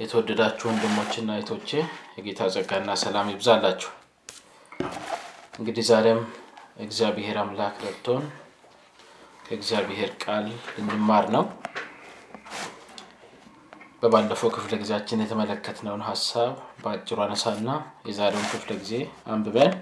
የተወደዳችሁ 0.00 0.66
ወንድሞችና 0.70 1.30
እህቶቼ 1.36 1.70
የጌታ 2.16 2.48
ጸጋና 2.54 2.90
ሰላም 3.02 3.28
ይብዛላችሁ። 3.32 3.90
እንግዲህ 5.58 5.84
ዛሬም 5.90 6.20
እግዚአብሔር 6.84 7.36
አምላክ 7.42 7.74
ረድቶን 7.84 8.24
ከእግዚአብሔር 9.44 10.10
ቃል 10.22 10.46
ልንማር 10.78 11.26
ነው። 11.36 11.44
በባለፈው 14.02 14.50
ክፍለ 14.54 14.74
ጊዜያችን 14.80 15.22
የተመለከትነውን 15.22 16.02
ሀሳብ 16.08 16.50
በአጭሩ 16.82 17.18
አነሳና 17.24 17.68
የዛሬውን 18.08 18.48
ክፍለ 18.52 18.70
ጊዜ 18.80 18.94
አንብበን 19.28 19.72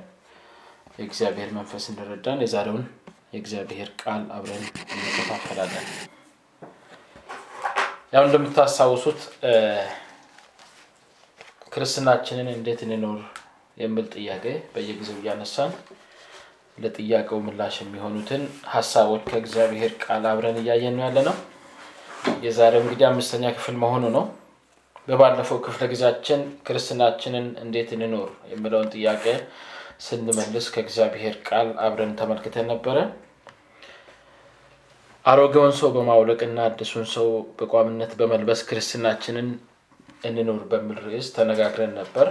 የእግዚአብሔር 0.99 1.51
መንፈስ 1.57 1.85
እንዲረዳን 1.91 2.43
የዛሬውን 2.45 2.85
የእግዚአብሔር 3.33 3.91
ቃል 4.01 4.25
አብረን 4.37 4.65
እንከፋፈላለን። 4.97 5.87
ያው 8.13 8.25
እንደምታስታውሱት 8.27 9.21
ክርስትናችንን 11.73 12.49
እንዴት 12.53 12.81
እንኖር 12.87 13.21
የሚል 13.77 14.07
ጥያቄ 14.15 14.45
በየጊዜው 14.73 15.17
እያነሳን 15.21 15.71
ለጥያቄው 16.79 17.39
ምላሽ 17.47 17.77
የሚሆኑትን 17.83 18.43
ሀሳቦች 18.75 19.23
ከእግዚአብሔር 19.31 19.93
ቃል 20.05 20.25
አብረን 20.31 20.59
እያየን 20.63 20.95
ነው 20.99 21.05
ያለ 21.07 21.19
ነው። 21.29 21.37
የዛሬው 22.45 22.83
እንግዲህ 22.85 23.07
አምስተኛ 23.09 23.45
ክፍል 23.57 23.77
መሆኑ 23.83 24.05
ነው። 24.17 24.25
በባለፈው 25.09 25.59
ክፍለ 25.65 25.83
ጊዜያችን 25.93 26.41
ክርስትናችንን 26.67 27.47
እንዴት 27.63 27.91
እንኖር 27.97 28.29
የሚለውን 28.53 28.93
ጥያቄ 28.95 29.25
ስንመልስ 30.07 30.67
ከእግዚአብሔር 30.75 31.35
ቃል 31.49 31.69
አብረን 31.87 32.13
ተመልክተን 32.21 32.71
ነበረ። 32.73 32.99
አሮጌውን 35.25 35.75
ሰው 35.81 35.91
በማውለቅና 35.97 36.59
አዲሱን 36.69 37.05
ሰው 37.13 37.27
በቋምነት 37.59 38.13
በመልበስ 38.21 38.61
ክርስትናችንን 38.69 39.49
እንኖር 40.23 40.63
በሚል 40.71 40.99
ርዕስ 41.07 41.29
ተነጋግረን 41.37 41.93
ነበር። 42.01 42.29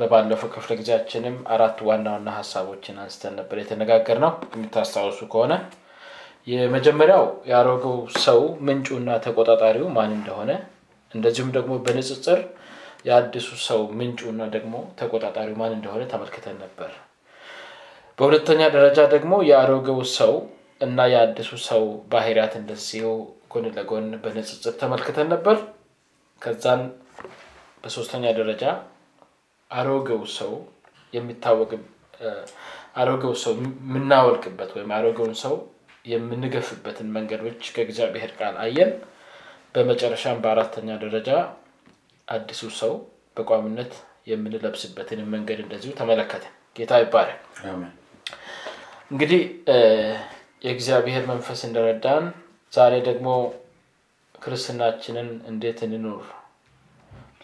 በባለፈው 0.00 0.48
ክፍለ 0.54 0.72
ጊዜያችንም 0.80 1.36
አራት 1.54 1.78
ዋና 1.88 2.06
ዋና 2.14 2.28
ሀሳቦችን 2.36 3.00
አንስተን 3.02 3.34
ነበር 3.38 3.56
የተነጋገር 3.60 4.18
ነው 4.24 4.32
የሚታስታውሱ 4.48 5.20
ከሆነ 5.32 5.54
የመጀመሪያው 6.46 7.24
የአሮጌው 7.50 7.96
ሰው 8.24 8.38
ምንጩና 8.66 9.16
ተቆጣጣሪው 9.24 9.88
ማን 9.96 10.12
እንደሆነ 10.18 10.50
እንደዚሁም 11.12 11.50
ደግሞ 11.56 11.72
በንጽጽር 11.84 12.40
የአዲሱ 13.06 13.48
ሰው 13.66 13.80
ምንጩና 13.98 14.42
ደግሞ 14.54 14.74
ተቆጣጣሪው 15.00 15.58
ማን 15.60 15.74
እንደሆነ 15.76 16.02
ተመልክተን 16.12 16.56
ነበር። 16.64 16.90
በሁለተኛ 18.18 18.60
ደረጃ 18.76 19.00
ደግሞ 19.12 19.34
የአሮጌው 19.48 20.00
ሰው 20.16 20.32
እና 20.80 21.06
የአዲሱ 21.12 21.50
ሰው 21.68 21.82
ባህሪያት 22.10 22.54
እንደዚሁ 22.60 23.06
ጎን 23.52 23.66
ለጎን 23.76 24.08
በንጽጽር 24.24 24.74
ተመልክተን 24.80 25.28
ነበር። 25.34 25.56
ከዛን 26.42 26.82
በሶስተኛ 27.84 28.24
ደረጃ 28.38 28.64
አሮጌው 29.70 30.22
ሰው 30.36 30.52
የሚታወቅ 31.12 31.70
አሮጌው 33.00 33.32
ሰው 33.42 33.52
የምናወልቅበት 33.58 34.70
ወይም 34.76 34.90
አሮጌውን 34.96 35.34
ሰው 35.42 35.54
የምንገፍበትን 36.04 37.08
መንገዶች 37.16 37.62
ከእግዚአብሔር 37.74 38.30
ቃል 38.38 38.54
አየን። 38.64 38.90
በመጨረሻም 39.74 40.38
በአራተኛ 40.44 40.90
ደረጃ 41.02 41.30
አዲሱ 42.28 42.62
ሰው 42.80 42.92
በቋምነት 43.36 43.92
የምንለብስበትን 44.30 45.20
መንገድ 45.34 45.58
እንደዚሁ 45.64 45.90
ተመለከተ። 46.00 46.44
ጌታ 46.76 46.92
ይባላል። 47.02 47.38
እንግዲህ 49.10 49.42
የእግዚአብሔር 50.64 51.24
መንፈስ 51.30 51.60
እንደረዳን 51.68 52.24
ዛሬ 52.72 52.94
ደግሞ 53.08 53.28
ክርስትናችንን 54.38 55.28
እንዴት 55.50 55.78
እንኑር 55.86 56.24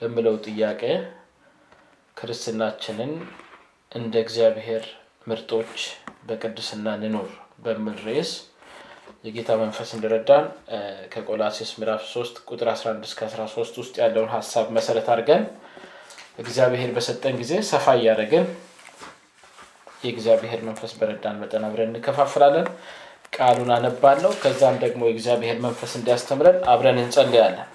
ለምለው 0.01 0.35
ጥያቄ 0.47 0.83
ክርስትናችንን 2.17 3.13
እንደ 3.93 4.15
እግዚአብሔር 4.25 4.85
ምርጦች 5.31 5.75
በቅድስና 6.29 6.87
እንኑር 6.99 7.31
በሚል 7.65 7.99
ርዕስ 8.07 8.31
የጌታ 9.27 9.51
መንፈስ 9.63 9.91
እንደረዳን 9.97 10.45
ከቆላሴስ 11.13 11.71
ምዕራፍ 11.81 12.03
3 12.09 12.41
ቁጥር 12.49 12.69
11 12.73 13.09
እስከ 13.09 13.21
13 13.31 13.81
ውስጥ 13.83 13.95
ያለውን 14.03 14.31
ሀሳብ 14.35 14.67
መሰረት 14.77 15.09
አድርገን 15.15 15.45
እግዚአብሔር 16.43 16.91
በሰጠን 16.97 17.37
ጊዜ 17.43 17.55
ሰፋ 17.71 17.87
እያደረግን 17.99 18.45
የእግዚአብሔር 20.05 20.61
መንፈስ 20.69 20.93
በረዳን 20.99 21.39
መጠን 21.43 21.65
አብረን 21.69 21.93
እንከፋፍላለን። 21.93 22.67
ቃሉን 23.35 23.71
አነባለሁ። 23.77 24.31
ከዛም 24.43 24.77
ደግሞ 24.83 25.01
የእግዚአብሔር 25.07 25.57
መንፈስ 25.65 25.93
እንዲያስተምረን 25.99 26.59
አብረን 26.73 26.99
እንጸልያለን። 27.03 27.69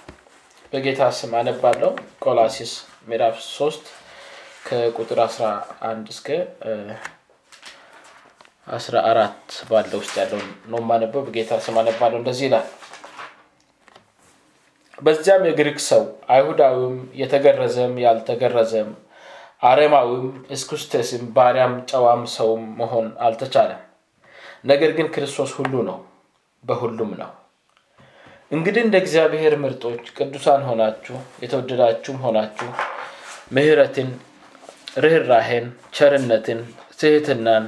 በጌታ 0.74 1.02
ስም 1.18 1.32
አነባለሁ። 1.40 1.90
ቆላሲስ 2.24 2.72
ምዕራፍ 3.08 3.38
3 3.48 3.90
ከቁጥር 4.68 5.20
11 5.24 6.12
እስከ 6.14 6.28
14 8.70 9.38
ባለው 9.70 10.00
ውስጥ 10.02 10.16
ያለው 10.22 10.42
ነው 10.72 10.80
የማነበው። 10.82 11.24
በጌታ 11.28 11.60
ስም 11.66 11.78
አነባለሁ። 11.82 12.18
እንደዚህ 12.22 12.46
ይላል። 12.48 12.68
በዚያም 14.98 15.44
የግሪክ 15.48 15.80
ሰው 15.88 16.02
አይሁዳዊም፣ 16.30 16.96
የተገረዘም 17.16 17.94
ያልተገረዘም፣ 18.04 18.90
አረማዊም፣ 19.64 20.26
እስኩስቴስም፣ 20.52 21.24
ባሪያም፣ 21.36 21.76
ጨዋም 21.92 22.24
ሰውም 22.36 22.66
መሆን 22.80 23.08
አልተቻለም። 23.20 23.82
ነገር 24.64 24.92
ግን 24.92 25.08
ክርስቶስ 25.16 25.52
ሁሉ 25.58 25.74
ነው፣ 25.88 25.98
በሁሉም 26.64 27.12
ነው። 27.20 27.32
እንግዲህ 28.52 28.82
እንደ 28.86 28.96
እግዚአብሔር 29.02 29.54
ምርጦች 29.64 30.04
ቅዱሳን 30.18 30.62
ሆናችሁ 30.70 31.16
የተወደዳችሁም 31.44 32.22
ሆናችሁ 32.26 32.70
ምሕረትን፣ 33.52 34.10
ርኅራሄን፣ 34.98 35.66
ቸርነትን፣ 35.96 36.60
ትህትናን፣ 37.00 37.66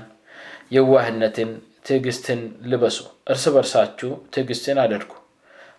የዋህነትን፣ 0.75 1.51
ትዕግስትን 1.85 2.41
ልበሱ። 2.72 2.97
እርስ 3.31 3.46
በርሳችሁ 3.56 4.09
ትዕግስትን 4.34 4.80
አድርጉ። 4.84 5.12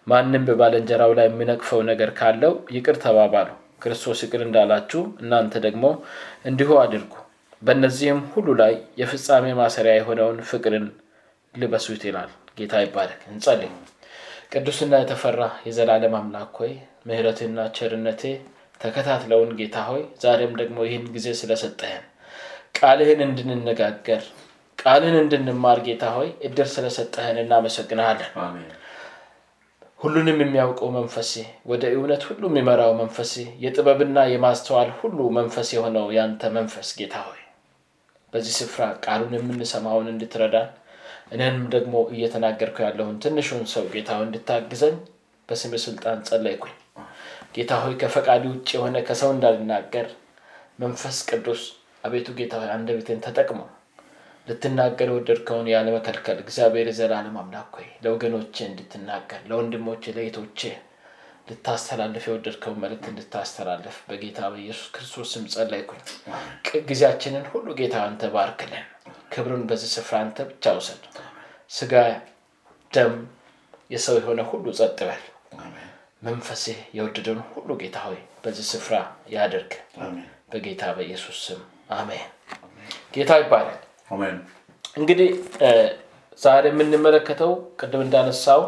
ማንም 0.07 0.47
በባልንጀራው 0.49 1.13
ላይ 1.19 1.27
የሚነቅፈው 1.29 1.81
ነገር 1.91 2.11
ካለው 2.19 2.55
ይቅር 2.77 2.97
ተባባሉ። 3.05 3.51
ክርስቶስ 3.83 4.19
ይቅር 4.25 4.41
እንዳላችሁ 4.47 5.03
እናንተ 5.23 5.55
ደግሞ 5.67 5.85
እንዲሁ 6.45 6.71
አድርጉ። 6.83 7.13
በእነዚህም 7.63 8.21
ሁሉ 8.33 8.49
ላይ 8.61 8.73
የፍጻሜ 9.01 9.47
ማሰሪያ 9.59 9.95
የሆነውን 9.97 10.39
ፍቅርን 10.49 10.87
ልበሱት 11.55 12.03
ይላል። 12.09 12.31
ጌታ 12.59 12.75
ይባረክ። 12.85 13.21
እንጸልይ። 13.31 13.71
ቅዱስና 14.53 14.95
የተፈራ 15.01 15.41
የዘላለም 15.67 16.15
አምላክ 16.19 16.57
ሆይ 16.61 16.73
ምሕረትና 17.07 17.59
ቸርነቴ 17.77 18.23
ተከታትለውን 18.81 19.51
ጌታ 19.59 19.77
ሆይ 19.89 20.03
ዛሬም 20.23 20.53
ደግሞ 20.61 20.79
ይህን 20.87 21.05
ጊዜ 21.15 21.29
ስለሰጠህን 21.41 22.05
ቃልህን 22.79 23.21
እንድንነጋገር 23.27 24.23
ቃልህን 24.79 25.17
እንድንማር 25.21 25.79
ጌታ 25.87 26.05
ሆይ 26.17 26.31
እድር 26.47 26.69
ስለሰጠህን 26.73 27.37
እናመሰግንሃለን። 27.43 28.33
ሁሉንም 30.01 30.39
የሚያውቀው 30.43 30.89
መንፈሴ 30.97 31.33
ወደ 31.71 31.85
እውነት 31.97 32.23
ሁሉ 32.29 32.43
የሚመራው 32.51 32.93
መንፈሴ 33.01 33.35
የጥበብና 33.65 34.19
የማስተዋል 34.31 34.91
ሁሉ 35.01 35.19
መንፈስ 35.37 35.69
የሆነው 35.77 36.07
ያንተ 36.17 36.51
መንፈስ 36.57 36.89
ጌታ 36.99 37.17
ሆይ 37.27 37.41
በዚህ 38.33 38.55
ስፍራ 38.61 38.83
ቃሉን 39.05 39.35
የምንሰማውን 39.39 40.09
እንድትረዳን 40.13 40.71
እኔንም 41.33 41.65
ደግሞ 41.75 41.95
እየተናገርኩ 42.15 42.77
ያለውን 42.85 43.19
ትንሹን 43.23 43.65
ሰው 43.73 43.85
ጌታ 43.93 44.21
እንድታግዘኝ 44.25 44.97
በስም 45.49 45.75
ስልጣን 45.85 46.19
ጸለይኩኝ። 46.29 46.75
ጌታ 47.57 47.73
ሆይ 47.83 47.95
ከፈቃዲ 48.03 48.45
ውጭ 48.53 48.69
የሆነ 48.77 48.97
ከሰው 49.09 49.31
እንዳልናገር 49.35 50.07
መንፈስ 50.79 51.17
ቅዱስ 51.31 51.63
አቤቱ 52.05 52.29
ጌታ 52.39 52.55
ሆይ 52.61 52.71
አንደበቴን 52.75 53.25
ተጠቅሞ 53.27 53.61
ልትናገር 54.47 55.09
የወደድከውን 55.11 55.69
ያለመከልከል 55.73 56.39
እግዚአብሔር 56.43 56.87
የዘላለም 56.91 57.37
አምላክ 57.43 57.77
ሆይ 57.77 57.89
ለወገኖቼ 58.05 58.57
እንድትናገር 58.69 59.43
ለወንድሞቼ 59.51 60.15
ለእህቶቼ 60.17 60.61
ልታስተላልፍ 61.49 62.25
የወደድከውን 62.27 62.81
መልእክት 62.83 63.07
እንድታስተላልፍ 63.11 63.97
በጌታ 64.09 64.41
በኢየሱስ 64.53 64.89
ክርስቶስ 64.95 65.31
ስም 65.35 65.45
ጸለይኩኝ። 65.55 66.03
ጊዜያችንን 66.89 67.47
ሁሉ 67.53 67.69
ጌታ 67.81 67.97
አንተ 68.07 68.31
ባርክልን። 68.35 68.87
ክብሩን 69.33 69.65
በዚህ 69.69 69.91
ስፍራ 69.95 70.17
አንተ 70.25 70.39
ብቻ 70.49 70.75
ውሰድ። 70.77 71.03
ስጋ 71.73 71.93
ደም 72.93 73.15
የሰው 73.91 74.17
የሆነ 74.21 74.41
ሁሉ 74.51 74.67
ጸጥ 74.79 74.99
በል። 75.09 75.23
መንፈሴ 76.23 76.65
የወደደውን 76.97 77.41
ሁሉ 77.53 77.71
ጌታ 77.81 77.99
ሆይ 78.07 78.21
በዚህ 78.43 78.67
ስፍራ 78.71 78.95
ያደርግ። 79.33 79.73
በጌታ 80.53 80.83
በኢየሱስ 80.97 81.39
ስም 81.47 81.61
አሜን። 81.97 82.27
ጌታ 83.15 83.33
ይባላል። 83.41 83.81
እንግዲህ 84.97 85.31
ዛሬ 86.41 86.65
የምንመለከተው 86.71 87.51
ቅድም 87.81 88.03
እንዳነሳው 88.05 88.63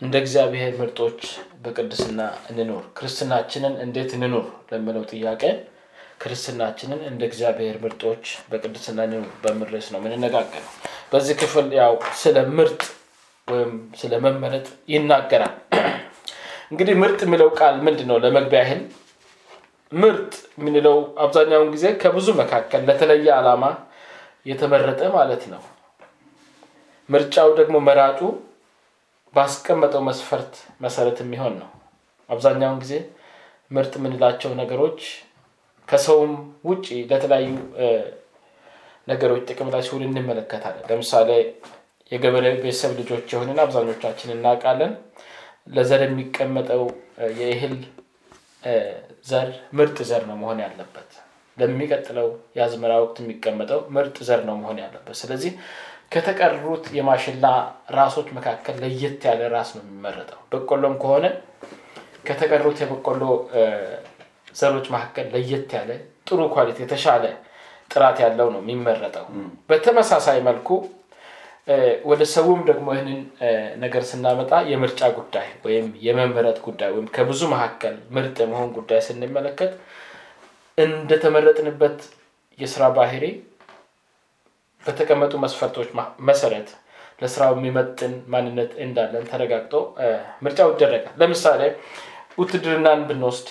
እንደ 0.00 0.14
እግዚአብሔር 0.22 0.72
ምርጦች 0.80 1.20
በቅድስና 1.64 2.20
እንኖር፣ 2.50 2.84
ክርስትናችንን 2.98 3.74
እንዴት 3.84 4.10
እንኖር 4.16 4.44
ለምለው 4.70 5.04
ጥያቄ 5.12 5.42
ክርስትናችንን 6.22 7.00
እንደ 7.08 7.22
እግዚአብሔር 7.28 7.76
ምርጦች 7.82 8.22
በቅድስና 8.50 8.98
እንኖር 9.08 9.30
በሚል 9.42 9.70
ርዕስ 9.74 9.88
ነው 9.94 10.00
የምንነጋገረው። 10.02 10.70
በዚህ 11.12 11.34
ክፍል 11.40 11.66
ያው 11.78 11.92
ስለ 12.20 12.36
ምርጥ 12.56 12.80
ወይም 13.48 13.72
ስለ 14.00 14.12
መመረጥ 14.24 14.66
ይናገራል። 14.92 15.54
እንግዲህ 16.70 16.94
ምርጥ 17.02 17.20
የሚለው 17.26 17.48
ቃል 17.58 17.76
ምንድን 17.86 18.08
ነው? 18.10 18.16
ለመግቢያ 18.24 18.60
ያህል 18.62 18.80
ምርጥ 19.92 20.32
የምንለው 20.58 20.96
አብዛኛውን 21.24 21.68
ጊዜ 21.74 21.86
ከብዙ 22.02 22.28
መካከል 22.40 22.82
ለተለየ 22.88 23.28
ዓላማ 23.36 23.64
የተመረጠ 24.46 25.00
ማለት 25.14 25.42
ነው። 25.52 25.62
ምርጫው 27.08 27.50
ደግሞ 27.60 27.76
መራጩ 27.88 28.20
ባስቀመጠው 29.34 30.02
መስፈርት 30.08 30.52
መሰረት 30.80 31.18
የሚሆን 31.22 31.54
ነው። 31.62 31.70
አብዛኛውን 32.28 32.78
ጊዜ 32.82 32.94
ምርጥ 33.70 33.92
የምንላቸው 33.98 34.50
ነገሮች 34.60 35.00
ከሰውም 35.88 36.32
ውጭ 36.68 36.86
ለተለያዩ 37.10 37.48
ነገሮች 39.06 39.42
ጥቅም 39.48 39.68
ላይ 39.74 39.82
ሲውል 39.86 40.02
እንመለከታለን። 40.06 40.86
ለምሳሌ 40.90 41.30
የገበሬ 42.12 42.46
ቤተሰብ 42.56 42.92
ልጆች 43.00 43.26
የሆንን 43.32 43.60
አብዛኞቻችን 43.62 44.34
እናውቃለን። 44.34 44.92
ለዘር 45.68 46.02
የሚቀመጠው 46.04 46.82
የእህል 47.38 47.76
ዘር 49.26 49.48
ምርጥ 49.78 49.98
ዘር 50.10 50.22
ነው 50.28 50.36
መሆን 50.42 50.58
ያለበት። 50.64 51.10
ለሚቀጥለው 51.58 52.28
የአዝመራ 52.56 52.92
ወቅት 53.02 53.18
የሚቀመጠው 53.22 53.80
ምርጥ 53.96 54.16
ዘር 54.28 54.40
ነው 54.48 54.56
መሆን 54.62 54.78
ያለበት። 54.82 55.16
ስለዚህ 55.20 55.52
ከተቀሩት 56.12 56.84
የማሽላ 56.96 57.46
ራሶች 57.96 58.28
መካከል 58.36 58.76
ለየት 58.82 59.22
ያለ 59.28 59.42
ራስ 59.54 59.70
ነው 59.76 59.82
የሚመረጠው። 59.84 60.40
በቆሎም 60.52 60.94
ከሆነ 61.02 61.26
ከተቀሩት 62.28 62.78
የበቆሎ 62.82 63.22
ዘሮች 64.56 64.86
መካከል 64.94 65.26
ለየት 65.34 65.72
ያለ 65.76 65.90
ጥሩ 66.28 66.40
ኳሊቲ 66.54 66.78
የተሻለ 66.84 67.24
ጥራት 67.90 68.18
ያለው 68.24 68.48
ነው 68.54 68.60
የሚመረጠው። 68.62 69.26
በተመሳሳይ 69.70 70.38
መልኩ 70.48 70.68
ወደ 72.10 72.22
ሰውም 72.32 72.60
ደግሞ 72.68 72.88
ይህንን 72.94 73.20
ነገር 73.82 74.02
ስናመጣ 74.10 74.52
የምርጫ 74.70 75.00
ጉዳይ 75.16 75.48
ወይም 75.64 75.86
የመመረጥ 76.06 76.58
ጉዳይ 76.66 76.90
ወይም 76.94 77.06
ከብዙ 77.16 77.40
መካከል 77.54 77.94
ምርጥ 78.16 78.36
የመሆን 78.44 78.68
ጉዳይ 78.76 79.00
ስንመለከት 79.06 79.72
እንደተመረጥንበት 80.78 81.98
የስራ 82.58 82.82
ባህሪ 82.96 83.24
በተቀመጡ 84.86 85.34
መስፈርቶች 85.44 85.88
መሰረት 86.28 86.68
ለስራው 87.22 87.52
የሚመጥን 87.56 88.14
ማንነት 88.32 88.72
እንዳለን 88.84 89.24
ተረጋግጦ 89.30 89.74
ምርጫው 90.44 90.70
ይደረጋል። 90.72 91.14
ለምሳሌ 91.20 91.62
ውትድርናን 92.38 93.02
ብንወስድ 93.08 93.48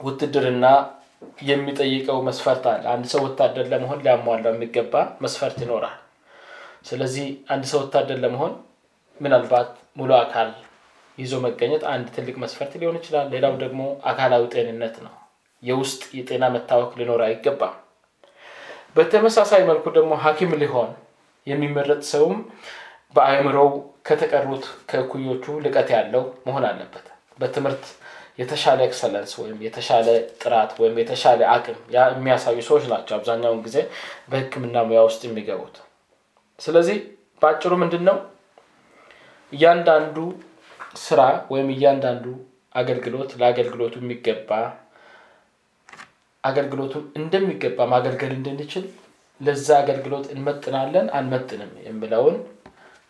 ውትድርና 0.00 0.66
የሚጠይቀው 1.46 2.18
መስፈርት 2.26 2.64
አለ። 2.70 2.84
አንድ 2.94 3.06
ሰው 3.12 3.20
ወታደር 3.26 3.66
ለመሆን 3.72 4.02
ሊያሟላው 4.04 4.52
የሚገባ 4.54 4.94
መስፈርት 5.24 5.58
ይኖራል። 5.64 5.96
ስለዚህ 6.86 7.26
አንድ 7.48 7.64
ሰው 7.72 7.80
ወታደር 7.84 8.18
ለመሆን 8.24 8.52
ምናልባት 9.20 9.68
ሙሉ 9.96 10.10
አካል 10.20 10.48
ይዞ 11.18 11.34
መገኘት 11.44 11.82
አንድ 11.92 12.06
ትልቅ 12.14 12.36
መስፈርት 12.42 12.72
ሊሆን 12.80 12.98
ይችላል። 13.00 13.26
ሌላው 13.34 13.54
ደግሞ 13.62 13.80
አካላዊ 14.10 14.44
ጤንነት 14.54 14.96
ነው። 15.04 15.14
የውስጥ 15.62 16.02
የጤና 16.18 16.44
መታወክ 16.54 16.92
ሊኖር 17.00 17.20
አይገባም። 17.26 17.74
በተመሳሳይ 18.96 19.62
መልኩ 19.68 19.84
ደግሞ 19.98 20.12
ሐኪም 20.24 20.52
ሊሆን 20.62 20.90
የሚመረጥ 21.46 22.02
ሰውም 22.10 22.38
በአእምሮው 23.16 23.70
ከተቀሩት 24.06 24.64
ከእኩዮቹ 24.90 25.44
ልቀት 25.64 25.88
ያለው 25.94 26.24
መሆን 26.46 26.64
አለበት። 26.68 27.06
በትምህርት 27.38 27.84
የተሻለ 28.42 28.80
excellence 28.86 29.32
ወይም 29.40 29.58
የተሻለ 29.66 30.06
ጥራት 30.42 30.70
ወይም 30.82 30.96
የተሻለ 31.02 31.40
አቅም 31.54 31.78
የሚያሳዩ 31.94 32.58
ሰዎች 32.68 32.84
ናቸው 32.92 33.14
አብዛኛውን 33.18 33.60
ጊዜ 33.66 33.78
በሕክምና 34.30 34.84
ሙያ 34.88 35.02
ውስጥ 35.08 35.22
የሚገቡት። 35.26 35.76
ስለዚህ 36.58 36.98
በአጭሩ 37.42 37.72
ምንድን 37.82 38.04
ነው 38.08 38.16
እያንዳንዱ 39.52 40.16
ስራ 41.02 41.20
ወይም 41.52 41.68
እያንዳንዱ 41.74 42.24
አገልግሎት 42.74 43.30
ለአገልግሎቱ 43.40 43.94
የሚገባ 44.02 44.50
አገልግሎቱን 46.44 47.04
እንደሚገባ 47.18 47.86
ማገልገል 47.92 48.32
እንድንችል 48.36 48.84
ለዛ 49.40 49.68
አገልግሎት 49.82 50.26
እንመጥናለን 50.34 51.06
አንመጥንም 51.18 51.72
የሚለውን 51.86 52.36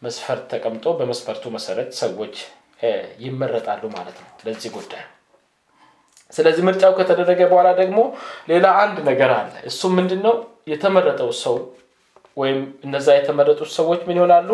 መስፈርት 0.02 0.44
ተቀምጦ 0.52 0.86
በመስፈርቱ 0.98 1.44
መሰረት 1.56 1.90
ሰዎች 2.02 2.36
ይመረጣሉ 3.24 3.82
ማለት 3.96 4.16
ነው 4.22 4.30
ለዚህ 4.46 4.70
ጉዳይ። 4.76 5.02
ስለዚህ 6.32 6.62
ምርጫው 6.68 6.92
ከተደረገ 6.98 7.40
በኋላ 7.50 7.68
ደግሞ 7.80 7.98
ሌላ 8.48 8.66
አንድ 8.82 8.98
ነገር 9.08 9.30
አለ። 9.38 9.52
እሱም 9.70 9.92
ምንድን 9.98 10.20
ነው? 10.26 10.34
የተመረጠው 10.72 11.30
ሰው 11.42 11.56
ወይም 12.36 12.58
እነዛ 12.86 13.06
የተመረጡት 13.16 13.70
ሰዎች 13.78 14.00
ምን 14.08 14.18
ይሆናሉ? 14.18 14.50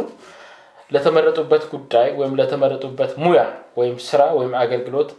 ለተመረጡበት 0.91 1.65
ጉዳይ 1.73 2.09
ወይም 2.19 2.35
ለተመረጡበት 2.39 3.13
ሙያ 3.23 3.41
ወይም 3.79 3.97
ስራ 4.07 4.21
ወይም 4.39 4.53
አገልግሎት 4.63 5.11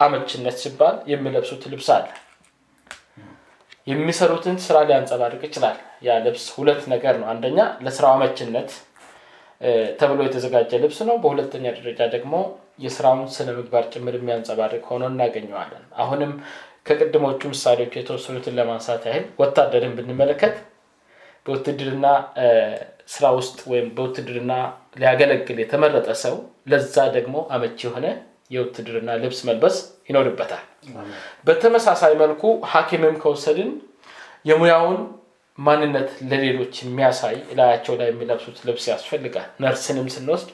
አመችነት 0.00 0.56
ሲባል 0.62 0.96
የሚለብሱት 1.10 1.62
ልብስ 1.72 1.88
አለ። 1.96 2.06
የሚሰሩትን 3.86 4.56
ስራ 4.64 4.76
ሊያንጸባርቅ 4.88 5.40
ይችላል። 5.48 5.76
ያ 6.06 6.16
ልብስ 6.26 6.44
ሁለት 6.56 6.82
ነገር 6.92 7.14
ነው። 7.20 7.28
አንደኛ 7.32 7.58
ለስራው 7.84 8.12
አመችነት 8.16 8.70
ተብሎ 10.00 10.20
የተዘጋጀ 10.26 10.72
ልብስ 10.84 10.98
ነው። 11.08 11.16
በሁለተኛ 11.22 11.64
ደረጃ 11.78 12.00
ደግሞ 12.14 12.32
የስራውን 12.78 13.26
ስነ 13.34 13.48
ምግባር 13.56 13.84
ጭምር 13.92 14.14
የሚያንጸባርቅ 14.18 14.82
ሆኖ 14.90 15.04
እናገኘዋለን። 15.12 15.84
አሁንም 16.02 16.32
ከቅድሞቹ 16.86 17.40
ምሳሌዎች 17.52 17.92
የተወሰኑትን 17.98 18.56
ለማንሳት 18.58 19.02
ያህል 19.08 19.24
ወታደርን 19.40 19.94
ብንመለከት 19.98 20.56
በውትድርና 21.46 22.06
ስራ 23.14 23.24
ውስጥ 23.38 23.58
ወይም 23.70 23.88
በውትድርና 23.96 24.52
ሊያገለግል 25.00 25.58
የተመረጠ 25.62 26.08
ሰው 26.24 26.36
ለዛ 26.72 26.96
ደግሞ 27.16 27.36
አመቺ 27.54 27.78
የሆነ 27.86 28.06
የውትድርና 28.50 29.10
ልብስ 29.22 29.40
መልበስ 29.48 29.76
ይኖርበታል። 30.08 30.64
በተመሳሳይ 31.46 32.14
መልኩ 32.22 32.42
ሐኪምም 32.72 33.16
ከወሰድን 33.22 33.70
የሙያውን 34.50 34.98
ማንነት 35.58 36.10
ለሌሎች 36.30 36.74
የሚያሳይ 36.82 37.36
እላያቸው 37.52 37.94
ላይ 38.00 38.08
የሚለብሱት 38.10 38.56
ልብስ 38.68 38.84
ያስፈልጋል። 38.92 39.48
ነርስንም 39.64 40.08
ስንወስድ 40.14 40.50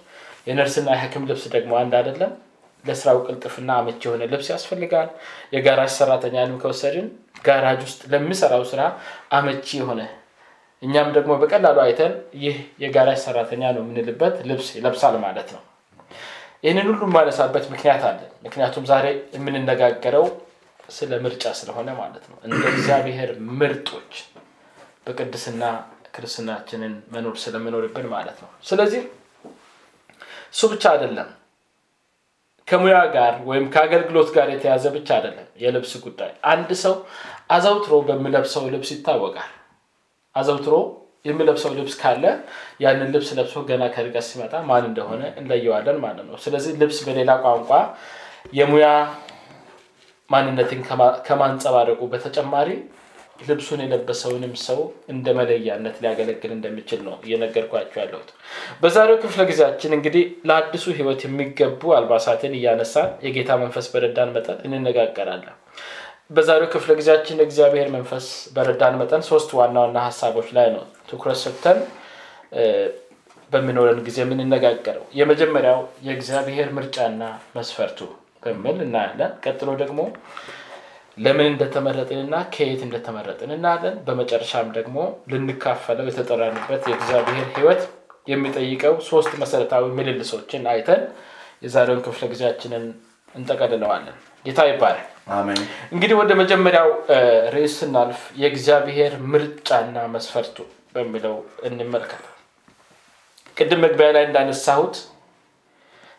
የነርስና 0.46 0.88
የሐኪም 0.94 1.26
ልብስ 1.30 1.44
ደግሞ 1.54 1.72
አንድ 1.80 1.92
አይደለም። 1.98 2.32
ለስራው 2.84 3.18
ቅልጥፍና 3.26 3.70
አመቺ 3.78 4.00
የሆነ 4.06 4.22
ልብስ 4.30 4.46
ያስፈልጋል። 4.52 5.08
የጋራጅ 5.54 5.90
ሰራተኛንም 5.96 6.60
ከወሰድን 6.62 7.08
ጋራጅ 7.44 7.80
ውስጥ 7.86 8.00
ለሚሰራው 8.12 8.62
ስራ 8.70 8.82
አመቺ 9.30 9.66
የሆነ 9.80 10.00
እኛም 10.82 11.08
ደግሞ 11.16 11.32
በቀላሉ 11.40 11.78
አይተን 11.84 12.12
ይህ 12.42 12.54
የጋራጅ 12.82 13.18
ሰራተኛ 13.24 13.62
ነው 13.74 13.82
የምንልበት 13.84 14.36
ልብስ 14.48 14.68
ይለብሳል 14.76 15.16
ማለት 15.24 15.48
ነው። 15.56 15.62
ይህንን 16.64 16.86
ሁሉ 16.90 17.02
የማነሳበት 17.08 17.64
ምክንያት 17.72 18.02
አለ። 18.08 18.18
ምክንያቱም 18.46 18.84
ዛሬ 18.90 19.06
የምንነጋገረው 19.36 20.26
ስለ 20.88 21.12
ምርጫ 21.24 21.44
ስለሆነ 21.58 21.88
ማለት 22.00 22.24
ነው። 22.30 22.36
እንደ 22.46 22.62
እግዚአብሔር 22.72 23.30
ምርጦች 23.60 24.12
በቅድስና 25.06 25.62
ክርስትናችንን 26.14 26.94
መኖር 27.12 27.36
ስለምኖርብን 27.42 28.06
ማለት 28.14 28.38
ነው። 28.42 28.50
ስለዚህ 28.64 29.02
እሱ 30.54 30.62
ብቻ 30.72 30.84
አይደለም፣ 30.92 31.28
ከሙያ 32.68 32.96
ጋር 33.14 33.34
ወይም 33.48 33.64
ከአገልግሎት 33.74 34.28
ጋር 34.36 34.48
የተያዘ 34.52 34.84
ብቻ 34.96 35.08
አይደለም 35.16 35.46
የልብስ 35.62 35.92
ጉዳይ። 36.04 36.32
አንድ 36.50 36.70
ሰው 36.82 36.94
አዘውትሮ 37.54 37.94
በሚለብሰው 38.08 38.64
ልብስ 38.74 38.90
ይታወቃል። 38.94 39.50
አዘውትሮ 40.34 40.74
የሚለብሰው 41.24 41.72
ልብስ 41.78 41.94
ካለ 42.02 42.24
ያንን 42.84 43.08
ልብስ 43.14 43.30
ለብሶ 43.38 43.56
ገና 43.68 43.82
ከርቀት 43.94 44.24
ሲመጣ 44.28 44.54
ማን 44.68 44.84
እንደሆነ 44.90 45.22
እንለየዋለን 45.40 45.98
ማለት 46.04 46.24
ነው። 46.28 46.36
ስለዚህ 46.44 46.72
ልብስ 46.82 46.98
በሌላ 47.06 47.30
ቋንቋ 47.44 47.70
የሙያ 48.58 48.86
ማንነትን 50.30 50.80
ከማንጸባረቁ 51.26 52.00
በተጨማሪ 52.12 52.68
ልብሱን 53.40 53.80
የለበሰውንም 53.82 54.54
ሰው 54.64 54.80
እንደ 55.12 55.26
መለያነት 55.38 55.96
ሊያገለግል 56.02 56.52
እንደሚችል 56.54 57.00
ነው 57.06 57.14
እየነገርኳቸው 57.24 57.98
ያለሁት። 58.02 58.28
በዛሬው 58.82 59.18
ክፍለ 59.22 59.40
ጊዜያችን 59.50 59.96
እንግዲህ 59.96 60.24
ለአዲሱ 60.48 60.86
ሕይወት 60.98 61.22
የሚገቡ 61.26 61.92
አልባሳትን 61.98 62.54
እያነሳን 62.58 63.10
የጌታ 63.26 63.58
መንፈስ 63.62 63.88
በረዳን 63.94 64.32
መጠን 64.36 64.60
እንነጋገራለን። 64.68 65.56
በዛሬው 66.30 66.68
ክፍለ 66.72 66.90
ጊዜያችን 66.98 67.44
እግዚአብሔር 67.44 67.88
መንፈስ 67.94 68.26
በረዳን 68.56 68.98
መጠን 69.00 69.22
ሶስት 69.30 69.50
ዋና 69.58 69.76
ዋና 69.84 69.98
ሀሳቦች 70.06 70.48
ላይ 70.58 70.68
ነው 70.74 70.82
ትኩረት 71.10 71.38
ሰጥተን 71.42 71.78
በሚኖረን 73.50 74.00
ጊዜ 74.06 74.18
የምንነጋገረው። 74.22 75.04
የመጀመሪያው 75.18 75.78
የእግዚአብሔር 76.06 76.68
ምርጫና 76.76 77.22
መስፈርቱ 77.56 77.98
በሚል 78.44 78.76
እናያለን። 78.84 79.32
ቀጥሎ 79.44 79.70
ደግሞ 79.80 80.00
ለምን 81.20 81.46
እንደተመረጥንና 81.50 82.34
ከየት 82.54 82.82
እንደተመረጥን 82.86 83.50
እናያለን። 83.56 83.96
በመጨረሻም 84.06 84.68
ደግሞ 84.76 84.96
ልንካፈለው 85.32 86.06
የተጠራንበት 86.08 86.82
የእግዚአብሔር 86.90 87.46
ሕይወት 87.56 87.82
የሚጠይቀው 88.26 88.94
ሶስት 89.08 89.32
መሰረታዊ 89.42 89.84
ምልልሶችን 89.96 90.64
አይተን 90.72 91.02
የዛሬውን 91.62 92.02
ክፍለ 92.06 92.24
ጊዜያችንን 92.32 92.84
እንጠቀልለዋለን። 93.34 94.16
ጌታ 94.44 94.60
ይባላል። 94.70 95.06
እንግዲህ 95.92 96.14
ወደ 96.20 96.32
መጀመሪያው 96.40 96.88
ርዕስ 97.54 97.74
ስናልፍ 97.80 98.20
የእግዚአብሔር 98.40 99.12
ምርጫና 99.32 99.96
መስፈርቱ 100.14 100.56
በሚለው 100.94 101.34
እንመልከት። 101.68 102.24
ቅድም 103.56 103.80
መግቢያ 103.84 104.08
ላይ 104.16 104.24
እንዳነሳሁት 104.28 104.96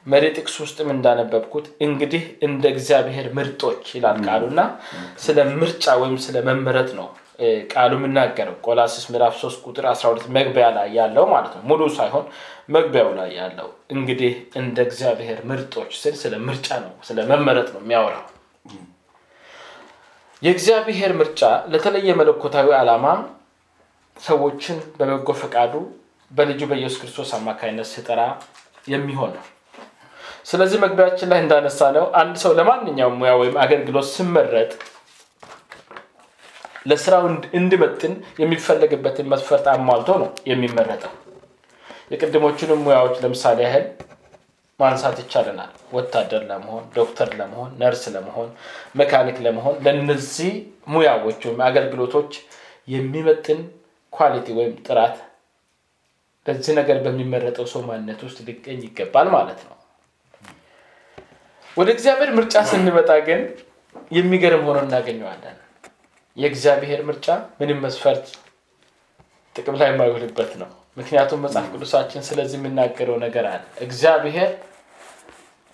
መሪ 0.06 0.26
ጥቅስ 0.36 0.56
ውስጥም 0.64 0.88
እንዳነበብኩት 0.94 1.66
እንግዲህ 1.86 2.24
እንደ 2.46 2.64
እግዚአብሔር 2.74 3.28
ምርጦች 3.38 3.84
ይላል 3.98 4.18
ቃሉ 4.26 4.44
እና 4.52 4.62
ስለ 5.24 5.38
ምርጫ 5.60 5.94
ወይም 6.02 6.16
ስለ 6.26 6.38
መመረጥ 6.48 6.90
ነው 7.00 7.08
ቃሉ 7.72 7.92
የምናገረው 8.00 8.56
ቆላስስ 8.66 9.06
ምዕራፍ 9.12 9.36
3 9.40 9.68
ቁጥር 9.68 9.86
12 9.92 10.26
መግቢያ 10.36 10.66
ላይ 10.76 10.90
ያለው 10.98 11.26
ማለት 11.32 11.54
ነው። 11.58 11.64
ሙሉ 11.70 11.82
ሳይሆን 11.96 12.26
መግቢያው 12.70 13.10
ላይ 13.20 13.30
ያለው 13.40 13.70
እንግዲህ 13.94 14.34
እንደ 14.62 14.78
እግዚአብሔር 14.88 15.40
ምርጦች 15.52 15.92
ስል 16.02 16.16
ስለ 16.22 16.36
ምርጫ 16.48 16.68
ነው 16.84 16.94
ስለ 17.08 17.26
መመረጥ 17.32 17.68
ነው 17.76 17.82
የሚያወራው። 17.84 18.26
የእግዚአብሔር 20.42 21.12
ምርጫ 21.20 21.42
ለተለየ 21.72 22.14
መለኮታዊ 22.20 22.70
ዓላማ 22.78 23.06
ሰዎችን 24.18 24.78
በበጎ 24.98 25.30
ፈቃዱ 25.42 25.74
በልጁ 26.32 26.62
በኢየሱስ 26.70 27.00
ክርስቶስ 27.02 27.32
አማካኝነት 27.38 27.90
ስጠራ 27.92 28.22
የሚሆን 28.88 29.34
ነው 29.38 29.46
ስለዚህ 30.46 30.78
መግቢያችን 30.84 31.30
ላይ 31.32 31.40
እንዳነሳ 31.44 31.90
ነው 31.98 32.06
አንድ 32.22 32.36
ሰው 32.44 32.52
ለማንኛውም 32.60 33.18
ሙያ 33.20 33.34
ወይም 33.42 33.56
አገልግሎት 33.64 34.08
ስመረጥ 34.12 34.72
ለስራው 36.86 37.26
እንድመጥን 37.58 38.14
የሚፈለግበትን 38.42 39.28
መስፈርት 39.34 39.66
አሟልቶ 39.74 40.12
ነው 40.22 40.30
የሚመረጠው። 40.52 41.12
የቅድሞቹንም 42.14 42.82
ሙያዎች 42.86 43.16
ለምሳሌ 43.24 43.60
ያህል 43.66 43.86
ማንሳት 44.80 45.18
ይቻለናል። 45.22 45.72
ወታደር 45.94 46.44
ለመሆን 46.52 46.84
ዶክተር 46.96 47.30
ለመሆን 47.40 47.72
ነርስ 47.82 48.04
ለመሆን 48.16 48.50
መካኒክ 49.00 49.38
ለመሆን 49.46 49.76
ለነዚህ 49.86 50.54
ሙያዎች 50.94 51.42
ወይም 51.48 51.62
አገልግሎቶች 51.68 52.32
የሚመጥን 52.88 53.60
quality 54.14 54.48
ወይም 54.60 54.74
ጥራት 54.88 55.18
ለዚህ 56.46 56.74
ነገር 56.80 56.98
በሚመረጠው 57.06 57.68
ሰው 57.74 57.84
ማንነት 57.90 58.22
ውስጥ 58.28 58.40
ሊገኝ 58.48 58.82
ይገባል 58.88 59.28
ማለት 59.36 59.62
ነው 59.68 59.76
ወደ 61.78 61.90
እግዚአብሔር 61.96 62.30
ምርጫ 62.38 62.54
ስንመጣ 62.70 63.12
ግን 63.28 63.42
የሚገርም 64.12 64.64
ሆኖ 64.68 64.78
እናገኘዋለን። 64.86 65.58
የእግዚአብሔር 66.38 67.02
ምርጫ 67.08 67.28
ምንም 67.60 67.80
መስፈርት 67.86 68.26
ጥቅም 69.56 69.76
ላይ 69.80 69.90
የማይውልበት 69.92 70.52
ነው። 70.62 70.70
ምክንያቱም 70.98 71.42
መጽሐፍ 71.46 71.68
ቅዱሳችን 71.74 72.26
ስለዚህ 72.30 72.58
የሚናገረው 72.60 73.18
ነገር 73.24 73.46
አለ። 73.52 73.64
እግዚአብሔር 73.86 74.52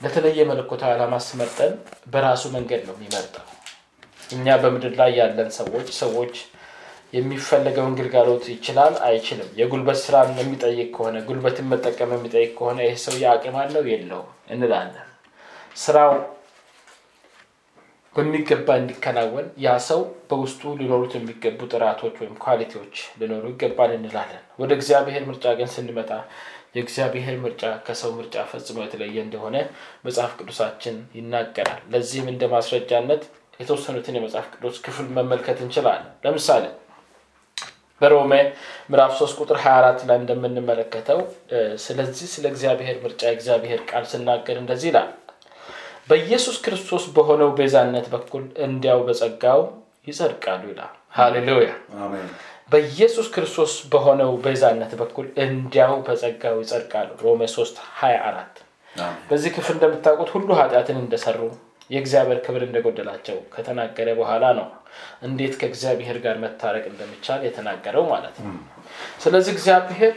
ለተለየ 0.02 0.46
መለኮታዊ 0.50 0.92
ዓላማ 0.96 1.16
ስመርጠን 1.28 1.74
በራሱ 2.12 2.44
መንገድ 2.56 2.84
ነው 2.90 2.96
የሚመርጠው። 2.98 3.46
እኛ 4.30 4.56
በምድር 4.64 4.94
ላይ 5.02 5.12
ያለን 5.20 5.50
ሰዎች 5.60 5.90
ሰዎች 6.02 6.36
የሚፈለገውን 7.14 7.98
ግልጋሎት 8.00 8.46
ይችላል 8.54 8.96
አይችልም። 9.08 9.52
የጉልበት 9.60 10.00
ስራ 10.06 10.16
የሚጠይቅ 10.38 10.90
ከሆነ 10.96 11.18
ጉልበትን 11.28 11.70
መጠቀም 11.74 12.16
የሚጠይቅ 12.16 12.52
ከሆነ 12.58 12.80
ይህ 12.88 12.98
ሰው 13.06 13.16
የአቅም 13.24 13.58
አለው? 13.62 13.84
የለው 13.94 14.24
እንላለን 14.50 15.07
ስራው 15.76 16.14
በሚገባ 18.16 18.68
እንዲከናወን 18.80 19.48
ያ 19.64 19.74
ሰው 19.88 20.00
በውስጡ 20.30 20.62
ሊኖሩት 20.80 21.12
የሚገቡ 21.18 21.60
ጥራቶች 21.74 22.16
ወይም 22.22 22.36
ኳሊቲዎች 22.46 22.96
ሊኖሩ 23.20 23.44
ይገባል 23.52 23.92
እንላለን። 23.98 24.44
ወደ 24.62 24.72
እግዚአብሔር 24.78 25.24
ምርጫ 25.28 25.46
ግን 25.60 25.70
ስንመጣ 25.76 26.12
የእግዚአብሔር 26.76 27.36
ምርጫ 27.44 27.64
ከሰው 27.86 28.12
ምርጫ 28.18 28.38
ፈጽሞ 28.50 28.78
የተለየ 28.84 29.18
እንደሆነ 29.26 29.56
መጽሐፍ 30.06 30.32
ቅዱሳችን 30.40 30.98
ይናገራል። 31.18 31.82
ለዚህም 31.94 32.28
እንደ 32.34 32.44
ማስረጃነት 32.54 33.22
የተወሰኑትን 33.60 34.18
የመጽሐፍ 34.18 34.48
ቅዱስ 34.56 34.76
ክፍል 34.86 35.08
መመልከት 35.18 35.60
እንችላለን። 35.66 36.12
ለምሳሌ 36.26 36.66
በሮሜ 38.02 38.34
ምዕራፍ 38.90 39.14
3 39.20 39.40
ቁጥር 39.42 39.58
24 39.62 40.04
ላይ 40.10 40.18
እንደምንመለከተው 40.22 41.20
ስለዚህ 41.86 42.28
ስለ 42.34 42.46
እግዚአብሔር 42.52 42.98
ምርጫ 43.06 43.22
የእግዚአብሔር 43.30 43.80
ቃል 43.90 44.04
ስናገር 44.12 44.58
እንደዚህ 44.60 44.90
ይላል 44.92 45.10
በኢየሱስ 46.08 46.58
ክርስቶስ 46.64 47.04
በሆነው 47.16 47.50
ቤዛነት 47.58 48.06
በኩል 48.14 48.44
እንዲያው 48.66 49.00
በጸጋው 49.08 49.62
ይጸድቃሉ 50.08 50.62
ይላል። 50.72 50.94
ሃሌሉያ! 51.18 51.70
በኢየሱስ 52.72 53.28
ክርስቶስ 53.34 53.74
በሆነው 53.92 54.32
ቤዛነት 54.46 54.92
በኩል 55.02 55.28
እንዲያው 55.44 55.94
በጸጋው 56.08 56.56
ይጸድቃሉ። 56.64 57.10
ሮሜ 57.24 57.42
3 57.54 57.82
24 57.98 58.64
በዚህ 59.30 59.52
ክፍል 59.56 59.76
እንደምታውቁት 59.78 60.30
ሁሉ 60.36 60.50
ኃጢአትን 60.60 60.98
እንደሰሩ 61.02 61.40
የእግዚአብሔር 61.90 62.40
ክብር 62.46 62.62
እንደጎደላቸው 62.66 63.38
ከተናገረ 63.54 64.08
በኋላ 64.18 64.46
ነው 64.58 64.68
እንዴት 65.22 65.54
ከእግዚአብሔር 65.60 66.18
ጋር 66.24 66.36
መታረቅ 66.44 66.86
እንደሚቻል 66.90 67.42
የተናገረው 67.48 68.04
ማለት 68.10 68.36
ነው። 68.44 68.54
ስለዚህ 69.22 69.52
እግዚአብሔር 69.56 70.16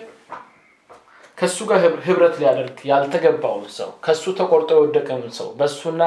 ከእሱ 1.40 1.58
ጋር 1.68 1.78
ህብረት 2.06 2.34
ሊያደርግ 2.40 2.78
ያልተገባውን 2.90 3.66
ሰው 3.78 3.90
ከእሱ 4.04 4.24
ተቆርጦ 4.40 4.70
የወደቀውን 4.78 5.30
ሰው 5.38 5.48
በእሱና 5.60 6.02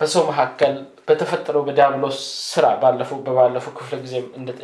በሰው 0.00 0.22
መካከል 0.30 0.74
በተፈጠረው 1.08 1.62
በዲያብሎስ 1.66 2.18
ስራ 2.52 2.66
በባለፈው 3.26 3.72
ክፍለ 3.78 3.94
ጊዜ 4.04 4.14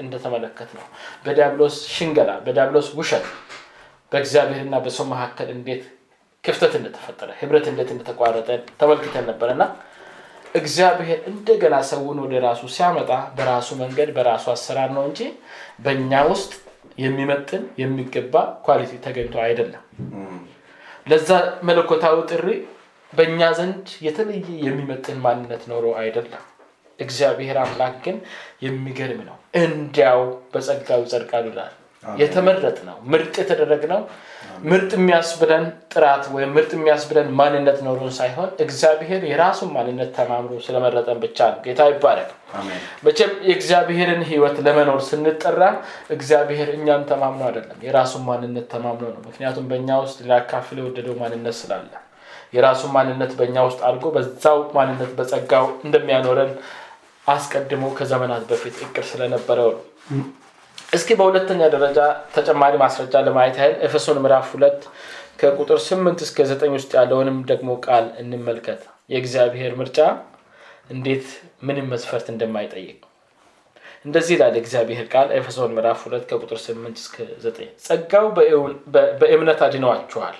እንደተመለከት 0.04 0.70
ነው 0.78 0.84
በዲያብሎስ 1.24 1.76
ሽንገላ 1.94 2.30
በዲያብሎስ 2.46 2.88
ውሸት 3.00 3.26
በእግዚአብሔርና 4.12 4.76
በሰው 4.84 5.06
መካከል 5.12 5.48
እንዴት 5.56 5.82
ክፍተት 6.44 6.72
እንደተፈጠረ 6.78 7.30
ህብረት 7.40 7.66
እንዴት 7.72 7.90
እንደተቋረጠ 7.94 8.48
ተመልክተን 8.80 9.26
ነበር 9.30 9.48
እና 9.54 9.62
እግዚአብሔር 10.54 11.18
እንደገና 11.30 11.76
ሰውን 11.90 12.18
ወደ 12.24 12.34
ራሱ 12.46 12.62
ሲያመጣ 12.76 13.10
በራሱ 13.36 13.68
መንገድ 13.82 14.08
በራሱ 14.16 14.44
አሰራር 14.54 14.90
ነው 14.96 15.04
እንጂ 15.10 15.20
በእኛ 15.84 16.22
ውስጥ 16.30 16.52
የሚመጥን 16.98 17.62
የሚገባ 17.82 18.34
quality 18.66 18.92
ተገኝቶ 19.04 19.36
አይደለም። 19.44 19.82
ለዛ 21.06 21.28
መለኮታዊ 21.68 22.16
ጥሪ 22.30 22.46
በእኛ 23.12 23.40
ዘንድ 23.58 23.86
የተለየ 24.06 24.48
የሚመጥን 24.66 25.18
ማንነት 25.24 25.62
ኖሮ 25.70 25.86
አይደለም። 26.02 26.44
እግዚአብሔር 26.98 27.56
አምላክ 27.60 27.94
ግን 28.04 28.16
የሚገርም 28.64 29.20
ነው። 29.28 29.36
እንዲያው 29.60 30.20
በጸጋው 30.52 31.00
ይጸድቃሉ 31.04 31.46
ይላል። 31.52 31.74
የተመረጥ 32.04 32.78
ነው 32.86 32.98
ምርጥ 33.12 33.34
የተደረግ 33.40 33.82
ነው 33.92 34.00
ምርጥ 34.62 34.90
የሚያስብለን 34.96 35.64
ጥራት 35.92 36.24
ወይም 36.34 36.50
ምርጥ 36.56 36.70
የሚያስብለን 36.76 37.28
ማንነት 37.38 37.78
ኖሮን 37.86 38.12
ሳይሆን 38.16 38.50
እግዚአብሔር 38.64 39.22
የራሱን 39.28 39.70
ማንነት 39.76 40.10
ተማምሮ 40.16 40.58
ስለመረጠን 40.64 41.18
ብቻ 41.22 41.38
ነው። 41.52 41.60
ጌታ 41.66 41.86
ይባረክ። 41.90 42.30
መቼም 43.06 43.32
የእግዚአብሔርን 43.48 44.22
ህይወት 44.30 44.56
ለመኖር 44.66 45.00
ስንጠራ 45.08 45.62
እግዚአብሔር 46.14 46.70
እኛን 46.76 47.04
ተማምኖ 47.10 47.42
አይደለም 47.48 47.80
የራሱን 47.86 48.24
ማንነት 48.28 48.66
ተማምኖ 48.74 49.06
ነው። 49.14 49.22
ምክንያቱም 49.28 49.66
በእኛ 49.70 49.98
ውስጥ 50.04 50.18
ሊያካፍል 50.26 50.78
የወደደው 50.82 51.16
ማንነት 51.22 51.56
ስላለ 51.60 51.90
የራሱን 52.54 52.92
ማንነት 52.94 53.32
በእኛ 53.38 53.56
ውስጥ 53.66 53.80
አድርጎ 53.88 54.06
በዛው 54.14 54.60
ማንነት 54.76 55.10
በጸጋው 55.18 55.66
እንደሚያኖረን 55.86 56.52
አስቀድሞ 57.26 57.84
ከዘመናት 57.96 58.44
በፊት 58.50 58.76
እቅድ 58.84 59.04
ስለነበረው 59.10 59.68
ነው 59.74 59.82
እስኪ 60.92 61.10
በሁለተኛ 61.18 61.62
ደረጃ 61.74 61.98
ተጨማሪ 62.34 62.74
ማስረጃ 62.82 63.14
ለማየት 63.26 63.56
ያህል 63.60 63.74
ኤፌሶን 63.86 64.18
ምዕራፍ 64.22 64.46
ሁለት 64.54 64.80
ከቁጥር 65.40 65.78
ስምንት 65.84 66.18
እስከ 66.26 66.46
ዘጠኝ 66.50 66.72
ውስጥ 66.76 66.90
ያለውንም 66.98 67.38
ደግሞ 67.50 67.70
ቃል 67.84 68.06
እንመልከት። 68.22 68.80
የእግዚአብሔር 69.12 69.72
ምርጫ 69.80 69.98
እንዴት 70.90 71.26
ምንም 71.66 71.86
መስፈርት 71.92 72.26
እንደማይጠይቅ። 72.32 72.98
እንደዚህ 74.04 74.34
ይላል 74.36 74.54
እግዚአብሔር 74.60 75.06
ቃል 75.12 75.28
ኤፌሶን 75.38 75.74
ምዕራፍ 75.76 76.00
ሁለት 76.06 76.24
ከቁጥር 76.30 76.58
ስምንት 76.64 76.96
እስከ 77.02 77.16
ዘጠኝ። 77.44 77.68
ጸጋው 77.86 78.26
በእምነት 79.20 79.60
አድነዋችኋል። 79.66 80.36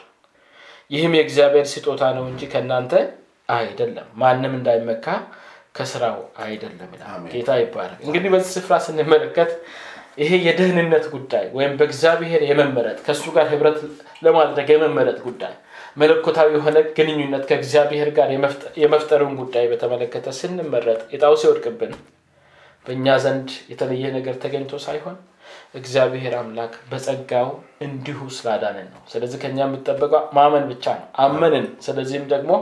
ይህም 0.90 1.14
የእግዚአብሔር 1.18 1.66
ስጦታ 1.72 2.02
ነው 2.16 2.24
እንጂ 2.30 2.42
ከእናንተ 2.52 2.92
አይደለም። 3.54 4.08
ማንም 4.20 4.52
እንዳይመካ 4.58 5.06
ከስራው 5.76 6.16
አይደለም 6.44 6.90
ጌታ 7.32 7.50
ይባላል 7.60 7.98
እንግዲህ 8.06 8.30
በዚህ 8.32 8.50
ስፍራ 8.56 8.74
ስንመለከት 8.86 9.50
ይሄ 10.18 10.30
የደህንነት 10.46 11.04
ጉዳይ 11.12 11.44
ወይም 11.56 11.72
በእግዚአብሔር 11.78 12.42
የመመረጥ 12.46 12.98
ከእሱ 13.04 13.24
ጋር 13.36 13.46
ህብረት 13.52 13.78
ለማድረግ 14.24 14.68
የመመረጥ 14.74 15.18
ጉዳይ 15.26 15.54
መለኮታዊ 15.96 16.48
የሆነ 16.56 16.78
ግንኙነት 16.96 17.44
ከእግዚአብሔር 17.48 18.08
ጋር 18.18 18.28
የመፍጠሩን 18.82 19.34
ጉዳይ 19.40 19.64
በተመለከተ 19.70 20.34
ስንመረጥ 20.38 21.00
የጣው 21.14 21.34
ሲወድቅብን 21.40 21.92
በእኛ 22.86 23.16
ዘንድ 23.24 23.48
የተለየ 23.70 24.04
ነገር 24.16 24.36
ተገኝቶ 24.42 24.74
ሳይሆን 24.84 25.16
እግዚአብሔር 25.74 26.34
አምላክ 26.38 26.72
በጸጋው 26.90 27.48
እንዲሁ 27.84 28.18
ስላዳንን 28.36 28.88
ነው። 28.94 29.02
ስለዚህ 29.12 29.38
ከኛ 29.42 29.58
የምጠበቀው 29.64 30.24
ማመን 30.36 30.64
ብቻ 30.70 30.94
ነው። 30.98 31.06
አመንን። 31.24 31.66
ስለዚህም 31.86 32.24
ደግሞ 32.32 32.52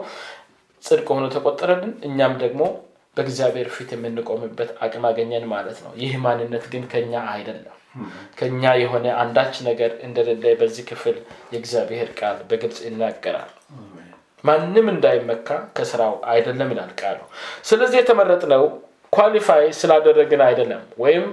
ጽድቅ 0.85 1.07
ሆኖ 1.13 1.25
ተቆጠረልን 1.35 1.93
እኛም 2.09 2.35
ደግሞ 2.43 2.63
በእግዚአብሔር 3.19 3.69
ፊት 3.75 3.91
የምንቆምበት 3.95 4.71
አቅም 4.85 5.05
አገኘን 5.09 5.45
ማለት 5.53 5.79
ነው። 5.85 5.93
ይህ 6.03 6.15
ማንነት 6.25 6.65
ግን 6.73 6.85
ከኛ 6.93 7.13
አይደለም። 7.33 7.75
ከኛ 8.39 8.63
የሆነ 8.81 9.07
አንዳች 9.21 9.55
ነገር 9.69 9.93
እንደሌለ 10.07 10.45
በዚህ 10.61 10.85
ክፍል 10.91 11.17
የእግዚአብሔር 11.53 12.11
ቃል 12.19 12.37
በግልጽ 12.51 12.79
ይናገራል። 12.87 13.53
ማንም 14.45 14.87
እንዳይመካ 14.93 15.49
ከስራው 15.77 16.15
አይደለም 16.33 16.69
ይላል 16.73 16.93
ቃሉ። 17.01 17.19
ስለዚህ 17.65 17.99
የተመረጥነው 18.01 18.65
qualify 19.13 19.65
ስላደረግን 19.79 20.43
አይደለም 20.47 20.83
ወይም 21.03 21.25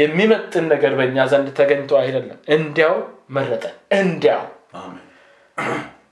የሚመጥን 0.00 0.66
ነገር 0.72 0.92
በእኛ 0.98 1.26
ዘንድ 1.32 1.48
ተገኝቶ 1.58 1.92
አይደለም። 2.00 2.38
እንዲያው 2.56 2.94
መረጠን። 3.36 3.74
እንዲያው 3.98 4.42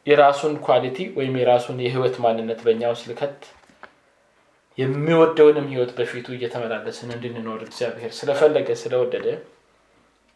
የራሱን 0.06 0.54
quality 0.66 0.98
ወይም 1.16 1.34
የራሱን 1.40 1.76
የህይወት 1.82 2.16
ማንነት 2.24 2.60
በእኛ 2.66 2.82
ውስጥ 2.92 3.04
ልከት 3.10 3.36
የሚወደውንም 4.78 5.66
ህይወት 5.72 5.90
በፊቱ 5.96 6.26
እየተመላለስን 6.34 7.10
እንድንኖር 7.16 7.60
እግዚአብሔር 7.66 8.12
ስለፈለገ 8.18 8.68
ስለወደደ 8.82 9.26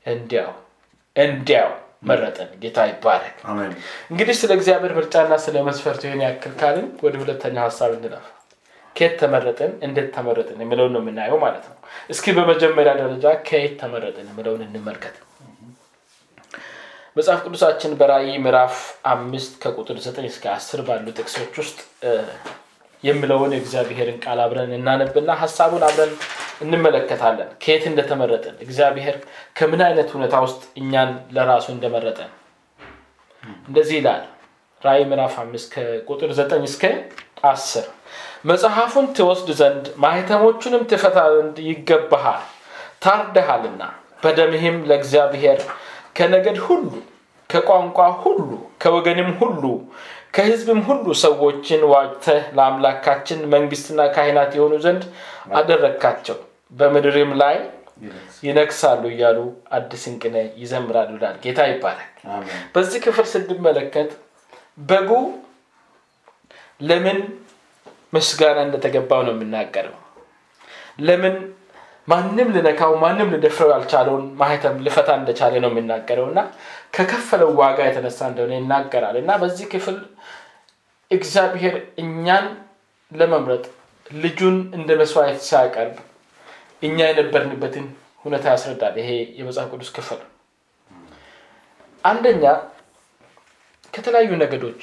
እንዲያው 0.06 0.50
እንዲያው 1.16 1.70
መረጠን። 2.02 2.50
ጌታ 2.62 2.78
ይባረክ። 2.90 3.36
እንግዲህ 4.10 4.34
ስለ 4.40 4.50
እግዚአብሔር 4.58 4.92
ምርጫና 4.98 5.34
ስለ 5.44 5.62
መስፈርቱ 5.68 6.02
ይህን 6.06 6.22
ያክል 6.26 6.52
ካልን 6.60 6.88
ወደ 7.04 7.14
ሁለተኛው 7.22 7.64
ሀሳብ 7.68 7.92
እንለፍ። 7.96 8.26
ከየት 8.96 9.14
ተመረጥን? 9.20 9.72
እንዴት 9.86 10.08
ተመረጥን? 10.14 10.58
የሚለውን 10.64 10.92
ነው 10.94 11.00
የምናየው 11.02 11.38
ማለት 11.42 11.64
ነው። 11.70 11.76
እስኪ 12.10 12.26
በመጀመሪያ 12.36 12.92
ደረጃ 13.00 13.26
ከየት 13.48 13.74
ተመረጥን 13.82 14.28
የሚለውን 14.30 14.62
እንመልከት። 14.66 15.16
መጽሐፍ 17.16 17.40
ቅዱሳችን 17.46 17.92
በራእይ 17.98 18.38
ምዕራፍ 18.44 18.76
አምስት 19.10 19.52
ከቁጥር 19.62 19.98
ዘጠኝ 20.06 20.26
እስከ 20.30 20.44
አስር 20.54 20.80
ባሉ 20.88 21.06
ጥቅሶች 21.18 21.54
ውስጥ 21.62 21.78
እ፣ 23.06 23.08
የሚለውን 23.08 23.52
የእግዚአብሔርን 23.54 24.18
ቃል 24.25 24.38
አብረን 24.44 24.72
እናነብና 24.76 25.30
ሀሳቡን 25.40 25.82
አብረን 25.88 26.12
እንመለከታለን። 26.62 27.48
ከየት 27.62 27.84
እንደተመረጥን 27.90 28.56
እግዚአብሔር 28.64 29.16
ከምን 29.56 29.80
አይነት 29.86 30.08
ሁኔታ 30.14 30.36
ውስጥ 30.44 30.62
እኛን 30.80 31.10
ለራሱ 31.36 31.66
እንደመረጠን 31.75 32.30
እንደዚህ 33.68 33.96
ይላል። 33.98 34.22
ራእይ 34.82 35.04
ምዕራፍ 35.10 35.34
አምስት 35.42 35.68
ከቁጥር 35.75 36.30
ዘጠኝ 36.38 36.64
እስከ 36.68 36.82
አስር 37.50 37.86
መጽሐፉን 38.44 39.06
ትወስድ 39.16 39.48
ዘንድ 39.60 39.84
ማህተሞቹንም 40.02 40.82
ትፈታ 40.90 41.18
ዘንድ 41.34 41.56
ይገባሃል 41.68 42.42
ታርደሃልና 43.04 43.82
በደምህም 44.22 44.76
ለእግዚአብሔር 44.88 45.60
ከነገድ 46.16 46.58
ሁሉ 46.66 46.84
ከቋንቋ 47.50 47.98
ሁሉ 48.22 48.48
ከወገንም 48.82 49.28
ሁሉ 49.40 49.62
ከህዝብም 50.35 50.80
ሁሉ 50.88 51.06
ሰዎችን 51.23 51.83
ዋጅተህ 51.92 52.42
ለአምላካችን 52.56 53.40
መንግስትና 53.52 54.00
ካህናት 54.14 54.52
የሆኑ 54.56 54.75
ዘንድ 54.85 55.02
አደረግካቸው። 55.59 56.38
በምድርም 56.73 57.33
ላይ 57.42 57.56
ይነግሳሉ። 58.42 59.02
እያሉ 59.12 59.38
አዲስን 59.76 60.14
ቅኔ 60.23 60.37
ይዘምራሉ 60.62 61.11
ይላል 61.16 61.37
ጌታ 61.45 61.61
ይባላል። 61.71 62.11
በዚህ 62.75 62.99
ክፍል 63.04 63.26
ስንመለከት 63.33 64.11
በጉ 64.83 65.11
ለምን 66.80 67.18
ምስጋና 68.12 68.59
እንደተገባው 68.66 69.23
ነው 69.26 69.35
የምናገረው። 69.37 69.97
ለምን 71.00 71.37
ማንም 72.09 72.49
ልነካው 72.54 72.92
ማንም 73.02 73.30
ልደፍረው 73.35 73.71
ያልቻለውን 73.73 74.25
ማህተም 74.40 74.76
ልፈታ 74.85 75.11
እንደቻለ 75.18 75.54
ነው 75.64 75.71
የሚናገረው 75.73 76.26
እና 76.30 76.40
ከከፈለው 76.92 77.50
ዋጋ 77.60 77.78
የተነሳ 77.86 78.18
እንደሆነ 78.30 78.52
ይናገራል። 78.58 79.16
እና 79.22 79.30
በዚህ 79.42 79.66
ክፍል 79.72 79.96
እግዚአብሔር 81.10 81.74
እኛን 82.02 82.46
ለመምረጥ 83.12 83.64
ልጁን 84.16 84.56
እንደ 84.76 84.90
መስዋዕት 85.00 85.40
ሲያቀርብ 85.46 85.96
እኛ 86.82 86.98
የነበርንበትን 87.10 87.86
ሁኔታ 88.24 88.44
ያስረዳል። 88.54 88.96
ይሄ 89.00 89.10
የመጽሐፍ 89.38 89.68
ቅዱስ 89.74 89.90
ክፍል 89.96 90.20
አንደኛ 92.04 92.44
ከተለያዩ 93.94 94.30
ነገዶች 94.42 94.82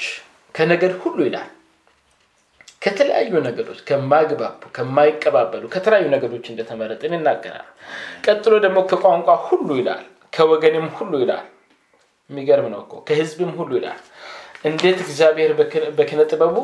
ከነገድ 0.55 0.93
ሁሉ 1.03 1.17
ይላል። 1.27 1.49
ከተለያዩ 2.81 3.33
ነገዶች 3.45 3.79
ከማግባቡ 3.87 4.61
ከማይቀባበሉ 4.75 5.63
ከተለያዩ 5.75 6.05
ነገዶች 6.15 6.45
እንደተመረጥን 6.51 7.15
ይናገራል። 7.17 7.67
ቀጥሎ 8.25 8.53
ደግሞ 8.65 8.79
ከቋንቋ 8.89 9.35
ሁሉ 9.45 9.69
ይላል 9.79 10.03
ከወገንም 10.33 10.87
ሁሉ 10.97 11.13
ይላል 11.23 11.45
የሚገርም 12.29 12.67
ነው 12.73 12.81
እኮ። 12.83 12.93
ከህዝብም 13.07 13.51
ሁሉ 13.57 13.71
ይላል። 13.79 13.99
እንዴት 14.65 14.99
እግዚአብሔር 15.05 15.51
በኪነ 15.97 16.21
ጥበቡ 16.31 16.55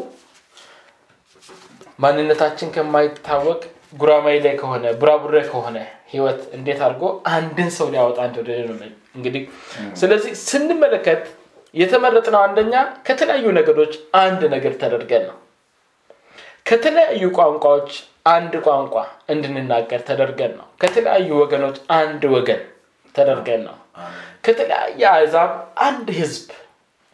ማንነታችን 1.99 2.69
ከማይታወቅ 2.75 3.61
ጉራማይ 3.93 4.37
ላይ 4.43 4.53
ከሆነ 4.59 4.85
ቡራቡሬ 5.01 5.35
ከሆነ 5.49 5.77
ህይወት 6.11 6.41
እንዴት 6.57 6.79
አድርጎ 6.85 7.03
አንድን 7.33 7.69
ሰው 7.77 7.87
ሊያወጣ 7.93 8.19
እንደወደደ 8.27 8.59
ነው 8.69 8.77
እንግዲህ 9.17 9.43
ስለዚህ 9.95 10.31
ስንመለከት 10.43 11.23
የተመረጥነው 11.73 12.41
አንደኛ 12.45 12.73
ከተለያዩ 13.07 13.47
ነገዶች 13.57 13.93
አንድ 14.21 14.41
ነገር 14.53 14.73
ተደርገን 14.81 15.23
ነው። 15.29 15.37
ከተለያዩ 16.65 17.23
ቋንቋዎች 17.37 17.91
አንድ 18.29 18.53
ቋንቋ 18.65 18.95
እንድንናገር 19.33 20.01
ተደርገን 20.09 20.51
ነው። 20.59 20.67
ከተለያዩ 20.81 21.29
ወገኖች 21.41 21.77
አንድ 21.97 22.23
ወገን 22.35 22.61
ተደርገን 23.15 23.61
ነው 23.67 23.75
ከተለያየ 24.43 25.01
አሕዛብ 25.11 25.51
አንድ 25.85 26.07
ህዝብ 26.19 26.47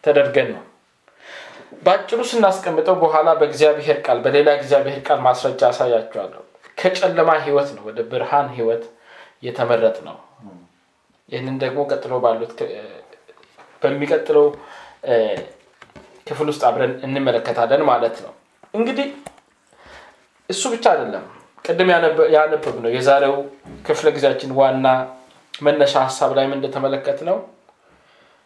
ተደርገን 0.03 0.49
ነው። 0.55 0.63
በአጭሩ 1.83 2.19
ስናስቀምጠው 2.29 2.95
በኋላ 3.01 3.29
በእግዚአብሔር 3.39 3.97
ቃል 4.05 4.19
በሌላ 4.25 4.49
እግዚአብሔር 4.59 4.99
ቃል 5.07 5.19
ማስረጃ 5.25 5.61
አሳያቸዋለሁ 5.71 6.41
ከጨለማ 6.77 7.31
ህይወት 7.45 7.69
ነው 7.75 7.83
ወደ 7.89 7.99
ብርሃን 8.11 8.47
ህይወት 8.55 8.83
የተመረጥ 9.47 9.97
ነው 10.07 10.17
ይህንን 11.29 11.55
ደግሞ 11.63 11.79
ቀጥሎ 11.91 12.13
ባሉት 12.23 12.51
በሚቀጥለው 13.81 14.45
ክፍል 16.27 16.47
ውስጥ 16.51 16.63
አብረን 16.69 16.93
እንመለከታለን 17.05 17.81
ማለት 17.89 18.15
ነው። 18.25 18.33
እንግዲህ 18.73 19.07
እሱ 20.49 20.63
ብቻ 20.73 20.85
አይደለም። 20.93 21.25
ቅድም 21.65 21.89
ያነበብ 22.35 22.75
ነው 22.83 22.89
የዛሬው 22.95 23.35
ክፍለ 23.87 24.07
ጊዜያችን 24.15 24.51
ዋና 24.59 24.87
መነሻ 25.61 25.93
ሀሳብ 26.05 26.31
ላይም 26.37 26.53
እንደተመለከት 26.55 27.19
ነው 27.27 27.37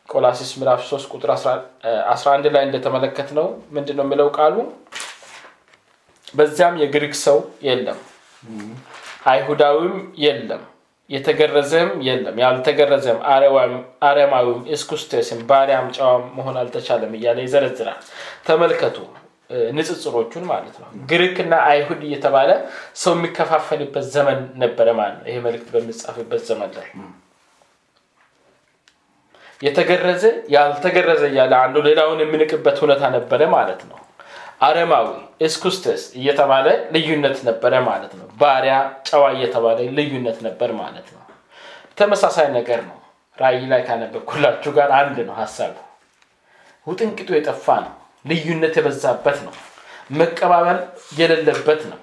ቆላሲስ 0.09 0.51
ምዕራፍ 0.59 0.81
3 0.87 1.11
ቁጥር 1.15 1.31
11 1.33 2.49
ላይ 2.55 2.63
እንደተመለከት 2.67 3.29
ነው 3.37 3.47
ምንድን 3.71 3.95
ነው 3.99 4.05
የሚለው 4.07 4.27
ቃሉ? 4.37 4.55
በዚያም 6.33 6.75
የግሪክ 6.81 7.13
ሰው 7.25 7.37
የለም 7.67 7.99
አይሁዳዊም 9.25 9.95
የለም 10.23 10.63
የተገረዘም 11.09 11.89
የለም 12.07 12.35
ያልተገረዘም 12.43 13.19
አረማዊም 14.03 14.59
እስኩስቴስም 14.75 15.39
ባሪያም 15.49 15.87
ጨዋም 15.97 16.25
መሆን 16.37 16.57
አልተቻለም 16.61 17.13
እያለ 17.17 17.39
ይዘረዝራል። 17.45 17.99
ተመልከቱ 18.47 18.97
ንጽጽሮቹን 19.75 20.43
ማለት 20.49 20.75
ነው። 20.81 20.89
ግሪክና 21.11 21.53
አይሁድ 21.69 22.01
እየተባለ 22.07 22.49
ሰው 22.95 23.13
የሚከፋፈልበት 23.15 24.05
ዘመን 24.15 24.39
ነበረ 24.63 24.87
ማለት 24.99 25.17
ነው። 25.19 25.27
ይሄ 25.29 25.37
መልእክት 25.45 25.69
በሚጻፍበት 25.75 26.43
ዘመን 26.49 26.71
ላይ 26.77 26.87
የተገረዘ 29.61 30.23
ያልተገረዘ 30.53 31.23
እያለ 31.31 31.53
አንዱ 31.63 31.77
ሌላውን 31.87 32.19
የምንቅበት 32.23 32.77
ሁኔታ 32.83 33.03
ነበረ 33.17 33.41
ማለት 33.55 33.81
ነው። 33.89 33.97
አረማዊ 34.61 35.07
እስኩስተስ 35.47 36.01
እየተባለ 36.19 36.65
ልዩነት 36.95 37.37
ነበረ 37.49 37.73
ማለት 37.89 38.13
ነው። 38.19 38.27
ባሪያ 38.41 38.75
ጨዋ 39.09 39.25
እየተባለ 39.35 39.77
ልዩነት 39.97 40.37
ነበር 40.47 40.71
ማለት 40.79 41.07
ነው። 41.15 41.21
ተመሳሳይ 41.97 42.47
ነገር 42.57 42.81
ነው። 42.89 42.97
ራእይ 43.37 43.63
ላይ 43.71 43.81
ካነበብኩላችሁ 43.87 44.71
ጋር 44.77 44.89
አንድ 44.99 45.17
ነው 45.27 45.35
ሀሳቡ 45.41 45.75
ውጥንቅጡ 46.87 47.29
የጠፋ 47.35 47.67
ነው 47.85 47.93
ልዩነት 48.25 48.75
የበዛበት 48.79 49.37
ነው። 49.45 49.53
መቀባበል 50.13 50.79
የሌለበት 51.17 51.81
ነው። 51.91 51.99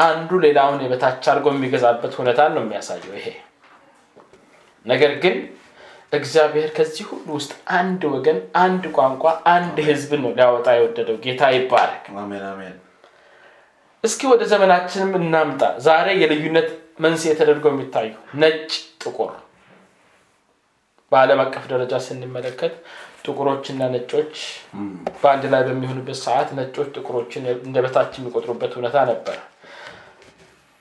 አንዱ 0.00 0.30
ሌላውን 0.44 0.82
የበታች 0.84 1.24
አድርጎ 1.30 1.46
የሚገዛበት 1.52 2.12
ሁኔታን 2.18 2.52
ነው 2.56 2.62
የሚያሳየው 2.64 3.14
ይሄ። 3.18 3.28
ነገር 4.86 5.12
ግን 5.22 5.36
እግዚአብሔር 6.12 6.68
ከዚህ 6.76 7.06
ሁሉ 7.10 7.26
ውስጥ 7.36 7.50
አንድ 7.76 8.02
ወገን 8.12 8.38
አንድ 8.60 8.84
ቋንቋ 8.96 9.24
አንድ 9.52 9.76
ህዝብን 9.88 10.20
ነው 10.24 10.30
ሊያወጣ 10.36 10.68
የወደደው። 10.76 11.16
ጌታ 11.24 11.50
ይባረክ። 11.54 12.04
እስኪ 14.04 14.20
ወደ 14.30 14.42
ዘመናችንም 14.50 15.12
እናምጣ። 15.20 15.62
ዛሬ 15.86 16.08
የልዩነት 16.20 16.68
መንስኤ 17.00 17.32
ተደርገው 17.38 17.72
የሚታዩ 17.72 18.10
ነጭ 18.36 18.70
ጥቁር። 19.02 19.32
በአለም 21.12 21.40
አቀፍ 21.44 21.64
ደረጃ 21.70 21.94
ስንመለከት 22.06 22.74
ጥቁሮችና 23.28 23.82
ነጮች 23.92 24.34
በአንድ 25.20 25.44
ላይ 25.52 25.62
በሚሆኑበት 25.68 26.18
ሰዓት 26.24 26.48
ነጮች 26.58 26.88
ጥቁሮችን 26.96 27.44
እንደ 27.66 27.76
በታች 27.84 28.12
የሚቆጥሩበት 28.18 28.72
ሁኔታ 28.78 28.98
ነበር። 29.10 29.36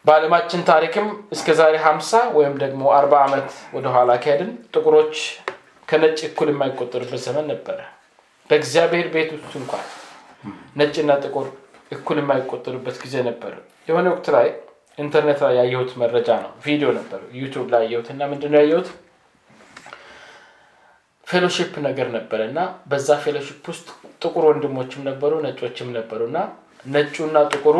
በአለማችን 0.05 0.61
ታሪክም 0.69 1.07
እስከ 1.35 1.55
ዛሬ 1.59 1.75
50 1.85 2.19
ወይም 2.37 2.53
ደግሞ 2.61 2.83
40 2.95 3.21
ዓመት 3.23 3.47
ወደኋላ 3.75 4.11
ከሄድን 4.23 4.51
ጥቁሮች 4.75 5.15
ከነጭ 5.87 6.19
እኩል 6.29 6.49
የማይቆጠሩበት 6.51 7.21
ዘመን 7.25 7.45
ነበረ። 7.53 7.79
በእግዚአብሔር 8.49 9.07
ቤት 9.13 9.29
ውስጥ 9.35 9.53
እንኳን 9.61 9.85
ነጭና 10.79 11.11
ጥቁር 11.23 11.47
እኩል 11.91 12.17
የማይቆጠሩበት 12.21 12.97
ጊዜ 13.03 13.15
ነበር። 13.27 13.53
የሆነ 13.87 14.07
ወቅት 14.13 14.27
ላይ 14.35 14.47
ኢንተርኔት 14.97 15.39
ላይ 15.45 15.53
ያየሁት 15.59 15.91
መረጃ 16.01 16.29
ነው። 16.43 16.51
ቪዲዮ 16.63 16.87
ነበር። 16.97 17.19
YouTube 17.39 17.67
ላይ 17.73 17.83
ያየሁት 17.85 18.07
እና 18.13 18.21
ምንድነው 18.31 18.59
ያየሁት 18.61 18.87
fellowship 21.27 21.73
ነገር 21.85 22.07
ነበረ 22.15 22.41
እና 22.49 22.59
በዛ 22.91 23.17
fellowship 23.23 23.63
ውስጥ 23.71 23.87
ጥቁር 24.21 24.43
ወንድሞችም 24.49 25.01
ነበሩ 25.09 25.31
ነጮችም 25.45 25.89
ነበሩ 25.97 26.21
እና 26.29 26.37
ነጩና 26.85 27.37
ጥቁሩ 27.53 27.77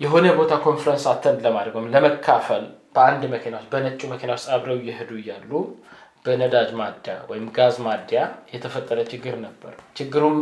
የሆነ 0.00 0.26
ቦታ 0.38 0.52
conference 0.64 1.04
attend 1.10 1.40
ለማድረግ 1.46 1.74
ወይም 1.78 1.90
ለመካፈል 1.94 2.62
በአንድ 2.94 3.22
መኪና 3.34 3.54
ውስጥ 3.58 3.68
በነጩ 3.74 4.00
መኪና 4.12 4.30
ውስጥ 4.38 4.48
አብረው 4.54 4.78
እየሄዱ 4.80 5.10
እያሉ 5.20 5.50
በነዳጅ 6.24 6.70
ማደያ 6.80 7.14
ወይም 7.30 7.46
ጋዝ 7.56 7.76
ማደያ 7.86 8.20
የተፈጠረ 8.52 8.98
ችግር 9.12 9.36
ነበር። 9.44 9.72
ችግሩም 9.98 10.36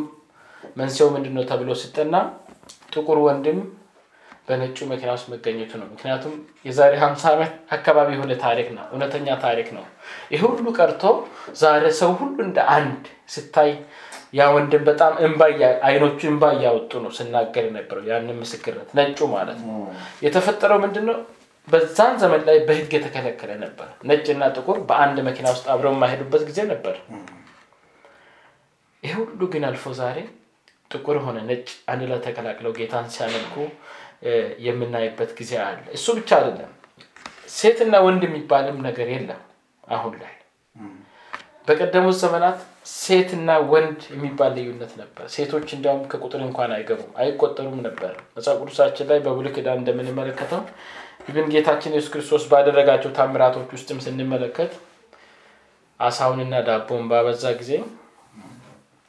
መንስኤው 0.77 1.09
ምንድን 1.15 1.37
ተብሎ 1.51 1.71
ሲጠና 1.83 2.17
ጥቁር 2.93 3.19
ወንድም 3.27 3.59
በነጩ 4.51 4.79
መኪና 4.91 5.11
ውስጥ 5.17 5.27
መገኘቱ 5.33 5.73
ነው። 5.81 5.89
ምክንያቱም 5.93 6.35
የዛሬ 6.65 6.93
50 7.03 7.33
ዓመት 7.33 7.53
አካባቢ 7.77 8.09
የሆነ 8.17 8.33
ታሪክ 8.45 8.69
ነው፣ 8.77 8.85
እውነተኛ 8.93 9.37
ታሪክ 9.45 9.69
ነው። 9.77 9.85
ይህ 10.33 10.43
ሁሉ 10.47 10.67
ቀርቶ 10.79 11.03
ዛሬ 11.61 11.85
ሰው 12.01 12.13
ሁሉ 12.21 12.37
እንደ 12.47 12.61
አንድ 12.77 13.03
ስታይ 13.35 13.71
ያ 14.35 14.43
ወንድም 14.55 14.83
በጣም 14.89 15.13
እንባ 15.27 15.41
አይኖቹ 15.87 16.21
እንባ 16.33 16.45
እያወጡ 16.57 16.93
ነው 17.05 17.13
ስናገር 17.17 17.65
የነበረው 17.69 18.05
ያንን 18.11 18.39
ምስክርነት 18.43 18.91
ነጩ 18.99 19.29
ማለት 19.33 19.61
ነው። 19.63 19.79
የተፈጠረው 20.27 20.81
ምንድን 20.85 21.07
ነው? 21.11 21.19
በዛን 21.69 22.15
ዘመን 22.23 22.43
ላይ 22.49 22.59
በሕግ 22.69 22.93
የተከለከለ 22.97 23.51
ነበር። 23.65 23.89
ነጭና 24.09 24.45
ጥቁር 24.57 24.79
በአንድ 24.89 25.19
መኪና 25.29 25.47
ውስጥ 25.55 25.67
አብረው 25.73 25.95
የማይሄዱበት 25.95 26.43
ጊዜ 26.49 26.61
ነበር። 26.73 26.95
ይህ 29.03 29.13
ሁሉ 29.21 29.41
ግን 29.53 29.65
አልፎ 29.69 29.93
ዛሬ 29.99 30.19
ጥቁር 30.91 31.17
ሆነ 31.25 31.39
ነጭ 31.49 31.67
አንድ 31.93 32.03
ላይ 32.11 32.19
ተቀላቅለው 32.25 32.73
ጌታን 32.79 33.07
ሲያመልኩ 33.15 33.55
የምናይበት 34.65 35.31
ጊዜ 35.39 35.53
አለ። 35.65 35.85
እሱ 35.97 36.07
ብቻ 36.19 36.31
አይደለም፣ 36.39 36.73
ሴትና 37.55 37.95
ወንድ 38.07 38.23
የሚባልም 38.27 38.79
ነገር 38.87 39.09
የለም 39.13 39.41
አሁን 39.89 40.15
ላይ። 40.21 40.35
በቀደሙት 41.69 42.17
ዘመናት 42.21 42.59
ሴትና 42.95 43.51
ወንድ 43.73 44.01
የሚባል 44.15 44.53
ልዩነት 44.57 44.93
ነበር። 45.01 45.25
ሴቶች 45.35 45.69
እንዲያውም 45.77 46.03
ከቁጥር 46.11 46.41
እንኳን 46.47 46.71
አይገቡም፣ 46.77 47.11
አይቆጠሩም 47.23 47.81
ነበር። 47.87 48.13
መጽሐፍ 48.37 48.57
ቅዱሳችን 48.63 49.09
ላይ 49.11 49.19
በብሉይ 49.25 49.53
ኪዳን 49.57 49.81
እንደምንመለከተው 49.81 50.63
ይብን 51.29 51.49
ጌታችን 51.53 51.95
ኢየሱስ 51.95 52.13
ክርስቶስ 52.15 52.45
ባደረጋቸው 52.53 53.11
ታምራቶች 53.19 53.71
ውስጥም 53.77 53.99
ስንመለከት 54.05 54.73
አሳውንና 56.01 56.55
ዳቦን 56.67 57.05
ባበዛ 57.11 57.45
ጊዜ 57.61 57.73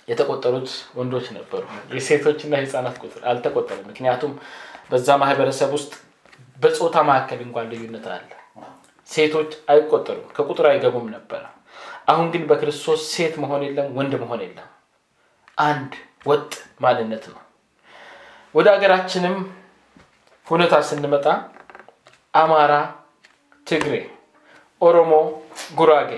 የተቆጠሩት 0.07 0.69
ወንዶች 0.97 1.27
ነበሩ። 1.35 1.63
የሴቶችና 1.93 2.53
የህፃናት 2.59 2.95
ቁጥር 3.03 3.21
አልተቆጠረም። 3.31 3.87
ምክንያቱም 3.89 4.33
በዛ 4.91 5.09
ማህበረሰብ 5.21 5.69
ውስጥ 5.77 5.91
በፆታ 6.59 6.97
መካከል 7.09 7.39
እንኳን 7.45 7.69
ልዩነት 7.71 8.05
አለ። 8.11 8.29
ሴቶች 9.09 9.51
አይቆጠሩም፣ 9.71 10.27
ከቁጥር 10.35 10.65
አይገቡም 10.71 11.07
ነበረ። 11.15 11.43
አሁን 12.07 12.27
ግን 12.33 12.43
በክርስቶስ 12.49 13.01
ሴት 13.13 13.35
መሆን 13.43 13.61
የለም፣ 13.67 13.87
ወንድ 13.97 14.13
መሆን 14.23 14.41
የለም። 14.45 14.67
አንድ 15.61 15.91
ወጥ 16.27 16.51
ማንነት 16.83 17.23
ነው። 17.31 17.39
ወደ 18.55 18.67
ሀገራችንም 18.75 19.35
ሁኔታ 20.47 20.73
ስንመጣ 20.89 21.25
አማራ፣ 22.33 22.73
ትግሬ፣ 23.67 23.93
ኦሮሞ፣ 24.81 25.11
ጉራጌ፣ 25.75 26.11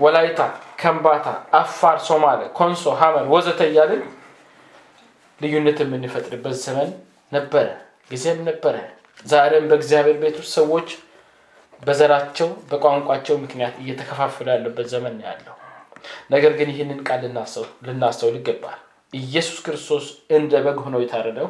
ወላይታ፣ 0.00 0.40
ከምባታ፣ 0.80 1.26
አፋር፣ 1.58 1.96
ሶማሌ፣ 2.08 2.40
ኮንሶ፣ 2.58 2.84
ሀመር 3.00 3.24
ወዘተ 3.34 3.60
እያልን 3.68 4.02
ልዩነት 5.40 5.78
የምንፈጥርበት 5.84 6.54
ዘመን 6.64 6.90
ነበረ፣ 7.32 7.66
ጊዜም 8.12 8.40
ነበረ። 8.48 8.76
ዛሬም 9.26 9.66
በእግዚአብሔር 9.70 10.16
ቤት 10.22 10.36
ውስጥ 10.40 10.52
ሰዎች 10.58 10.88
በዘራቸው 11.82 12.48
በቋንቋቸው 12.70 13.36
ምክንያት 13.42 13.74
እየተከፋፈሉ 13.82 14.46
ያለበት 14.54 14.86
ዘመን 14.92 15.14
ነው 15.18 15.26
ያለው። 15.28 15.54
ነገር 16.32 16.52
ግን 16.58 16.68
ይህንን 16.72 17.00
ቃል 17.08 17.22
ልናስተውል 17.86 18.36
ይገባል። 18.38 18.78
ኢየሱስ 19.12 19.58
ክርስቶስ 19.64 20.04
እንደ 20.36 20.52
በግ 20.64 20.78
ሆኖ 20.84 20.96
የታረደው 21.02 21.48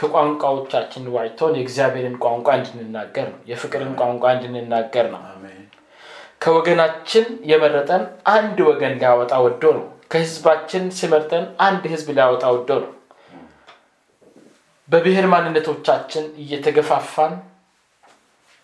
ከቋንቋዎቻችን 0.00 1.10
ዋጅቶን 1.14 1.56
የእግዚአብሔርን 1.58 2.16
ቋንቋ 2.24 2.48
እንድንናገር 2.58 3.26
ነው። 3.32 3.40
የፍቅርን 3.50 3.92
ቋንቋ 4.00 4.24
እንድንናገር 4.36 5.06
ነው። 5.14 5.22
ከወገናችን 6.44 7.24
የመረጠን 7.50 8.02
አንድ 8.34 8.58
ወገን 8.68 8.94
ሊያወጣ 9.00 9.32
ወዶ 9.46 9.64
ነው። 9.78 9.82
ከህዝባችን 10.12 10.84
ሲመርጠን 10.98 11.44
አንድ 11.64 11.82
ህዝብ 11.92 12.08
ሊያወጣ 12.16 12.44
ወዶ 12.54 12.70
ነው። 12.84 12.92
በብሔር 14.90 15.26
ማንነቶቻችን 15.32 16.24
እየተገፋፋን 16.42 17.34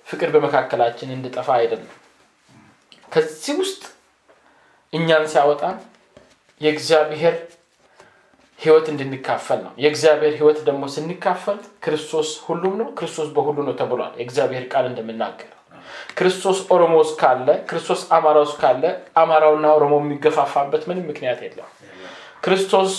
ፍቅር 0.07 0.29
በመካከላችን 0.35 1.15
እንድጠፋ 1.15 1.49
አይደለም። 1.59 1.93
ከዚህ 3.13 3.55
ውስጥ 3.61 3.83
እኛን 4.93 5.25
ሲያወጣን 5.33 5.77
የእግዚአብሔር 6.61 7.37
ህይወት 8.61 8.87
እንድንካፈል 8.93 9.59
ነው። 9.65 9.73
የእግዚአብሔር 9.83 10.35
ህይወት 10.39 10.59
ደግሞ 10.69 10.85
ስንካፈል 10.95 11.59
ክርስቶስ 11.85 12.29
ሁሉም 12.47 12.75
ነው፣ 12.81 12.89
ክርስቶስ 12.99 13.29
በሁሉ 13.37 13.59
ነው 13.67 13.75
ተብሏል። 13.81 14.15
የእግዚአብሔር 14.19 14.65
ቃል 14.73 14.87
እንደምናገር 14.91 15.51
ክርስቶስ 16.17 16.59
ኦሮሞ 16.75 16.95
ውስጥ 17.03 17.15
ካለ፣ 17.21 17.49
ክርስቶስ 17.69 18.01
አማራ 18.11 18.37
ውስጥ 18.45 18.57
ካለ 18.63 18.85
አማራውና 19.17 19.67
ኦሮሞ 19.77 19.95
የሚገፋፋበት 20.03 20.83
ምንም 20.91 21.07
ምክንያት 21.11 21.41
የለም። 21.45 21.69
ክርስቶስ 22.45 22.95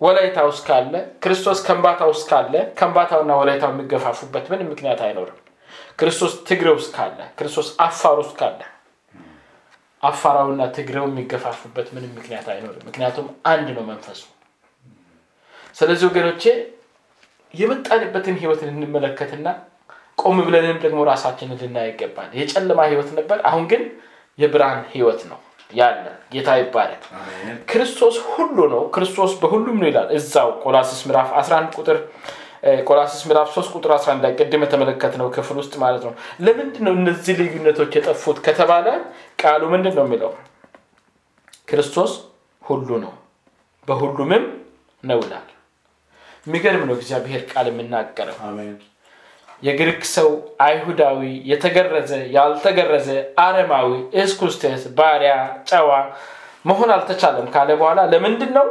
ወላይታ 0.00 0.38
ውስጥ 0.48 0.62
ካለ፣ 0.68 0.92
ክርስቶስ 1.24 1.58
ከምባታ 1.66 2.00
ውስጥ 2.10 2.24
ካለ 2.30 2.54
ከምባታውና 2.78 3.32
ወላይታው 3.40 3.70
የሚገፋፉበት 3.74 4.46
ምንም 4.52 4.68
ምክንያት 4.72 5.00
አይኖርም። 5.06 5.38
ክርስቶስ 6.00 6.32
ትግሬ 6.48 6.68
ውስጥ 6.76 6.90
ካለ፣ 6.96 7.18
ክርስቶስ 7.38 7.68
አፋር 7.84 8.16
ውስጥ 8.22 8.34
ካለ 8.40 8.60
አፋራውና 10.02 10.62
ትግሬው 10.76 11.06
የሚገፋፉበት 11.08 11.86
ምንም 11.94 12.10
ምክንያት 12.18 12.46
አይኖርም። 12.52 12.84
ምክንያቱም 12.88 13.26
አንድ 13.52 13.68
ነው 13.76 13.84
መንፈሱ። 13.90 14.22
ስለዚህ 15.76 16.04
ወገኖቼ 16.10 16.42
የመጣንበትን 17.54 18.36
ህይወት 18.40 18.60
ልንመለከትና 18.68 19.48
ቆም 20.20 20.38
ብለንም 20.46 20.78
ደግሞ 20.84 21.00
ራሳችንን 21.10 21.58
ልናይ 21.62 21.88
ይገባል። 21.90 22.30
የጨለማ 22.38 22.80
ህይወት 22.90 23.10
ነበር፣ 23.18 23.38
አሁን 23.48 23.64
ግን 23.72 23.82
የብርሃን 24.38 24.80
ህይወት 24.92 25.20
ነው 25.30 25.38
ያለ። 25.70 26.04
ጌታ 26.32 26.48
ይባላል። 26.60 27.00
ክርስቶስ 27.70 28.16
ሁሉ 28.30 28.56
ነው፣ 28.72 28.82
ክርስቶስ 28.94 29.32
በሁሉም 29.40 29.76
ነው 29.80 29.88
ይላል 29.90 30.08
እዛው 30.16 30.50
ቆላስስ 30.62 31.00
ምዕራፍ 31.08 31.30
11 31.40 31.78
ቁጥር 31.78 31.98
ቆላስስ 32.86 33.22
ምዕራፍ 33.28 33.48
3 33.54 33.74
ቁጥር 33.76 33.90
11 33.96 34.22
ላይ 34.24 34.32
ቅድም 34.38 34.62
የተመለከትነው 34.64 35.28
ክፍል 35.34 35.56
ውስጥ 35.60 35.74
ማለት 35.82 36.02
ነው። 36.06 36.12
ለምንድን 36.44 36.84
ነው 36.86 36.94
እነዚህ 36.98 37.34
ልዩነቶች 37.40 37.92
የጠፉት 37.96 38.38
ከተባለ 38.46 38.86
ቃሉ 39.42 39.62
ምንድን 39.74 39.94
ነው 39.98 40.04
የሚለው? 40.06 40.32
ክርስቶስ 41.68 42.12
ሁሉ 42.62 42.88
ነው 43.04 43.12
በሁሉምም 43.88 44.44
ነው 45.04 45.18
ይላል። 45.22 45.46
የሚገርም 46.46 46.82
ነው 46.88 46.94
እግዚአብሔር 46.98 47.42
ቃል 47.52 47.66
የምናገረው። 47.70 48.36
የግሪክ 49.62 50.02
ሰው፣ 50.10 50.28
አይሁዳዊ፣ 50.60 51.20
የተገረዘ፣ 51.50 52.10
ያልተገረዘ፣ 52.34 53.08
አረማዊ፣ 53.38 53.90
እስኩስቴስ፣ 54.22 54.82
ባሪያ፣ 54.98 55.34
ጨዋ 55.70 55.90
መሆን 56.64 56.90
አልተቻለም 56.94 57.46
ካለ 57.54 57.70
በኋላ 57.80 58.00
ለምንድን 58.12 58.52
ነው? 58.58 58.66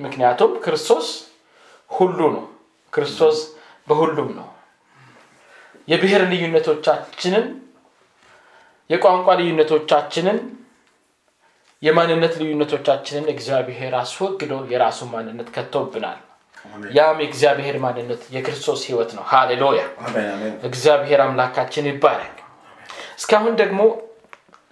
ምክንያቱም 0.00 0.52
ክርስቶስ 0.64 1.08
ሁሉ 1.90 2.18
ነው። 2.36 2.44
ክርስቶስ 2.92 3.38
በሁሉም 3.88 4.30
ነው። 4.38 4.48
የብሔር 5.88 6.22
ልዩነቶቻችንን፣ 6.30 7.46
የቋንቋ 8.90 9.28
ልዩነቶቻችንን፣ 9.40 10.38
የማንነት 11.82 12.34
ልዩነቶቻችንን 12.40 13.26
እግዚአብሔር 13.32 13.92
አስወግዶ 14.00 14.52
የራሱ 14.72 15.00
ማንነት 15.12 15.48
ከቶብናል። 15.54 16.18
ያም 16.94 17.18
የእግዚአብሔር 17.22 17.76
ማንነት 17.84 18.22
የክርስቶስ 18.34 18.80
ሕይወት 18.86 19.10
ነው። 19.16 19.24
ሃሌሉያ! 19.30 19.82
እግዚአብሔር 20.68 21.20
አምላካችን 21.24 21.88
ይባረክ። 21.90 22.36
እስካሁን 23.18 23.54
ደግሞ 23.60 23.80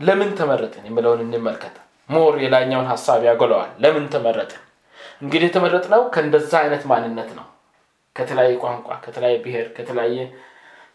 ለምን 0.00 0.30
ተመረጥን 0.38 0.84
የሚለውን 0.88 1.20
እንመልከት። 1.24 1.76
more 2.08 2.34
የላይኛውን 2.42 2.88
ሀሳብ 2.90 3.20
ያጎለዋል። 3.28 3.70
ለምን 3.80 4.04
ተመረጥን? 4.12 4.62
እንግዲህ 5.22 5.46
የተመረጥነው 5.48 6.02
ከእንደዛ 6.14 6.52
አይነት 6.62 6.82
ማንነት 6.90 7.30
ነው። 7.38 7.46
ከተለያየ 8.16 8.52
ቋንቋ፣ 8.62 8.88
ከተለያየ 9.04 9.36
ብሔር፣ 9.44 9.66
ከተለያየ 9.76 10.18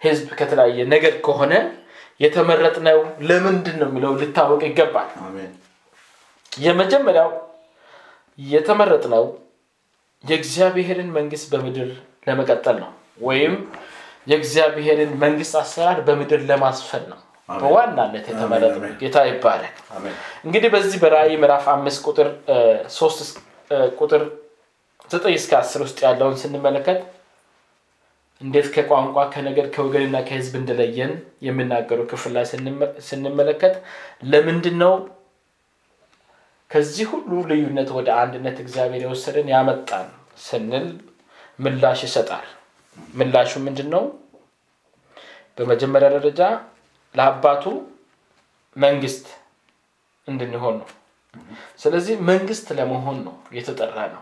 ህዝብ፣ 0.02 0.28
ከተለያየ 0.40 0.78
ነገር 0.94 1.14
ከሆነ 1.26 1.54
የተመረጥነው 2.20 2.98
ለምንድን 3.30 3.76
ነው 3.82 3.88
የሚለው 3.90 4.12
ልታወቅ 4.22 4.62
ይገባል። 4.68 5.10
የመጀመሪያው 6.52 7.30
የተመረጥነው 8.40 9.24
የእግዚአብሔርን 10.24 11.10
መንግስት 11.18 11.46
በምድር 11.54 11.90
ለመቀጠል 12.28 12.78
ነው፣ 12.84 12.92
ወይም 13.24 13.54
የእግዚአብሔርን 14.28 15.12
መንግስት 15.24 15.54
አሰራር 15.62 15.98
በምድር 16.08 16.42
ለማስፈን 16.50 17.04
ነው 17.12 17.20
በዋናነት 17.50 18.26
የተመረጥነው። 18.32 18.92
ጌታ 19.02 19.18
ይባላል። 19.30 19.74
እንግዲህ 20.46 20.70
በዚህ 20.76 20.98
በራእይ 21.04 21.36
ምዕራፍ 21.42 21.66
አምስት 21.74 22.00
ቁጥር 22.08 22.30
ሶስት 22.98 23.34
ቁጥር 24.00 24.22
ዘጠኝ 25.12 25.36
እስከ 25.40 25.52
አስር 25.60 25.82
ውስጥ 25.86 25.98
ያለውን 26.06 26.38
ስንመለከት 26.42 27.00
እንዴት 28.42 28.68
ከቋንቋ 28.76 29.18
ከነገድ 29.34 29.68
ከወገንና 29.74 30.18
ከህዝብ 30.28 30.54
እንደለየን 30.60 31.12
የሚናገሩ 31.48 32.00
ክፍል 32.12 32.32
ላይ 32.38 32.46
ስንመለከት 33.10 33.76
ለምንድን 34.32 34.76
ነው 34.84 34.94
ከዚህ 36.74 37.08
ሁሉ 37.12 37.32
ልዩነት 37.50 37.90
ወደ 37.96 38.10
አንድነት 38.22 38.58
እግዚአብሔር 38.62 39.02
የወሰደን 39.04 39.48
ያመጣን 39.52 40.08
ስንል 40.46 40.88
ምላሽ 41.60 42.00
ይሰጣል። 42.08 42.48
ምላሹ 43.18 43.52
ምንድን 43.66 43.90
ነው? 43.94 44.04
በመጀመሪያ 45.58 46.08
ደረጃ 46.16 46.42
ለአባቱ 47.16 47.64
መንግስት 48.76 49.26
እንድንሆን 50.28 50.76
ነው። 50.82 50.90
ስለዚህ 51.84 52.16
መንግስት 52.30 52.68
ለመሆን 52.78 53.18
ነው 53.28 53.36
የተጠራ 53.58 53.98
ነው 54.14 54.22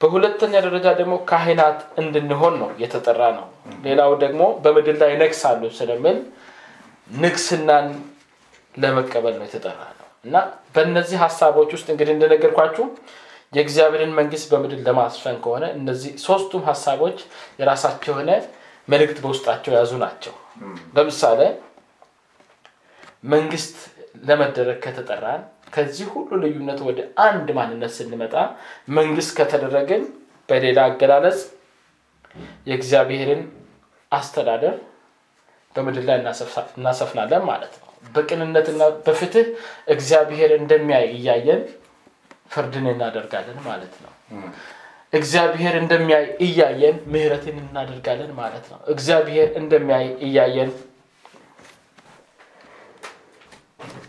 በሁለተኛ 0.00 0.54
ደረጃ 0.66 0.86
ደግሞ 1.00 1.14
ካህናት 1.30 1.78
እንድንሆን 2.02 2.54
ነው 2.60 2.68
የተጠራ 2.82 3.22
ነው 3.38 3.46
ሌላው 3.86 4.12
ደግሞ 4.24 4.42
በምድር 4.64 4.96
ላይ 5.02 5.12
ነግሳሉ 5.22 5.70
ስለምል 5.78 6.18
ንግስናን 7.10 7.88
ለመቀበል 8.74 9.34
ነው 9.38 9.46
የተጠራ 9.48 9.80
ነው 9.92 9.97
እና 10.24 10.36
በእነዚህ 10.74 11.18
ሀሳቦች 11.24 11.70
ውስጥ 11.76 11.86
እንግዲህ 11.92 12.12
እንደነገርኳችሁ 12.14 12.84
የእግዚአብሔርን 13.52 14.12
መንግስት 14.18 14.46
በምድር 14.52 14.80
ለማስፈን 14.86 15.36
ከሆነ 15.44 15.64
እነዚህ 15.76 16.12
ሶስቱም 16.24 16.62
ሀሳቦች 16.68 17.18
የራሳቸው 17.60 18.10
የሆነ 18.12 18.30
መልእክት 18.88 19.18
በውስጣቸው 19.24 19.70
የያዙ 19.72 19.92
ናቸው። 20.02 20.34
ለምሳሌ 20.96 21.40
መንግስት 23.32 23.76
ለመደረግ 24.24 24.78
ከተጠራን 24.84 25.42
ከዚህ 25.74 26.06
ሁሉ 26.12 26.30
ልዩነት 26.42 26.80
ወደ 26.86 27.00
አንድ 27.24 27.48
ማንነት 27.58 27.92
ስንመጣ 27.96 28.34
መንግስት 28.98 29.30
ከተደረግን 29.38 30.02
በሌላ 30.48 30.78
አገላለጽ 30.88 31.40
የእግዚአብሔርን 32.68 33.42
አስተዳደር 34.12 34.76
በምድር 35.74 36.04
ላይ 36.08 36.16
እናሰፍናለን 36.78 37.42
ማለት 37.50 37.74
ነው 37.80 37.87
በቅንነትና 38.14 38.82
በፍትህ 39.06 39.46
እግዚአብሔር 39.94 40.50
እንደሚያይ 40.58 41.06
እያየን 41.16 41.62
ፍርድን 42.52 42.86
እናደርጋለን 42.92 43.58
ማለት 43.66 43.94
ነው። 44.04 44.12
እግዚአብሔር 45.12 45.74
እንደሚያይ 45.80 46.26
እያየን 46.46 46.96
ምህረትን 47.12 47.56
እናደርጋለን 47.62 48.30
ማለት 48.40 48.64
ነው። 48.72 48.78
እግዚአብሔር 48.92 49.48
እንደሚያይ 49.60 50.06
እያየን 50.26 50.70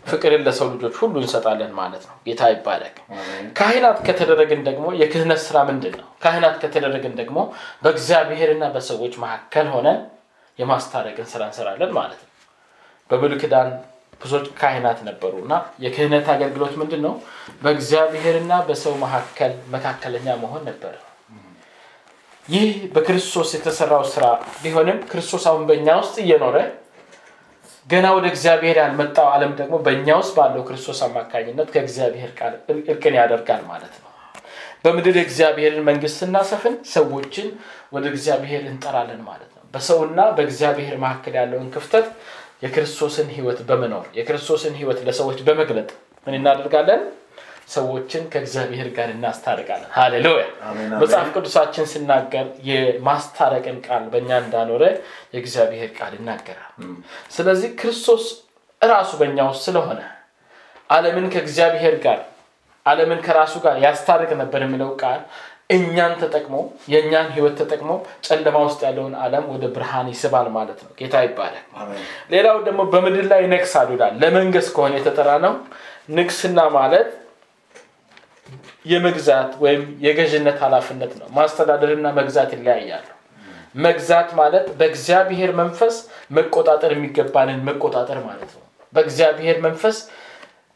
ፍቅርን 0.06 0.42
ለሰው 0.46 0.68
ልጆች 0.72 0.94
ሁሉ 1.00 1.14
እንሰጣለን 1.22 1.72
ማለት 1.80 2.04
ነው። 2.08 2.14
ጌታ 2.26 2.42
ይባላል 2.52 2.94
ካህናት 3.58 3.98
ከተደረግን 4.06 4.60
ደግሞ 4.68 4.86
የክህነት 5.00 5.40
ስራ 5.46 5.58
ምንድን 5.68 5.94
ነው 6.00 6.08
ካህናት 6.22 6.56
ከተደረግን 6.62 7.14
ደግሞ 7.20 7.38
በእግዚአብሔርና 7.84 8.64
በሰዎች 8.74 9.14
መካከል 9.24 9.68
ሆነን 9.74 10.00
የማስታረቅን 10.58 11.28
ስራ 11.32 11.42
እንሰራለን 11.50 11.92
ማለት 11.98 12.20
ነው 12.22 12.29
በብሉይ 13.10 13.38
ኪዳን 13.42 13.68
ብዙዎች 14.20 14.46
ካህናት 14.58 14.98
ነበሩ 15.06 15.32
እና 15.42 15.52
የክህነት 15.84 16.26
አገልግሎት 16.34 16.74
ምንድን 16.80 17.00
ነው 17.06 17.14
በእግዚአብሔርና 17.62 18.52
በሰው 18.66 18.94
መካከል 19.04 19.52
መካከለኛ 19.74 20.36
መሆን 20.42 20.62
ነበረ 20.70 20.94
ይህ 22.48 22.68
በክርስቶስ 22.94 23.48
የተሰራው 23.56 24.04
ስራ 24.12 24.24
ቢሆንም 24.62 24.98
ክርስቶስ 25.10 25.44
አሁን 25.50 25.64
በእኛ 25.68 25.88
ውስጥ 26.00 26.16
እየኖረ 26.24 26.56
ገና 27.88 28.06
ወደ 28.16 28.26
እግዚአብሔር 28.32 28.76
ያልመጣው 28.80 29.28
አለም 29.34 29.52
ደግሞ 29.58 29.74
በእኛ 29.86 30.08
ውስጥ 30.18 30.32
ባለው 30.38 30.62
ክርስቶስ 30.68 30.98
አማካኝነት 31.06 31.68
ከእግዚአብሔር 31.74 32.30
ቃል 32.38 32.54
እርቅን 32.92 33.14
ያደርጋል 33.20 33.62
ማለት 33.70 33.94
ነው። 33.96 34.06
በምድር 34.84 35.16
የእግዚአብሔርን 35.18 35.86
መንግስት 35.88 36.18
ስናሰፍን 36.20 36.74
ሰዎችን 36.92 37.48
ወደ 37.94 38.04
እግዚአብሔር 38.12 38.62
እንጠራለን 38.70 39.22
ማለት 39.26 39.50
ነው። 39.50 39.64
በሰውና 39.74 40.20
በእግዚአብሔር 40.36 40.94
መካከል 41.02 41.34
ያለውን 41.40 41.68
ክፍተት 41.74 42.06
የክርስቶስን 42.62 43.28
ህይወት 43.34 43.60
በመኖር 43.68 44.06
የክርስቶስን 44.16 44.74
ህይወት 44.78 44.98
ለሰዎች 45.06 45.38
በመግለጥ 45.46 45.88
ምን 46.26 46.34
እናደርጋለን? 46.38 47.02
ሰዎችን 47.70 48.22
ከእግዚአብሔር 48.32 48.88
ጋር 48.96 49.08
እናስታርቃለን። 49.14 49.90
ሃሌሉያ! 49.96 50.44
መጽሐፍ 51.02 51.28
ቅዱሳችን 51.34 51.84
ስናገር 51.92 52.46
የማስታረቅን 52.68 53.78
ቃል 53.86 54.04
በእኛ 54.12 54.30
እንዳኖረ 54.42 54.82
የእግዚአብሔር 55.34 55.90
ቃል 55.98 56.14
ይናገራል። 56.18 56.72
ስለዚህ 57.30 57.70
ክርስቶስ 57.80 58.24
እራሱ 58.82 59.10
በእኛ 59.20 59.38
ውስጥ 59.50 59.62
ስለሆነ 59.68 60.00
አለምን 60.90 61.26
ከእግዚአብሔር 61.32 61.96
ጋር 62.04 62.20
አለምን 62.86 63.20
ከራሱ 63.24 63.54
ጋር 63.64 63.76
ያስታርቅ 63.84 64.30
ነበር 64.40 64.60
የሚለው 64.64 64.90
ቃል 65.02 65.20
እኛን 65.70 66.12
ተጠቅሞ 66.20 66.54
የእኛን 66.92 67.28
ህይወት 67.34 67.54
ተጠቅሞ 67.60 67.90
ጨለማ 68.26 68.56
ውስጥ 68.66 68.80
ያለውን 68.86 69.14
አለም 69.22 69.44
ወደ 69.52 69.64
ብርሃን 69.74 70.08
ይስባል 70.12 70.48
ማለት 70.56 70.78
ነው። 70.84 70.90
ጌታ 71.00 71.14
ይባላል 71.26 71.64
ሌላው 72.32 72.56
ደግሞ 72.66 72.80
በምድር 72.92 73.26
ላይ 73.32 73.42
ነግሳሉ 73.52 73.88
ይላል። 73.96 74.14
ለመንገስ 74.22 74.68
ከሆነ 74.76 74.94
የተጠራ 74.98 75.30
ነው 75.44 75.54
ንግስና 76.16 76.60
ማለት 76.78 77.08
የመግዛት 78.86 79.50
ወይም 79.62 79.82
የገዥነት 80.04 80.58
ኃላፊነት 80.64 81.12
ነው። 81.20 81.26
ማስተዳደርና 81.36 82.06
መግዛት 82.18 82.50
ይለያያሉ። 82.56 83.08
መግዛት 83.78 84.28
ማለት 84.38 84.64
በእግዚአብሔር 84.78 85.50
መንፈስ 85.60 85.96
መቆጣጠር 86.36 86.92
የሚገባንን 86.96 87.60
መቆጣጠር 87.68 88.18
ማለት 88.26 88.50
ነው። 88.56 88.64
በእግዚአብሔር 88.92 89.58
መንፈስ 89.66 89.96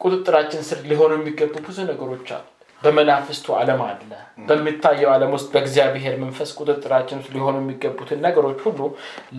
ቁጥጥራችን 0.01 0.61
ስር 0.69 0.79
ሊሆኑ 0.89 1.11
የሚገቡ 1.17 1.53
ብዙ 1.65 1.77
ነገሮች 1.89 2.29
አሉ 2.35 2.45
በመናፍስቱ 2.81 3.47
ዓለም 3.57 3.81
አለ። 3.85 4.11
በሚታየው 4.47 5.09
ዓለም 5.13 5.31
ውስጥ 5.35 5.47
በእግዚአብሔር 5.53 6.15
መንፈስ 6.23 6.49
ቁጥጥራችን 6.59 7.19
ውስጥ 7.21 7.31
ሊሆኑ 7.35 7.55
የሚገቡትን 7.61 8.19
ነገሮች 8.25 8.59
ሁሉ 8.67 8.79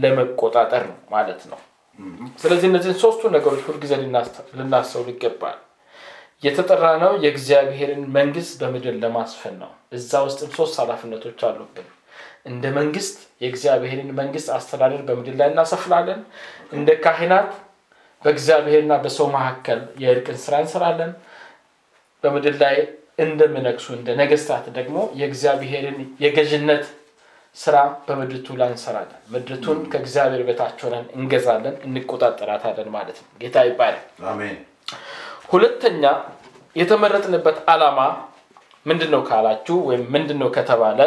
ለመቆጣጠር 0.03 0.85
ነው 0.91 0.99
ማለት 1.13 1.43
ነው። 1.51 1.61
ስለዚህ 2.41 2.67
እነዚህን 2.71 2.99
ሶስቱ 3.03 3.23
ነገሮች 3.35 3.63
ሁልጊዜ 3.69 3.93
ልናስተውል 4.59 5.09
ይገባል። 5.13 5.59
የተጠራ 6.43 6.87
ነው 7.03 7.13
የእግዚአብሔርን 7.23 8.03
መንግስት 8.17 8.53
በምድር 8.61 8.97
ለማስፈን 9.03 9.55
ነው። 9.63 9.71
እዛ 9.93 10.21
ውስጥም 10.27 10.51
ሶስት 10.59 10.75
ኃላፊነቶች 10.83 11.41
አሉብን። 11.49 11.87
እንደ 12.47 12.65
መንግስት 12.77 13.15
የእግዚአብሔርን 13.43 14.11
መንግስት 14.19 14.49
አስተዳደር 14.57 15.01
በምድር 15.09 15.35
ላይ 15.41 15.49
እናሰፍላለን። 15.53 16.21
እንደ 16.73 16.91
ካህናት 17.05 17.49
በእግዚአብሔርና 18.23 18.95
በሰው 19.03 19.27
መካከል 19.35 19.81
የእርቅን 20.03 20.39
ስራ 20.45 20.55
እንሰራለን። 20.63 21.11
በምድር 22.25 22.55
ላይ 22.63 22.77
እንደምነግሱ 23.19 23.87
እንደ 23.97 24.09
ነገስታት 24.21 24.65
ደግሞ 24.79 24.97
የእግዚአብሔርን 25.21 25.99
የገዥነት 26.25 26.85
ስራ 27.57 27.77
በምድርቱ 28.07 28.57
ላይ 28.61 28.71
እንሰራለን። 28.73 29.21
ምድርቱን 29.35 29.79
ከእግዚአብሔር 29.93 30.43
በታች 30.49 30.81
ሆነን 30.87 31.07
እንገዛለን 31.17 31.77
እንቆጣጠራታለን 31.87 32.89
ማለት 32.97 33.19
ነው። 33.23 33.29
ጌታ 33.43 33.57
ይባላል 33.69 34.03
ሁለተኛ 35.53 36.05
የተመረጥንበት 36.77 37.59
አላማ 37.73 38.01
ምንድን 38.87 39.11
ነው 39.15 39.23
ካላችሁ 39.29 39.77
ወይም 39.89 40.03
ምንድን 40.15 40.39
ነው 40.43 40.49
ከተባለ 40.57 41.01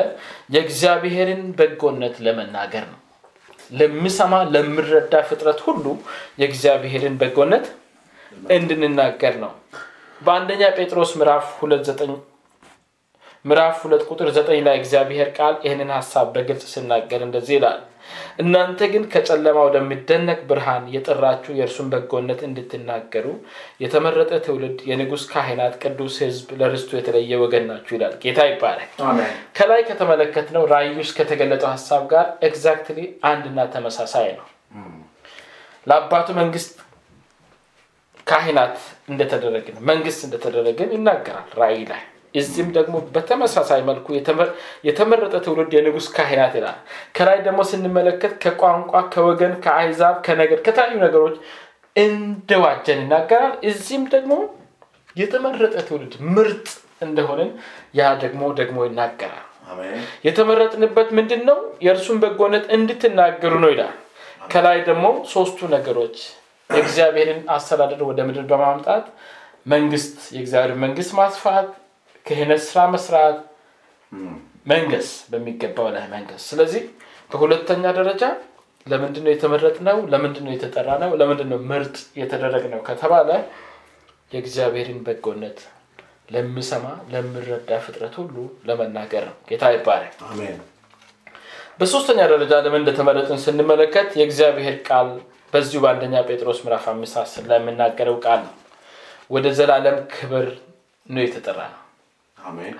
የእግዚአብሔርን 0.56 1.44
በጎነት 1.60 2.16
ለመናገር 2.26 2.86
ነው። 2.90 3.00
ለሚሰማ 3.72 4.34
ለምረዳ 4.54 5.14
ፍጥረት 5.30 5.60
ሁሉ 5.68 5.86
የእግዚአብሔርን 6.42 7.16
በጎነት 7.22 7.66
እንድንናገር 8.56 9.36
ነው 9.44 9.52
በአንደኛ 10.22 10.64
ጴጥሮስ 10.78 11.12
ምዕራፍ 11.20 11.46
ሁለት 11.60 11.84
ዘጠኝ 11.90 12.12
ምዕራፍ 13.46 13.78
ሁለት 13.84 14.02
ቁጥር 14.10 14.30
ዘጠኝ 14.38 14.60
ላይ 14.66 14.76
እግዚአብሔር 14.80 15.30
ቃል 15.38 15.54
ይህንን 15.66 15.92
ሀሳብ 15.96 16.26
በግልጽ 16.34 16.64
ሲናገር 16.72 17.22
እንደዚህ 17.26 17.56
ይላል። 17.58 17.80
እናንተ 18.42 18.80
ግን 18.92 19.04
ከጨለማ 19.14 19.58
ወደሚደነቅ 19.66 20.40
ብርሃን 20.50 20.86
የጠራችሁ 20.94 21.52
የእርሱን 21.58 21.88
በጎነት 21.94 22.42
እንድትናገሩ 22.48 23.26
የተመረጠ 23.84 24.32
ትውልድ 24.46 24.80
የንጉስ 24.90 25.24
ካህናት 25.32 25.76
ቅዱስ 25.84 26.18
ህዝብ 26.24 26.50
ለርስቱ 26.62 26.98
የተለየ 26.98 27.40
ወገን 27.44 27.66
ናችሁ 27.70 27.96
ይላል። 27.98 28.16
ጌታ 28.24 28.48
ይባላል 28.50 28.90
ከላይ 29.58 29.84
ከተመለከትነው 29.90 30.66
ራእይ 30.74 30.92
ውስጥ 31.00 31.16
ከተገለጠው 31.20 31.72
ሀሳብ 31.74 32.04
ጋር 32.14 32.28
exactly 32.50 33.00
አንድና 33.32 33.68
ተመሳሳይ 33.76 34.30
ነው። 34.40 34.48
ለአባቱ 35.88 36.30
መንግስት 36.40 36.74
ካህናት 38.30 38.78
እንደተደረግን 39.12 39.78
መንግስት 39.90 40.22
እንደተደረግን 40.28 40.94
ይናገራል 40.96 41.50
ራእይ 41.60 41.84
ላይ። 41.92 42.02
እዚህም 42.36 42.70
ደግሞ 42.76 42.96
በተመሳሳይ 43.14 43.82
መልኩ 43.88 44.08
የተመረጠ 44.88 45.36
ትውልድ 45.46 45.72
የንጉስ 45.76 46.08
ካህናት 46.16 46.54
ይላል። 46.60 46.78
ከላይ 47.18 47.40
ደግሞ 47.48 47.62
ስንመለከት 47.70 48.34
ከቋንቋ 48.44 49.02
ከወገን 49.14 49.54
ከአህዛብ 49.64 50.16
ከነገድ 50.28 50.60
ከተለያዩ 50.68 51.00
ነገሮች 51.06 51.38
እንደዋጀን 51.96 53.00
ይናገራል። 53.04 53.54
እዚህም 53.70 54.04
ደግሞ 54.14 54.34
የተመረጠ 55.16 55.76
ትውልድ 55.88 56.14
ምርጥ 56.36 56.68
እንደሆንን 57.02 57.50
ያ 57.96 58.10
ደግሞ 58.24 58.42
ደግሞ 58.60 58.78
ይናገራል። 58.88 59.46
የተመረጥንበት 60.28 61.10
ምንድን 61.18 61.42
ነው 61.50 61.58
የእርሱን 61.86 62.20
በጎነት 62.24 62.66
እንድትናገሩ 62.78 63.54
ነው 63.64 63.72
ይላል። 63.74 63.96
ከላይ 64.52 64.78
ደግሞ 64.88 65.06
ሶስቱ 65.34 65.68
ነገሮች 65.74 66.16
የእግዚአብሔርን 66.70 67.40
አስተዳደር 67.54 68.02
ወደ 68.10 68.20
ምድር 68.28 68.46
በማምጣት 68.52 69.06
መንግስት 69.66 70.18
የእግዚአብሔር 70.36 70.74
መንግስት 70.84 71.12
ማስፋት 71.20 71.70
ክህነት 72.26 72.62
ስራ 72.68 72.80
መስራት 72.94 73.38
መንገስ 74.66 75.08
በሚገባው 75.32 75.88
ላይ 75.96 76.06
መንገስ። 76.14 76.42
ስለዚህ 76.50 76.84
በሁለተኛ 77.32 77.84
ደረጃ 77.98 78.24
ለምንድነው 78.88 79.32
የተመረጥ 79.34 79.78
ነው 79.88 79.98
ለምንድነው 80.12 80.52
የተጠራ 80.54 80.90
ነው 81.04 81.12
ለምንድነው 81.20 81.60
ምርጥ 81.72 81.98
የተደረግ 82.22 82.64
ነው 82.74 82.80
ከተባለ 82.88 83.30
የእግዚአብሔርን 84.32 85.00
በጎነት 85.06 85.60
ለሚሰማ 86.34 86.86
ለምረዳ 87.12 87.80
ፍጥረት 87.86 88.16
ሁሉ 88.22 88.36
ለመናገር 88.68 89.24
ነው። 89.30 89.36
ጌታ 89.50 89.72
ይባላል 89.76 90.14
በሶስተኛ 91.80 92.20
ደረጃ 92.32 92.54
ለምን 92.66 92.82
እንደተመረጥን 92.82 93.42
ስንመለከት 93.44 94.10
የእግዚአብሔር 94.20 94.76
ቃል 94.88 95.10
በዚሁ 95.54 95.80
በአንደኛ 95.84 96.16
ጴጥሮስ 96.28 96.60
ምዕራፍ 96.66 96.86
አምስት 96.92 97.16
አስር 97.22 97.44
ላይ 97.50 97.60
የምናገረው 97.62 98.18
ቃል 98.26 98.42
ነው። 98.46 98.54
ወደ 99.30 99.46
ዘላለም 99.58 99.98
ክብር 100.14 100.48
ነው 101.06 101.22
የተጠራ 101.24 101.60
ነው 101.70 101.82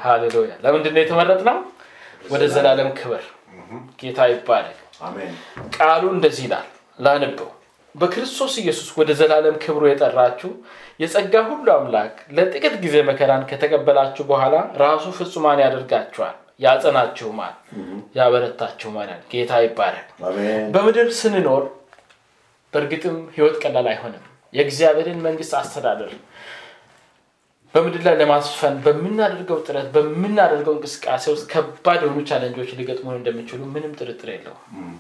ሃሌሉያ። 0.04 0.54
ለምንድን 0.64 0.94
ነው 0.96 1.02
የተመረጥ 1.04 1.42
ነው 1.50 1.58
ወደ 2.32 2.44
ዘላለም 2.56 2.90
ክብር። 3.00 3.24
ጌታ 4.02 4.20
አሜን። 5.02 5.34
ቃሉ 5.76 6.04
እንደዚህ 6.16 6.46
ይላል። 6.48 6.68
ላንበው 7.00 7.50
በክርስቶስ 7.96 8.54
ኢየሱስ 8.62 8.90
ወደ 8.98 9.12
ዘላለም 9.20 9.56
ክብሩ 9.64 9.84
የጠራችሁ 9.90 10.50
የጸጋ 11.00 11.34
ሁሉ 11.50 11.68
አምላክ 11.76 12.16
ለጥቂት 12.38 12.76
ጊዜ 12.84 12.96
መከራን 13.10 13.44
ከተቀበላችሁ 13.50 14.24
በኋላ 14.30 14.56
ራሱ 14.82 15.06
ፍጹማን 15.18 15.62
ያደርጋችኋል 15.64 16.36
ያጸናችሁማል 16.60 17.56
ያበረታችሁማል 18.20 19.12
ጌታ 19.32 19.52
አሜን። 20.24 20.66
በምድር 20.72 21.10
ስንኖር 21.20 21.64
በእርግጥም 22.74 23.18
ህይወት 23.36 23.56
ቀላል 23.64 23.88
አይሆንም። 23.92 24.24
የእግዚአብሔርን 24.54 25.20
መንግስት 25.26 25.54
አስተዳደር 25.60 26.12
በምድር 27.74 28.02
ላይ 28.06 28.16
ለማስፈን 28.20 28.76
በምናደርገው 28.86 29.58
ጥረት 29.66 29.88
በምናደርገው 29.96 30.74
እንቅስቃሴ 30.76 31.24
ውስጥ 31.34 31.46
ከባድ 31.52 32.00
የሆኑ 32.04 32.20
ቻለንጆች 32.30 32.70
ሊገጥሙን 32.78 33.18
እንደሚችሉ 33.20 33.60
ምንም 33.74 33.92
ጥርጥር 34.00 34.30
የለውም። 34.34 34.96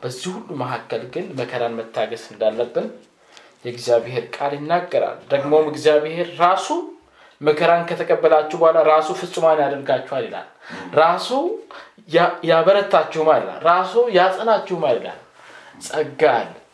በዚህ 0.00 0.26
ሁሉ 0.34 0.48
መካከል 0.60 1.02
ግን 1.14 1.26
መከራን 1.38 1.76
መታገስ 1.78 2.24
እንዳለብን 2.32 2.86
የእግዚአብሔር 3.64 4.24
ቃል 4.34 4.52
ይናገራል። 4.58 5.18
ደግሞም 5.30 5.66
እግዚአብሔር 5.72 6.28
ራሱ 6.40 6.68
መከራን 7.40 7.82
ከተቀበላችሁ 7.88 8.56
በኋላ 8.60 8.78
ራሱ 8.88 9.08
ፍጹማን 9.20 9.60
ያደርጋችኋል 9.64 10.24
ይላል። 10.26 10.48
ራሱ 10.98 11.28
ያ- 12.08 12.34
ያበረታችሁማል 12.50 13.40
ይላል 13.42 13.60
ራሱ 13.68 13.94
ያጸናችሁማል 14.16 14.96
ይላል 15.00 15.20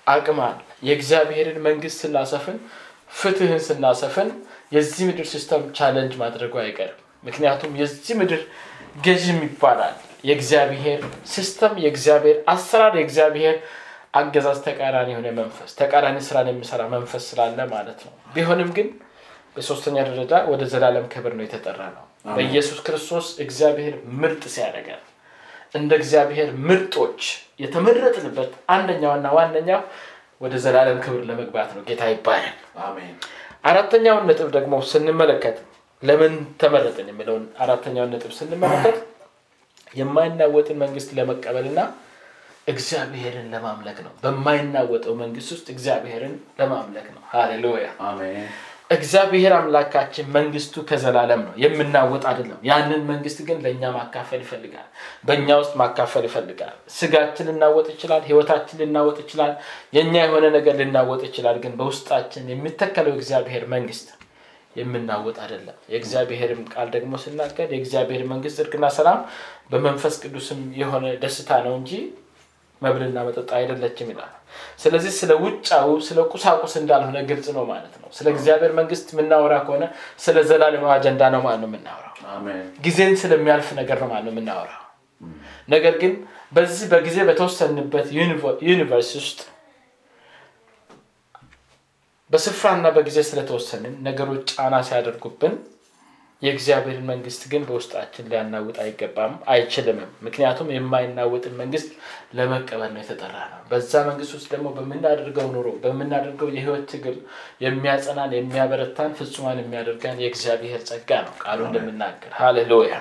አቅማል 0.06 0.56
የእግዚአብሔርን 0.88 1.58
መንግስት 1.66 1.98
ስናሰፍን 2.02 2.58
ፍትህን 3.18 3.60
ስናሰፍን 3.66 4.28
የዚህ 4.72 5.04
ምድር 5.08 5.26
system 5.32 5.62
challenge 5.76 6.12
ማድረጉ 6.22 6.54
አይቀርም። 6.62 6.98
ምክንያቱም 7.24 7.72
የዚህ 7.80 8.14
ምድር 8.20 8.42
ገዥም 9.04 9.40
ይባላል 9.46 9.94
የእግዚአብሔር 10.24 11.00
system 11.32 11.74
የእግዚአብሔር 11.82 12.36
አሰራር 12.52 12.94
የእግዚአብሔር 12.98 13.56
አገዛዝ 14.14 14.58
ተቃራኒ 14.66 15.08
የሆነ 15.12 15.28
መንፈስ 15.38 15.70
ተቃራኒ 15.80 16.18
ስራን 16.26 16.48
የሚሰራ 16.50 16.82
መንፈስ 16.94 17.24
ስላለ 17.30 17.58
ማለት 17.72 17.98
ነው። 18.06 18.12
ቢሆንም 18.34 18.70
ግን 18.76 18.88
በሶስተኛ 19.56 19.96
ደረጃ 20.08 20.32
ወደ 20.50 20.62
ዘላለም 20.72 21.06
ክብር 21.12 21.32
ነው 21.36 21.44
የተጠራ 21.46 21.80
ነው። 21.94 22.04
በኢየሱስ 22.36 22.78
ክርስቶስ 22.86 23.26
እግዚአብሔር 23.44 23.94
ምርጥ 24.20 24.42
ሲያደርገን 24.54 25.02
እንደ 25.76 25.92
እግዚአብሔር 26.00 26.48
ምርጦች 26.66 27.20
የተመረጥንበት 27.60 28.52
አንደኛውና 28.74 29.26
ዋነኛው 29.36 29.80
ወደ 30.40 30.54
ዘላለም 30.64 30.98
ክብር 31.04 31.22
ለመግባት 31.28 31.70
ነው። 31.76 31.82
ጌታ 31.88 32.02
ይባላል 32.12 32.56
አራተኛውን 33.64 34.26
ነጥብ 34.30 34.48
ደግሞ 34.56 34.74
ስንመለከት 34.90 35.56
ለምን 36.02 36.34
ተመረጥን 36.60 37.06
የሚለውን 37.10 37.44
አራተኛውን 37.58 38.10
ነጥብ 38.14 38.32
ስንመለከት 38.38 38.98
የማይናወጥን 39.94 40.78
መንግስት 40.82 41.10
ለመቀበልና 41.18 41.80
እግዚአብሔርን 42.66 43.48
ለማምለክ 43.54 43.98
ነው። 44.06 44.12
በማይናወጠው 44.22 45.14
መንግስት 45.20 45.50
ውስጥ 45.54 45.66
እግዚአብሔርን 45.74 46.34
ለማምለክ 46.58 47.06
ነው። 47.14 47.22
ሃሌሉያ 47.32 47.86
እግዚአብሔር 48.90 49.52
አምላካችን 49.54 50.26
መንግስቱ 50.34 50.82
ከዘላለም 50.88 51.40
ነው። 51.46 51.54
የምናወጥ 51.62 52.22
አይደለም። 52.30 52.58
ያንን 52.68 53.00
መንግስት 53.08 53.38
ግን 53.48 53.58
ለእኛ 53.64 53.82
ማካፈል 53.96 54.40
ይፈልጋል። 54.44 54.86
በእኛ 55.26 55.48
ውስጥ 55.60 55.72
ማካፈል 55.80 56.24
ይፈልጋል። 56.28 56.76
ስጋችን 56.96 57.48
ልናወጥ 57.50 57.86
ይችላል 57.94 58.22
ህይወታችን 58.28 58.80
ልናወጥ 58.82 59.16
ይችላል 59.24 59.52
የእኛ 59.96 60.14
የሆነ 60.24 60.44
ነገር 60.56 60.76
ልናወጥ 60.80 61.20
ይችላል። 61.28 61.58
ግን 61.64 61.74
በውስጣችን 61.80 62.52
የሚተከለው 62.52 63.16
እግዚአብሔር 63.18 63.64
መንግስት 63.74 64.08
የምናወጥ 64.76 65.36
አይደለም። 65.44 65.76
የእግዚአብሔርም 65.92 66.62
ቃል 66.72 66.88
ደግሞ 66.94 67.12
ስናገር 67.22 67.68
የእግዚአብሔር 67.74 68.22
መንግስት 68.32 68.58
እርቅና 68.64 68.86
ሰላም 68.96 69.20
በመንፈስ 69.70 70.16
ቅዱስም 70.22 70.62
የሆነ 70.80 71.06
ደስታ 71.22 71.50
ነው 71.66 71.74
እንጂ 71.78 71.92
መብልና 72.82 73.18
መጠጥ 73.26 73.48
አይደለችም 73.58 74.08
ይላል። 74.12 74.32
ስለዚህ 74.82 75.12
ስለ 75.18 75.32
ውጫው 75.42 75.90
ስለ 76.06 76.18
ቁሳቁስ 76.32 76.74
እንዳልሆነ 76.80 77.18
ግልጽ 77.28 77.46
ነው 77.56 77.64
ማለት 77.70 77.94
ነው። 78.02 78.08
ስለ 78.12 78.26
እግዚአብሔር 78.34 78.72
መንግስት 78.78 79.06
የምናወራ 79.14 79.54
ከሆነ 79.66 79.84
ስለ 80.24 80.36
ዘላለማዊ 80.50 80.92
አጀንዳ 80.96 81.22
ነው 81.34 81.42
ማለት 81.46 81.60
ነው 81.62 81.68
የምናወራው። 81.70 82.14
ጊዜን 82.84 83.14
ስለሚያልፍ 83.22 83.68
ነገር 83.80 83.98
ነው 84.02 84.08
ማለት 84.12 84.26
ነው 84.26 84.34
የምናወራው። 84.34 84.82
ነገር 85.68 85.94
ግን 86.02 86.12
በዚህ 86.52 86.86
በጊዜ 86.92 87.18
በተወሰንበት 87.28 88.08
ዩኒቨርስ 88.68 89.10
ውስጥ 89.20 89.38
በስፍራና 92.30 92.86
በጊዜ 92.94 93.18
ስለተወሰንን 93.26 93.94
ነገሮች 94.06 94.46
ጫና 94.52 94.76
ሲያደርጉብን 94.86 95.54
የእግዚአብሔርን 96.42 97.06
መንግስት 97.10 97.42
ግን 97.52 97.62
በውስጣችን 97.68 98.26
ሊያናውጥ 98.30 98.76
አይገባም 98.82 99.34
አይችልምም። 99.52 100.10
ምክንያቱም 100.26 100.68
የማይናወጥን 100.74 101.54
መንግስት 101.60 101.88
ለመቀበል 102.38 102.90
ነው 102.94 103.00
የተጠራ 103.02 103.36
ነው 103.52 103.60
በዛ 103.70 103.92
መንግስት 104.08 104.32
ውስጥ 104.36 104.48
ደግሞ 104.54 104.68
በምናደርገው 104.76 105.46
ኑሮ 105.54 105.68
በምናደርገው 105.84 106.50
የህይወት 106.52 106.84
ትግል 106.92 107.16
የሚያጸናን 107.66 108.36
የሚያበረታን 108.38 109.16
ፍጹማን 109.18 109.60
የሚያደርጋን 109.62 110.22
የእግዚአብሔር 110.22 110.82
ጸጋ 110.90 111.10
ነው 111.26 111.34
ቃሉ 111.44 111.60
እንደምናገር። 111.68 112.32
ሃሌሉያ። 112.40 112.94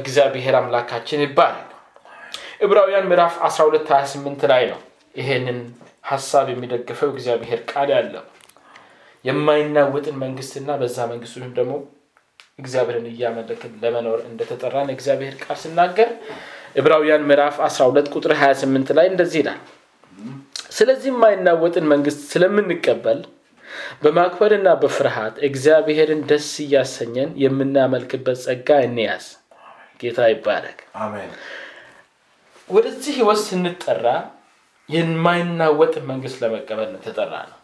እግዚአብሔር 0.00 0.56
አምላካችን 0.60 1.24
ይባላል 1.26 1.66
ዕብራውያን 2.62 3.08
ምዕራፍ 3.08 3.34
12 3.46 3.90
28 3.94 4.46
ላይ 4.52 4.64
ነው 4.72 4.80
ይሄንን 5.14 5.58
ሀሳብ 6.06 6.46
የሚደግፈው 6.50 7.10
እግዚአብሔር 7.14 7.60
ቃል 7.70 7.90
ያለው። 7.94 8.24
የማይናወጥን 9.24 10.16
መንግስትና 10.22 10.70
በዛ 10.80 10.98
መንግስት 11.12 11.36
ደግሞ 11.56 11.74
እግዚአብሔርን 12.58 13.06
እያመለክን 13.10 13.72
ለመኖር 13.82 14.20
እንደተጠራን 14.28 14.90
እግዚአብሔር 14.92 15.34
ቃል 15.42 15.56
ሲናገር 15.62 16.10
ዕብራውያን 16.80 17.26
ምዕራፍ 17.28 17.56
12 17.66 18.12
ቁጥር 18.14 18.32
28 18.38 18.92
ላይ 18.98 19.06
እንደዚህ 19.10 19.40
ይላል። 19.42 19.60
ስለዚህ 20.76 21.10
የማይናወጥን 21.12 21.86
መንግስት 21.92 22.20
ስለምንቀበል 22.30 23.20
በማክበርና 24.02 24.68
በፍርሃት 24.82 25.36
እግዚአብሔርን 25.48 26.22
ደስ 26.30 26.48
እያሰኘን 26.64 27.30
የምናመልክበት 27.42 28.38
ጸጋ 28.44 28.78
እንያዝ። 28.86 29.26
ጌታ 30.00 30.20
ይባረክ። 30.32 30.80
ወደዚህ 32.70 33.12
ህይወት 33.18 33.40
ስንጠራ 33.44 34.06
የማይናወጥ 34.88 35.94
መንግስት 36.10 36.38
ለመቀበል 36.42 36.88
ነው 36.94 37.00
ተጠራ 37.06 37.34
ነው 37.50 37.58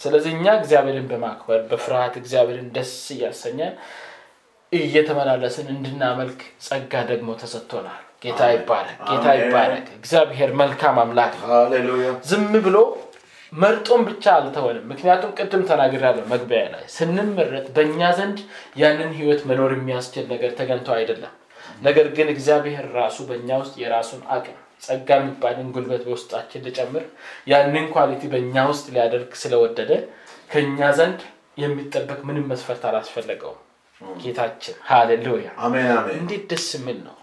ስለዚህ 0.00 0.30
እኛ 0.36 0.46
እግዚአብሔርን 0.58 1.06
በማክበር 1.10 1.60
በፍርሃት 1.70 2.14
እግዚአብሔርን 2.20 2.68
ደስ 2.76 2.92
እያሰኘን 3.14 3.74
እየተመላለስን 4.72 5.66
እንድናመልክ 5.74 6.40
ጸጋ 6.66 7.02
ደግሞ 7.10 7.28
ተሰጥቶናል። 7.40 8.00
ጌታ 8.24 8.42
ይባረክ 8.52 8.98
ጌታ 9.08 9.26
ይባረክ። 9.38 9.86
እግዚአብሔር 9.96 10.50
መልካም 10.60 10.96
አምላክ 11.02 11.32
ነው። 11.40 11.48
ዝም 12.28 12.46
ብሎ 12.66 12.76
መርጦን 13.52 14.02
ብቻ 14.08 14.24
አልተወንም። 14.36 14.86
ምክንያቱም 14.90 15.34
ቅድም 15.38 15.62
ተናግሬያለሁ 15.68 16.24
መግቢያ 16.32 16.62
ላይ 16.72 16.84
ስንመረጥ 16.94 17.66
በእኛ 17.76 18.10
ዘንድ 18.18 18.38
ያንን 18.80 19.10
ህይወት 19.18 19.42
መኖር 19.50 19.72
የሚያስችል 19.76 20.24
ነገር 20.32 20.52
ተገንቶ 20.60 20.88
አይደለም። 20.96 21.34
ነገር 21.82 22.06
ግን 22.16 22.28
እግዚአብሔር 22.34 22.86
ራሱ 22.98 23.16
በእኛ 23.28 23.50
ውስጥ 23.62 23.74
የራሱን 23.82 24.22
አቅም 24.34 24.56
ጸጋ 24.82 25.08
የሚባልን 25.18 25.68
ጉልበት 25.74 26.02
በውስጣችን 26.06 26.64
ሊጨምር 26.66 27.04
ያንን 27.52 27.86
quality 27.94 28.22
በእኛ 28.32 28.64
ውስጥ 28.70 28.86
ሊያደርግ 28.94 29.30
ስለወደደ 29.42 29.92
ከእኛ 30.50 30.90
ዘንድ 30.98 31.20
የሚጠበቅ 31.62 32.20
ምንም 32.28 32.48
መስፈርት 32.52 32.82
አላስፈለገውም 32.90 33.60
ጌታችን 34.22 34.76
ሃሌሉያ። 34.88 35.48
እንዴት 36.18 36.44
ደስ 36.52 36.68
የሚል 36.76 36.98
ነው። 37.06 37.16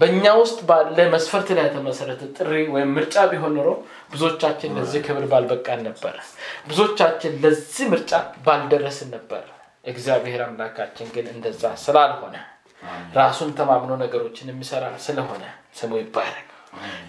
በእኛ 0.00 0.24
ውስጥ 0.38 0.58
ባለ 0.68 0.98
መስፈርት 1.12 1.48
ላይ 1.56 1.64
የተመሰረተ 1.66 2.22
ጥሪ 2.36 2.52
ወይም 2.74 2.90
ምርጫ 2.96 3.24
ቢሆን 3.32 3.52
ኖሮ 3.58 3.68
ብዙዎቻችን 4.12 4.74
ለዚህ 4.78 5.00
ክብር 5.06 5.24
ባልበቃን 5.32 5.80
ነበር። 5.88 6.14
ብዙዎቻችን 6.68 7.32
ለዚህ 7.44 7.86
ምርጫ 7.92 8.12
ባልደረስን 8.46 9.10
ነበር። 9.16 9.44
እግዚአብሔር 9.84 10.40
አምላካችን 10.46 11.08
ግን 11.14 11.26
እንደዛ 11.34 11.64
ስላልሆነ 11.84 12.36
ራሱን 13.16 13.50
ተማምኖ 13.58 13.92
ነገሮችን 14.02 14.50
የሚሰራ 14.50 14.84
ስለሆነ 15.06 15.44
ስሙ 15.78 15.92
ይባረክ። 16.00 16.44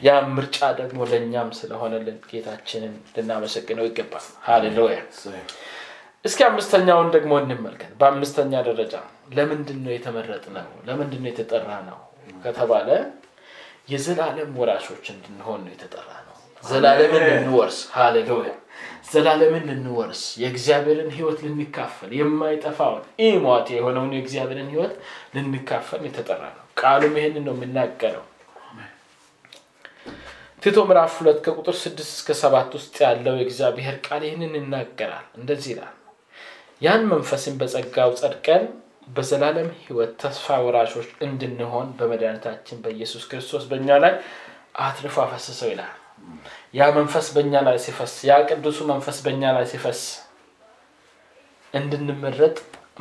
ያ 0.03 0.09
ምርጫ 0.35 0.59
ደግሞ 0.77 0.99
ለእኛም 1.11 1.49
ስለሆነልን 1.57 2.17
ጌታችንን 2.29 2.93
ልናመሰግነው 3.15 3.85
ይገባል። 3.89 4.27
ሃሌሉያ 4.45 4.99
እስኪ 6.25 6.39
አምስተኛውን 6.47 7.09
ደግሞ 7.13 7.33
እንመልከት። 7.41 7.91
በአምስተኛ 7.99 8.53
ደረጃ 8.67 8.93
ለምንድን 9.35 9.79
ነው 9.85 9.91
የተመረጥ 9.95 10.45
ነው 10.55 10.67
ለምንድን 10.87 11.21
ነው 11.23 11.29
የተጠራ 11.31 11.69
ነው 11.87 11.99
ከተባለ 12.43 12.89
የዘላለም 13.93 14.51
ወራሾች 14.59 15.05
እንድንሆን 15.13 15.61
ነው 15.65 15.71
የተጠራ 15.73 16.09
ነው 16.19 16.35
ዘላለምን 16.63 17.23
ልንወርስ 17.29 17.77
ሃሌሉያ። 17.93 18.53
ዘላለምን 19.11 19.63
ልንወርስ 19.69 20.21
የእግዚአብሔርን 20.41 21.11
ህይወት 21.15 21.39
ልንካፈል 21.45 22.09
የማይጠፋውን 22.17 23.03
ኢሟት 23.25 23.67
የሆነውን 23.75 24.11
የእግዚአብሔርን 24.15 24.69
ህይወት 24.73 24.93
ልንካፈል 25.35 26.01
የተጠራ 26.07 26.41
ነው 26.57 26.65
ቃሉም 26.81 27.15
ይህንን 27.19 27.45
ነው 27.47 27.55
የምናገረው 27.57 28.25
ቲቶ 30.63 30.77
ምዕራፍ 30.87 31.13
ሁለት 31.19 31.37
ከቁጥር 31.43 31.75
ስድስት 31.81 32.11
እስከ 32.15 32.35
ሰባት 32.39 32.71
ውስጥ 32.77 32.95
ያለው 33.05 33.35
የእግዚአብሔር 33.37 33.95
ቃል 34.05 34.23
ይህንን 34.27 34.55
ይናገራል። 34.57 35.27
እንደዚህ 35.39 35.69
ይላል፣ 35.73 35.93
ያን 36.81 37.01
መንፈስን 37.11 37.55
በጸጋው 37.61 38.11
ጸድቀን 38.19 38.63
በዘላለም 39.07 39.69
ሕይወት 39.79 40.11
ተስፋ 40.21 40.57
ወራሾች 40.65 41.09
እንድንሆን 41.25 41.87
በመድኃኒታችን 41.99 42.81
በኢየሱስ 42.83 43.23
ክርስቶስ 43.29 43.63
በእኛ 43.71 43.97
ላይ 44.03 44.13
አትርፎ 44.85 45.15
አፈሰሰው 45.23 45.69
ይላል። 45.71 45.93
ያ 46.73 46.87
መንፈስ 46.97 47.27
በእኛ 47.35 47.53
ላይ 47.67 47.77
ሲፈስ፣ 47.85 48.13
ያ 48.29 48.37
ቅዱሱ 48.49 48.79
መንፈስ 48.91 49.17
በእኛ 49.25 49.43
ላይ 49.57 49.65
ሲፈስ 49.71 50.01
እንድንመረጥ 51.73 52.55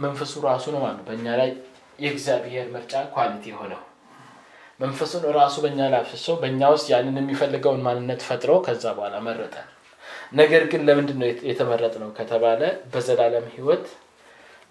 መንፈሱ 0.05 0.33
ራሱ 0.49 0.64
ነው 0.74 0.81
ማለት 0.85 1.03
በእኛ 1.07 1.26
ላይ 1.41 1.51
የእግዚአብሔር 1.99 2.66
ምርጫ 2.74 2.93
quality 3.14 3.45
የሆነው 3.53 3.81
መንፈሱን 4.81 5.24
ራሱ 5.39 5.55
በእኛ 5.64 5.81
ላይ 5.93 6.01
አፍስሶ 6.03 6.35
በእኛ 6.43 6.62
ውስጥ 6.74 6.87
ያንን 6.93 7.16
የሚፈልገውን 7.20 7.83
ማንነት 7.87 8.20
ፈጥሮ 8.29 8.53
ከዛ 8.66 8.85
በኋላ 8.99 9.16
መረጠ። 9.26 9.55
ነገር 10.33 10.62
ግን 10.70 10.83
ለምንድን 10.89 11.18
ነው 11.20 11.29
የተመረጥ 11.51 11.95
ነው 12.03 12.11
ከተባለ 12.18 12.62
በዘላለም 12.93 13.47
ሕይወት 13.55 13.87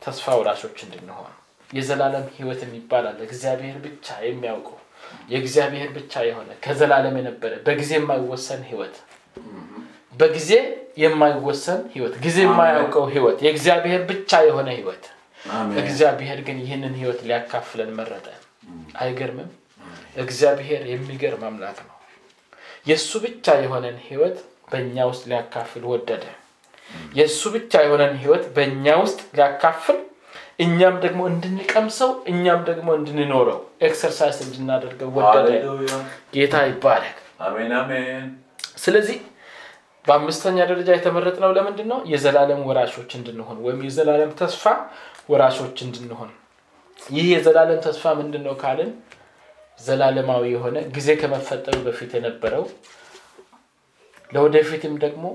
ተስፋ 0.02 0.36
ወራሾች 0.40 0.78
እንድንሆን 0.86 1.34
የዘላለም 1.70 2.26
ሕይወት 2.36 2.60
የሚባል 2.66 3.06
አለ። 3.10 3.20
እግዚአብሔር 3.28 3.78
ብቻ 3.86 4.18
የሚያውቀው 4.26 4.78
የእግዚአብሔር 5.32 5.90
ብቻ 5.96 6.24
የሆነ 6.28 6.50
ከዘላለም 6.64 7.16
የነበረ 7.20 7.54
በጊዜ 7.66 7.92
የማይወሰን 7.98 8.62
ሕይወት 8.70 8.96
በጊዜ 10.16 10.52
የማይወሰን 11.02 11.82
ሕይወት 11.94 12.14
ጊዜ 12.24 12.38
የማያውቀው 12.46 13.06
ሕይወት 13.14 13.40
የእግዚአብሔር 13.46 14.02
ብቻ 14.12 14.40
የሆነ 14.48 14.70
ሕይወት 14.78 15.04
እግዚአብሔር 15.82 16.40
ግን 16.48 16.58
ይህንን 16.64 16.94
ሕይወት 17.00 17.20
ሊያካፍለን 17.28 17.92
መረጠ። 18.00 18.26
አይገርምም? 19.02 19.50
እግዚአብሔር 20.22 20.82
የሚገርም 20.92 21.44
አምላክ 21.48 21.78
ነው። 21.86 21.94
የእሱ 22.88 23.12
ብቻ 23.26 23.56
የሆነን 23.62 23.98
ሕይወት 24.08 24.38
በእኛ 24.68 25.06
ውስጥ 25.10 25.24
ሊያካፍል 25.32 25.84
ወደደ። 25.92 26.24
የእሱ 27.18 27.42
ብቻ 27.56 27.82
የሆነን 27.86 28.14
ሕይወት 28.22 28.44
በእኛ 28.56 28.86
ውስጥ 29.02 29.20
ሊያካፍል 29.38 29.98
እኛም 30.60 30.96
ደግሞ 31.04 31.22
እንድንቀምሰው 31.32 32.12
እኛም 32.32 32.62
ደግሞ 32.70 32.88
እንድንኖረው 33.00 33.58
exercise 33.88 34.38
እንድናደርገው 34.46 35.10
ወደደ። 35.18 35.50
ጌታ 36.36 36.56
አሜን። 37.48 38.28
ስለዚህ 38.84 39.18
በአምስተኛ 40.06 40.58
ደረጃ 40.70 40.90
የተመረጥነው 40.96 41.52
ለምንድን 41.58 41.88
ነው? 41.92 42.00
የዘላለም 42.12 42.62
ወራሾች 42.70 43.10
እንድንሆን 43.18 43.58
ወይም 43.66 43.80
የዘላለም 43.88 44.32
ተስፋ 44.40 44.64
ወራሾች 45.32 45.78
እንድንሆን። 45.86 46.32
ይህ 47.00 47.26
የዘላለም 47.34 47.80
ተስፋ 47.86 48.14
ምንድን 48.20 48.44
ነው 48.48 48.56
ካልን 48.62 48.92
ዘላለማዊ 49.80 50.44
የሆነ 50.54 50.78
ጊዜ 50.96 51.10
ከመፈጠሩ 51.22 51.76
በፊት 51.86 52.12
የነበረው 52.18 52.64
ለወደፊትም 54.30 54.96
ደግሞ 55.04 55.26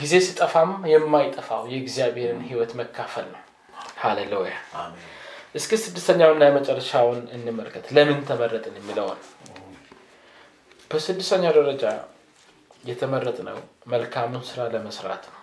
ጊዜ 0.00 0.14
ሲጠፋም 0.26 0.72
የማይጠፋው 0.90 1.62
የእግዚአብሔርን 1.72 2.40
ሕይወት 2.48 2.72
መካፈል 2.80 3.26
ነው። 3.32 3.40
ሃሌሉያ። 4.02 4.54
እስኪ 5.54 5.72
ስድስተኛውና 5.82 6.42
የመጨረሻውን 6.48 7.20
እንመልከት። 7.36 7.84
ለምን 7.96 8.20
ተመረጥን 8.28 8.76
የሚለውን 8.78 9.18
በስድስተኛው 10.90 11.52
ደረጃ 11.58 11.84
የተመረጥነው 12.84 13.58
መልካሙን 13.92 14.42
ስራ 14.48 14.60
ለመስራት 14.72 15.24
ነው። 15.30 15.38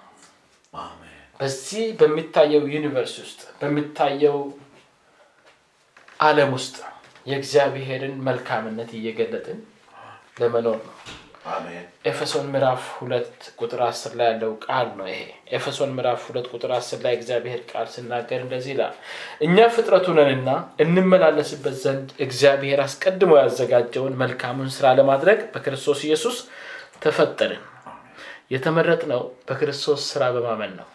በዚህ 1.40 1.86
በሚታየው 2.00 2.64
ዩኒቨርስ 2.74 3.14
ውስጥ 3.24 3.42
በሚታየው 3.60 4.38
ዓለም 6.20 6.52
ውስጥ 6.58 6.76
የእግዚአብሔርን 7.26 8.16
መልካምነት 8.28 8.90
እየገለጥን 8.98 9.60
ለመኖር 10.40 10.80
ነው። 10.82 10.96
ኤፌሶን 12.10 12.46
ምዕራፍ 12.52 12.84
ሁለት 12.98 13.32
ቁጥር 13.60 13.82
አስር 13.86 14.12
ላይ 14.20 14.28
ያለው 14.30 14.52
ቃል 14.66 14.88
ነው 14.98 15.08
ይሄ። 15.10 15.22
ኤፌሶን 15.56 15.92
ምዕራፍ 15.98 16.22
ሁለት 16.28 16.48
ቁጥር 16.54 16.72
አስር 16.78 17.00
ላይ 17.06 17.14
እግዚአብሔር 17.18 17.62
ቃል 17.72 17.88
ሲናገር 17.94 18.40
እንደዚህ 18.44 18.72
ይላል፣ 18.74 18.94
እኛ 19.42 19.68
ፍጥረቱ 19.76 20.08
ነንና 20.18 20.50
እንመላለስበት 20.84 21.76
ዘንድ 21.84 22.08
እግዚአብሔር 22.26 22.82
አስቀድሞ 22.86 23.34
ያዘጋጀውን 23.42 24.20
መልካሙን 24.22 24.72
ስራ 24.78 24.94
ለማድረግ 25.00 25.42
በክርስቶስ 25.54 26.02
ኢየሱስ 26.08 26.40
ተፈጠርን። 27.04 27.66
የተመረጥነው 28.52 29.22
በክርስቶስ 29.48 30.02
ስራ 30.12 30.24
በማመን 30.36 30.74
ነው። 30.80 30.88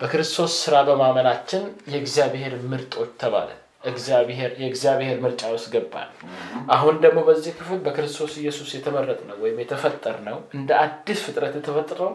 በክርስቶስ 0.00 0.52
ስራ 0.64 0.76
በማመናችን 0.88 1.62
የእግዚአብሔር 1.92 2.52
ምርጦች 2.70 3.10
ተባለን። 3.20 3.60
እግዚአብሔር 3.82 4.50
የእግዚአብሔር 4.60 5.16
ምርጫ 5.22 5.42
ውስጥ 5.52 5.68
ገባን። 5.74 6.08
አሁን 6.70 6.96
ደግሞ 7.04 7.18
በዚህ 7.28 7.52
ክፍል 7.58 7.78
በክርስቶስ 7.84 8.32
ኢየሱስ 8.42 8.70
የተመረጥነው 8.76 9.36
ወይም 9.44 9.60
የተፈጠርነው 9.62 10.38
እንደ 10.56 10.70
አዲስ 10.82 11.20
ፍጥረት 11.26 11.54
የተፈጠረው 11.58 12.10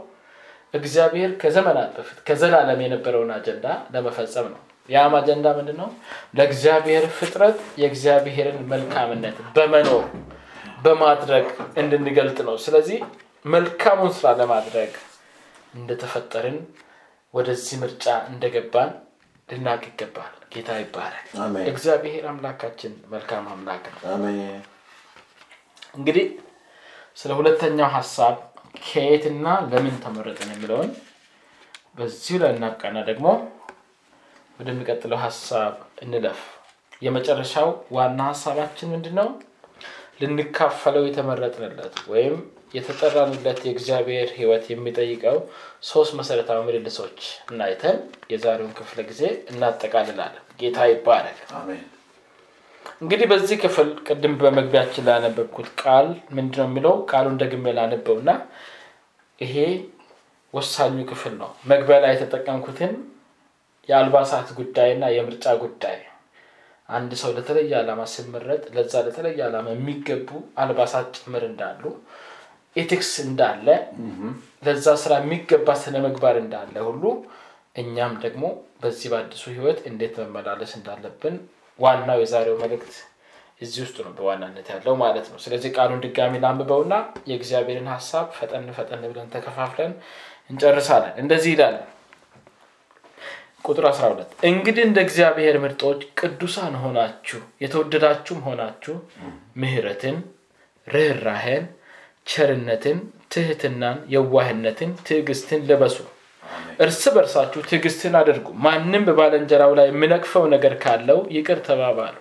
እግዚአብሔር 0.74 1.32
ከዘመናት 1.41 1.89
በፊት 1.97 2.20
ከዘላለም 2.28 2.80
የነበረውን 2.84 3.32
አጀንዳ 3.36 3.66
ለመፈጸም 3.93 4.47
ነው። 4.53 4.61
ያም 4.89 5.14
አጀንዳ 5.18 5.47
ምንድን 5.57 5.78
ነው? 5.82 5.89
ለእግዚአብሔር 6.38 7.05
ፍጥረት 7.18 7.59
የእግዚአብሔርን 7.82 8.57
መልካምነት 8.72 9.38
በመኖር 9.55 10.03
በማድረግ 10.84 11.45
እንድንገልጥ 11.78 12.38
ነው። 12.47 12.55
ስለዚህ 12.64 12.97
መልካሙን 13.45 14.11
ስራ 14.18 14.28
ለማድረግ 14.39 14.91
እንደተፈጠርን 15.74 16.57
ወደዚህ 17.34 17.76
ምርጫ 17.84 18.05
እንደገባን 18.32 18.91
ልናቅ 19.50 19.82
ይገባል። 19.89 20.34
ጌታ 20.54 20.70
ይባላል። 20.82 21.26
እግዚአብሔር 21.72 22.26
አምላካችን 22.32 22.94
መልካም 23.14 23.46
አምላክ 23.54 23.86
ነው። 23.94 24.02
እንግዲህ 25.96 26.28
ስለ 27.18 27.32
ሁለተኛው 27.39 27.89
ሀሳብ 27.96 28.36
ከየትና 28.84 29.48
ለምን 29.72 29.96
ተመረጥን 30.04 30.52
የሚለውን 30.54 30.89
በዚሁ 31.98 32.38
ላይ 32.41 32.52
እናብቃና 32.56 32.98
ደግሞ 33.10 33.28
ወደሚቀጥለው 34.60 35.20
ሀሳብ 35.24 35.74
እንለፍ። 36.04 36.39
የመጨረሻው 37.02 37.68
ዋና 37.96 38.20
ሀሳባችን 38.30 38.91
ምንድን 38.94 39.16
ነው? 39.20 39.28
ልንካፈለው 40.22 41.04
የተመረጥንለት 41.08 41.96
ወይም 42.12 42.36
የተጠራንለት 42.74 43.60
የእግዚአብሔር 43.66 44.30
ሕይወት 44.38 44.66
የሚጠይቀው 44.70 45.38
ሶስት 45.84 46.14
መሰረታዊ 46.20 46.60
ምልልሶች 46.68 47.20
እናይተን 47.50 47.98
የዛሬውን 48.32 48.76
ክፍለ 48.80 49.00
ጊዜ 49.10 49.22
እናጠቃልላለን። 49.52 50.46
ጌታ 50.60 50.80
አሜን። 51.58 51.84
እንግዲህ 53.02 53.28
በዚህ 53.32 53.58
ክፍል 53.62 53.90
ቅድም 54.08 54.34
በመግቢያችን 54.40 55.06
ላይ 55.08 55.16
ያነበብኩት 55.18 55.68
ቃል 55.82 56.08
ምንድን 56.36 56.60
ነው 56.60 56.68
የሚለው 56.68 56.96
ቃሉን 57.12 57.36
ደግሜ 57.42 57.74
ላነበው 57.78 58.16
እና 58.22 58.32
ይሄ 59.42 59.56
ወሳኙ 60.54 60.98
ክፍል 61.12 61.34
ነው። 61.40 61.52
መግቢያ 61.70 61.98
ላይ 62.04 62.12
የተጠቀምኩትን 62.14 62.92
የአልባሳት 63.90 64.50
ጉዳይና 64.60 65.06
የምርጫ 65.14 65.46
ጉዳይ 65.64 65.98
አንድ 66.90 67.12
ሰው 67.22 67.32
ለተለየ 67.36 67.74
ዓላማ 67.80 68.02
ሲመረጥ 68.12 68.64
ለዛ 68.76 68.94
ለተለየ 69.06 69.40
ዓላማ 69.48 69.68
የሚገቡ 69.74 70.30
አልባሳት 70.64 71.08
ጭምር 71.18 71.44
እንዳሉ 71.50 71.84
ኤቲክስ 72.76 73.12
እንዳለ 73.24 73.68
ለዛ 74.64 74.86
ስራ 75.02 75.14
የሚገባ 75.22 75.70
ስነ 75.82 75.96
ምግባር 76.06 76.36
እንዳለ 76.42 76.76
ሁሉ 76.88 77.04
እኛም 77.82 78.14
ደግሞ 78.24 78.44
በዚህ 78.82 79.08
በአዲሱ 79.12 79.44
ህይወት 79.54 79.80
እንዴት 79.90 80.16
መመላለስ 80.22 80.72
እንዳለብን 80.80 81.36
ዋናው 81.80 82.20
የዛሬው 82.22 82.58
መልእክት 82.62 82.94
እዚህ 83.62 83.80
ውስጥ 83.86 83.98
ነው 84.06 84.12
በዋናነት 84.18 84.68
ያለው 84.74 84.94
ማለት 85.02 85.26
ነው። 85.32 85.38
ስለዚህ 85.44 85.70
ቃሉን 85.76 86.02
ድጋሚ 86.06 86.34
ላንብበውና 86.44 86.94
የእግዚአብሔርን 87.30 87.90
ሀሳብ 87.94 88.26
ፈጠን 88.38 88.66
ፈጠን 88.78 89.04
ብለን 89.10 89.30
ተከፋፍለን 89.34 89.92
እንጨርሳለን። 90.50 91.14
እንደዚህ 91.24 91.52
ይላል 91.56 91.76
ቁጥር 93.66 93.86
12 93.90 94.32
እንግዲህ 94.48 94.84
እንደ 94.88 95.00
እግዚአብሔር 95.06 95.56
ምርጦች 95.64 96.00
ቅዱሳን 96.20 96.74
ሆናችሁ 96.82 97.40
የተወደዳችሁም 97.64 98.42
ሆናችሁ 98.48 98.96
ምሕረትን፣ 99.62 100.18
ርኅራሄን፣ 100.88 101.66
ቸርነትን፣ 102.28 103.00
ትህትናን፣ 103.34 103.98
የዋህነትን፣ 104.14 104.92
ትዕግስትን 105.08 105.62
ልበሱ። 105.70 105.98
እርስ 106.80 107.02
በርሳችሁ 107.16 107.60
ትዕግስትን 107.70 108.14
አድርጉ። 108.20 108.48
ማንም 108.64 109.04
በባልንጀራው 109.08 109.72
ላይ 109.80 109.88
የሚነቅፈው 109.90 110.44
ነገር 110.54 110.74
ካለው 110.84 111.20
ይቅር 111.36 111.60
ተባባሉ። 111.68 112.16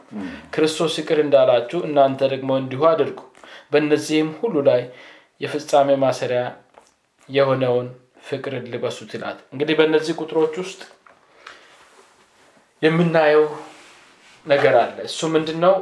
ክርስቶስ 0.55 0.95
ይቅር 1.01 1.19
እንዳላችሁ 1.25 1.81
እናንተ 1.89 2.21
ደግሞ 2.33 2.51
እንዲሁ 2.63 2.83
አድርጉ። 2.91 3.19
በእነዚህም 3.73 4.31
ሁሉ 4.41 4.55
ላይ 4.69 4.83
የፍጻሜ 5.41 5.91
ማሰሪያ 6.03 6.43
የሆነውን 7.29 7.87
ፍቅርን 8.29 8.67
ልበሱት 8.73 9.11
ይላል። 9.17 9.39
እንግዲህ 9.53 9.75
በእነዚህ 9.79 10.15
ቁጥሮች 10.21 10.55
ውስጥ 10.63 10.81
የምናየው 12.83 13.45
ነገር 14.47 14.75
አለ። 14.83 14.97
እሱ 15.09 15.21
ምንድን 15.35 15.59
ነው? 15.65 15.75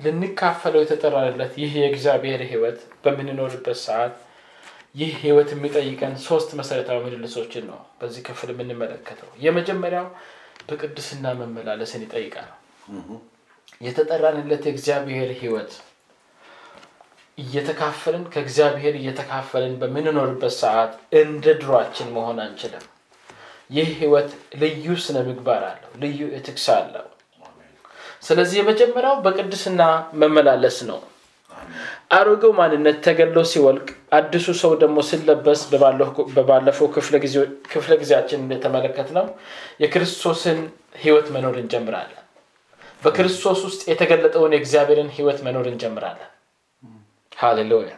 ልንካፈለው 0.00 0.80
የተጠራንለት 0.82 1.52
ይህ 1.60 1.72
የእግዚአብሔር 1.80 2.40
ሕይወት 2.48 2.78
በምንኖርበት 3.04 3.78
ሰዓት 3.84 4.14
ይህ 4.94 5.12
ሕይወት 5.22 5.50
የሚጠይቀን 5.54 6.14
ሶስት 6.26 6.50
መሰረታዊ 6.58 6.98
ምልልሶችን 7.04 7.64
ነው 7.70 7.80
በዚህ 7.98 8.22
ክፍል 8.28 8.50
የምንመለከተው። 8.52 9.30
የመጀመሪያው 9.44 10.06
በቅድስና 10.68 11.34
መመላለስን 11.40 12.04
ይጠይቃል። 12.06 12.50
የተጠራንለት 13.80 14.62
የእግዚአብሔር 14.66 15.30
ሕይወት 15.40 15.72
እየተካፈልን 17.38 18.24
ከእግዚአብሔር 18.32 18.94
እየተካፈልን 18.98 19.74
በምንኖርበት 19.80 20.54
ሰዓት 20.60 20.92
እንደ 21.20 21.46
ድሯችን 21.60 22.08
መሆን 22.14 22.38
አንችልም። 22.44 22.84
ይህ 23.70 23.88
ህይወት 24.00 24.30
ልዩ 24.60 24.86
ስነ 25.04 25.18
ምግባር 25.28 25.62
አለው፣ 25.70 25.90
ልዩ 26.02 26.20
ኤቲክስ 26.38 26.66
አለው። 26.76 27.06
ስለዚህ 28.22 28.56
የመጀመሪያው 28.60 29.16
በቅድስና 29.24 29.82
መመላለስ 30.20 30.78
ነው። 30.90 30.98
አሮጌው 32.16 32.52
ማንነት 32.58 32.96
ተገሎ 33.04 33.38
ሲወልቅ 33.50 33.86
አዲሱ 34.16 34.46
ሰው 34.60 34.72
ደግሞ 34.82 34.98
ሲለበስ 35.08 35.60
በባለፈው 36.36 36.88
ክፍለ 37.72 37.94
ጊዜያችን 38.02 38.42
እንደተመለከት 38.44 39.08
ነው 39.16 39.26
የክርስቶስን 39.82 40.60
ህይወት 41.02 41.28
መኖር 41.36 41.56
እንጀምራለን። 41.62 42.22
በክርስቶስ 43.02 43.60
ውስጥ 43.66 43.82
የተገለጠውን 43.90 44.54
የእግዚአብሔርን 44.54 45.10
ህይወት 45.16 45.38
መኖር 45.46 45.66
እንጀምራለን። 45.72 46.30
ሃሌሉያ። 47.36 47.92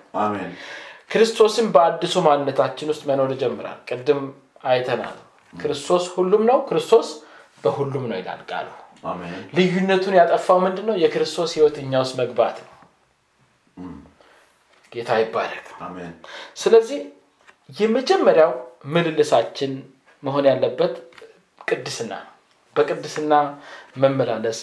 ክርስቶስን 1.11 1.67
በአዲሱ 1.75 2.17
ማንነታችን 2.25 2.91
ውስጥ 2.93 3.03
መኖር 3.11 3.31
ይጀምራል። 3.35 3.79
ቅድም 3.91 4.21
አይተናል። 4.65 5.17
ክርስቶስ 5.53 6.05
ሁሉም 6.15 6.43
ነው፣ 6.51 6.59
ክርስቶስ 6.69 7.09
በሁሉም 7.65 8.05
ነው 8.11 8.17
ይላል 8.21 8.43
ቃሉ። 8.51 8.69
ልዩነቱን 9.57 10.15
ያጠፋው 10.19 10.59
ምንድን 10.65 10.87
ነው? 10.89 10.97
የክርስቶስ 11.03 11.51
ህይወት 11.57 11.77
እኛ 11.83 11.93
ውስጥ 12.03 12.15
መግባት 12.21 12.57
ነው። 12.63 12.73
ጌታ 14.93 15.11
ይባረክ። 15.21 15.67
ስለዚህ 16.57 17.01
የመጀመሪያው 17.77 18.53
ምልልሳችን 18.87 19.73
መሆን 20.23 20.45
ያለበት 20.51 20.95
ቅድስና 21.69 22.13
ነው። 22.21 22.33
በቅድስና 22.77 23.33
መመላለስ 24.03 24.59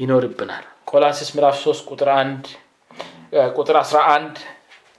ይኖርብናል። 0.00 0.64
ቆላሲስ 0.90 1.28
ምዕራፍ 1.36 1.56
3 1.62 1.88
ቁጥር 1.90 2.08
1 2.14 2.48
ቁጥር 3.56 3.76
11 3.82 4.36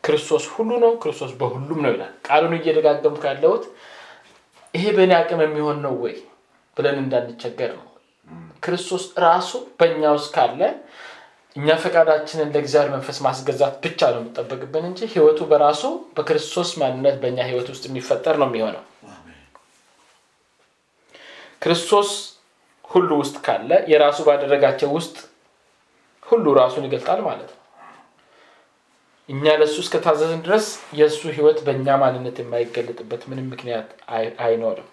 ክርስቶስ 0.04 0.44
ሁሉ 0.54 0.72
ነው፣ 0.84 0.92
ክርስቶስ 1.02 1.32
በሁሉም 1.40 1.80
ነው 1.86 1.92
ይላል። 1.96 2.14
ቃሉን 2.28 2.54
እየደጋገምኩ 2.58 3.24
ያለሁት 3.30 3.64
ይሄ 4.74 4.86
በእኔ 4.98 5.12
አቅም 5.18 5.42
የሚሆን 5.46 5.78
ነው 5.86 5.94
ወይ 6.04 6.16
ብለን 6.78 6.98
እንዳንቸገር 7.04 7.72
ነው። 7.78 7.86
ክርስቶስ 8.64 9.04
ራሱ 9.24 9.50
በእኛ 9.80 10.02
ውስጥ 10.16 10.30
ካለ 10.36 10.62
እኛ 11.56 11.76
ፈቃዳችንን 11.84 12.52
ለእግዚአብሔር 12.54 12.92
መንፈስ 12.96 13.18
ማስገዛት 13.26 13.76
ብቻ 13.84 14.10
ነው 14.14 14.20
የሚጠበቅብን 14.22 14.86
እንጂ 14.90 15.00
ህይወቱ 15.14 15.40
በራሱ 15.52 15.84
በክርስቶስ 16.18 16.72
ማንነት 16.82 17.16
በእኛ 17.22 17.40
ህይወት 17.50 17.70
ውስጥ 17.74 17.84
የሚፈጠር 17.90 18.36
ነው 18.42 18.48
የሚሆነው። 18.50 18.84
ክርስቶስ 21.62 22.10
ሁሉ 22.90 23.10
ውስጥ 23.22 23.38
ካለ 23.46 23.72
የራሱ 23.92 24.20
ባደረጋቸው 24.28 24.92
ውስጥ 24.98 25.16
ሁሉ 26.28 26.46
ራሱን 26.60 26.86
ይገልጣል 26.88 27.20
ማለት 27.28 27.50
ነው። 27.50 27.58
እኛ 29.30 29.56
ለእሱ 29.60 29.76
እስከታዘዝን 29.84 30.40
ድረስ 30.46 30.68
የእሱ 31.00 31.22
ህይወት 31.36 31.60
በእኛ 31.66 31.98
ማንነት 32.04 32.38
የማይገለጥበት 32.42 33.22
ምንም 33.32 33.50
ምክንያት 33.54 33.90
አይኖርም። 34.44 34.88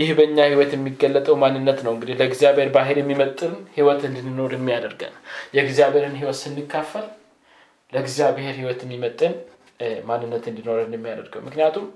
ይህ 0.00 0.10
በእኛ 0.18 0.38
ህይወት 0.50 0.72
የሚገለጠው 0.76 1.36
ማንነት 1.42 1.78
ነው 1.86 1.92
እንግዲህ 1.94 2.16
ለእግዚአብሔር 2.20 2.70
ባህር 2.74 2.98
የሚመጥን 3.00 3.54
ህይወት 3.76 4.02
እንድንኖር 4.08 4.52
የሚያደርገን 4.56 5.14
የእግዚአብሔርን 5.56 6.16
ህይወት 6.20 6.38
ስንካፈል 6.42 7.06
ለእግዚአብሔር 7.92 8.54
ህይወት 8.60 8.80
የሚመጥን 8.86 9.34
ማንነት 10.08 10.44
እንዲኖረን 10.50 10.94
የሚያደርገው 10.96 11.42
ምክንያቱም 11.46 11.86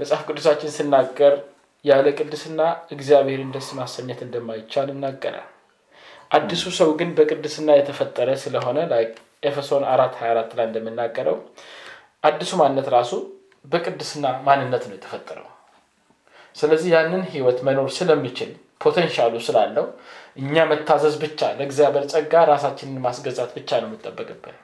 መጽሐፍ 0.00 0.22
ቅዱሳችን 0.28 0.74
ስናገር 0.76 1.34
ያለ 1.84 2.06
ቅድስና 2.18 2.60
እግዚአብሔርን 2.94 3.50
ደስ 3.54 3.68
ማሰኘት 3.78 4.20
እንደማይቻል 4.26 4.88
ይናገራል። 4.92 5.48
አዲሱ 6.30 6.64
ሰው 6.78 6.90
ግን 6.98 7.10
በቅድስና 7.16 7.70
የተፈጠረ 7.78 8.28
ስለሆነ 8.42 8.78
ኤፌሶን 9.48 9.84
አራት 9.92 10.14
24 10.20 10.54
ላይ 10.58 10.66
እንደሚናገረው 10.68 11.36
አዲሱ 12.24 12.52
ማንነት 12.60 12.86
ራሱ 12.94 13.12
በቅድስና 13.64 14.26
ማንነት 14.46 14.84
ነው 14.88 14.96
የተፈጠረው። 14.96 15.48
ስለዚህ 16.56 16.88
ያንን 16.94 17.22
ህይወት 17.32 17.58
መኖር 17.66 17.88
ስለሚችል 17.96 18.50
ፖቴንሻሉ 18.84 19.34
ስላለው 19.46 19.86
እኛ 20.40 20.64
መታዘዝ 20.70 21.14
ብቻ 21.22 21.40
ለእግዚአብሔር 21.58 22.04
ጸጋ 22.12 22.42
ራሳችንን 22.50 22.98
ማስገዛት 23.04 23.50
ብቻ 23.58 23.70
ነው 23.82 23.88
የምጠበቅብን። 23.90 24.56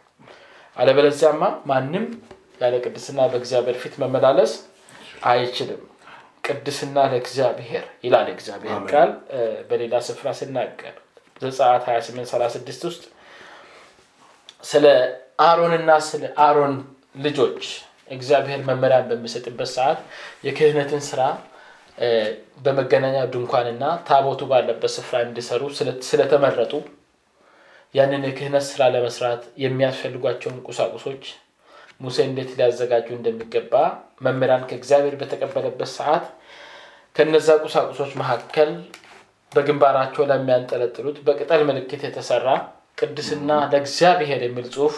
አለበለዚያማ 0.76 1.42
ማንም 1.70 2.04
ያለ 2.60 2.74
ቅድስና 2.84 3.20
በእግዚአብሔር 3.32 3.76
ፊት 3.82 3.94
መመላለስ 4.02 4.52
አይችልም። 5.30 5.82
ቅድስና 6.46 6.98
ለእግዚአብሔር 7.12 7.84
ይላል 8.04 8.28
እግዚአብሔር 8.34 8.78
ቃል 8.92 9.10
በሌላ 9.70 9.94
ስፍራ 10.06 10.28
ሲናገር 10.38 10.94
ዘጸአት 11.42 11.84
2836 11.88 12.86
ውስጥ 12.88 13.02
ስለ 14.64 14.86
አሮንና 15.44 15.90
ስለ 16.08 16.24
አሮን 16.46 16.74
ልጆች 17.24 17.62
እግዚአብሔር 18.10 18.60
መመሪያን 18.68 19.06
በሚሰጥበት 19.10 19.70
ሰዓት 19.76 20.00
የክህነትን 20.46 21.02
ስራ 21.08 21.20
በመገናኛ 22.64 23.16
ድንኳንና 23.32 23.84
ታቦቱ 24.08 24.40
ባለበት 24.50 24.92
ስፍራ 24.96 25.16
እንዲሰሩ 25.26 25.62
ስለተመረጡ 26.08 26.72
ያንን 27.94 28.24
የክህነት 28.28 28.64
ስራ 28.70 28.82
ለመስራት 28.94 29.42
የሚያስፈልጓቸውን 29.64 30.58
ቁሳቁሶች 30.68 31.24
ሙሴ 32.04 32.18
እንዴት 32.28 32.50
ሊያዘጋጁ 32.58 33.08
እንደሚገባ 33.16 33.72
መምህራን 34.26 34.62
ከእግዚአብሔር 34.70 35.14
በተቀበለበት 35.20 35.90
ሰዓት 35.96 36.26
ከነዛ 37.16 37.48
ቁሳቁሶች 37.64 38.12
መካከል 38.20 38.70
በግንባራቸው 39.52 40.24
ላይ 40.30 40.38
የሚያንጠለጥሉት 40.40 41.16
በቅጠል 41.26 41.62
ምልክት 41.70 42.02
የተሰራ 42.06 42.48
ቅድስና 43.00 43.50
ለእግዚአብሔር 43.72 44.40
የሚል 44.46 44.66
ጽሁፍ 44.74 44.96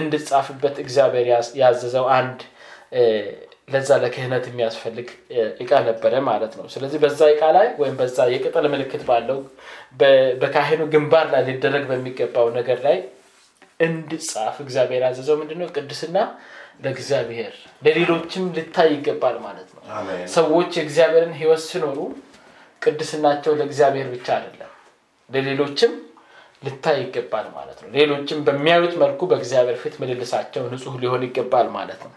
እንድጻፍበት 0.00 0.76
እግዚአብሔር 0.84 1.26
ያዘዘው 1.62 2.06
አንድ 2.18 2.40
ለዛ 3.68 3.90
ለክህነት 4.02 4.44
የሚያስፈልግ 4.48 5.08
እቃ 5.62 5.70
ነበረ 5.88 6.14
ማለት 6.28 6.52
ነው። 6.58 6.66
ስለዚህ 6.74 6.98
በዛ 7.04 7.20
እቃ 7.32 7.42
ላይ 7.56 7.68
ወይም 7.80 7.94
በዛ 8.00 8.26
የቅጠል 8.32 8.66
ምልክት 8.74 9.02
ባለው 9.08 9.38
በካህኑ 10.42 10.82
ግንባር 10.92 11.26
ላይ 11.34 11.42
ሊደረግ 11.48 11.84
በሚገባው 11.90 12.48
ነገር 12.58 12.78
ላይ 12.86 12.98
እንድጻፍ 13.80 14.56
እግዚአብሔር 14.64 15.02
ያዘዘው 15.06 15.36
ምንድነው? 15.40 15.68
ቅድስና 15.76 16.16
ለእግዚአብሔር 16.84 17.52
ለሌሎችም 17.82 18.44
ልታይ 18.56 18.88
ይገባል 18.94 19.36
ማለት 19.44 19.68
ነው። 19.74 19.82
ሰዎች 20.34 20.70
የእግዚአብሔርን 20.78 21.34
ህይወት 21.40 21.62
ሲኖሩ 21.66 21.98
ቅድስናቸው 22.82 23.52
ለእግዚአብሔር 23.60 24.08
ብቻ 24.14 24.28
አይደለም፣ 24.36 24.72
ለሌሎችም 25.30 25.92
ልታይ 26.62 26.96
ይገባል 27.02 27.46
ማለት 27.56 27.78
ነው። 27.82 27.88
ሌሎችም 27.96 28.38
በሚያዩት 28.46 28.94
መልኩ 29.02 29.20
በእግዚአብሔር 29.30 29.76
ፊት 29.82 29.94
ምልልሳቸው 30.00 30.62
ንጹህ 30.72 30.94
ሊሆን 31.02 31.24
ይገባል 31.26 31.66
ማለት 31.76 32.00
ነው። 32.06 32.12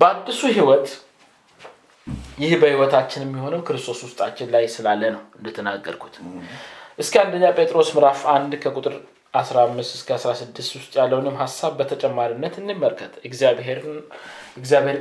በአዲሱ 0.00 0.40
ህይወት 0.52 0.88
ይህ 2.38 2.52
በህይወታችን 2.62 3.22
የሚሆነው 3.24 3.60
ክርስቶስ 3.68 4.00
ውስጣችን 4.06 4.48
ላይ 4.54 4.64
ስላለ 4.74 5.02
ነው 5.14 5.22
እንደተናገርኩት። 5.38 6.16
እስከ 6.98 7.14
አንደኛ 7.22 7.44
ጴጥሮስ 7.56 7.88
ምዕራፍ 7.96 8.20
አንድ 8.34 8.52
ከቁጥር 8.62 8.94
15 9.34 9.96
እስከ 9.96 10.10
16 10.18 10.76
ውስጥ 10.76 10.92
ያለውንም 11.00 11.36
ሀሳብ 11.40 11.72
በተጨማሪነት 11.80 12.54
እንመልከት። 12.60 13.12
እግዚአብሔር 13.28 13.80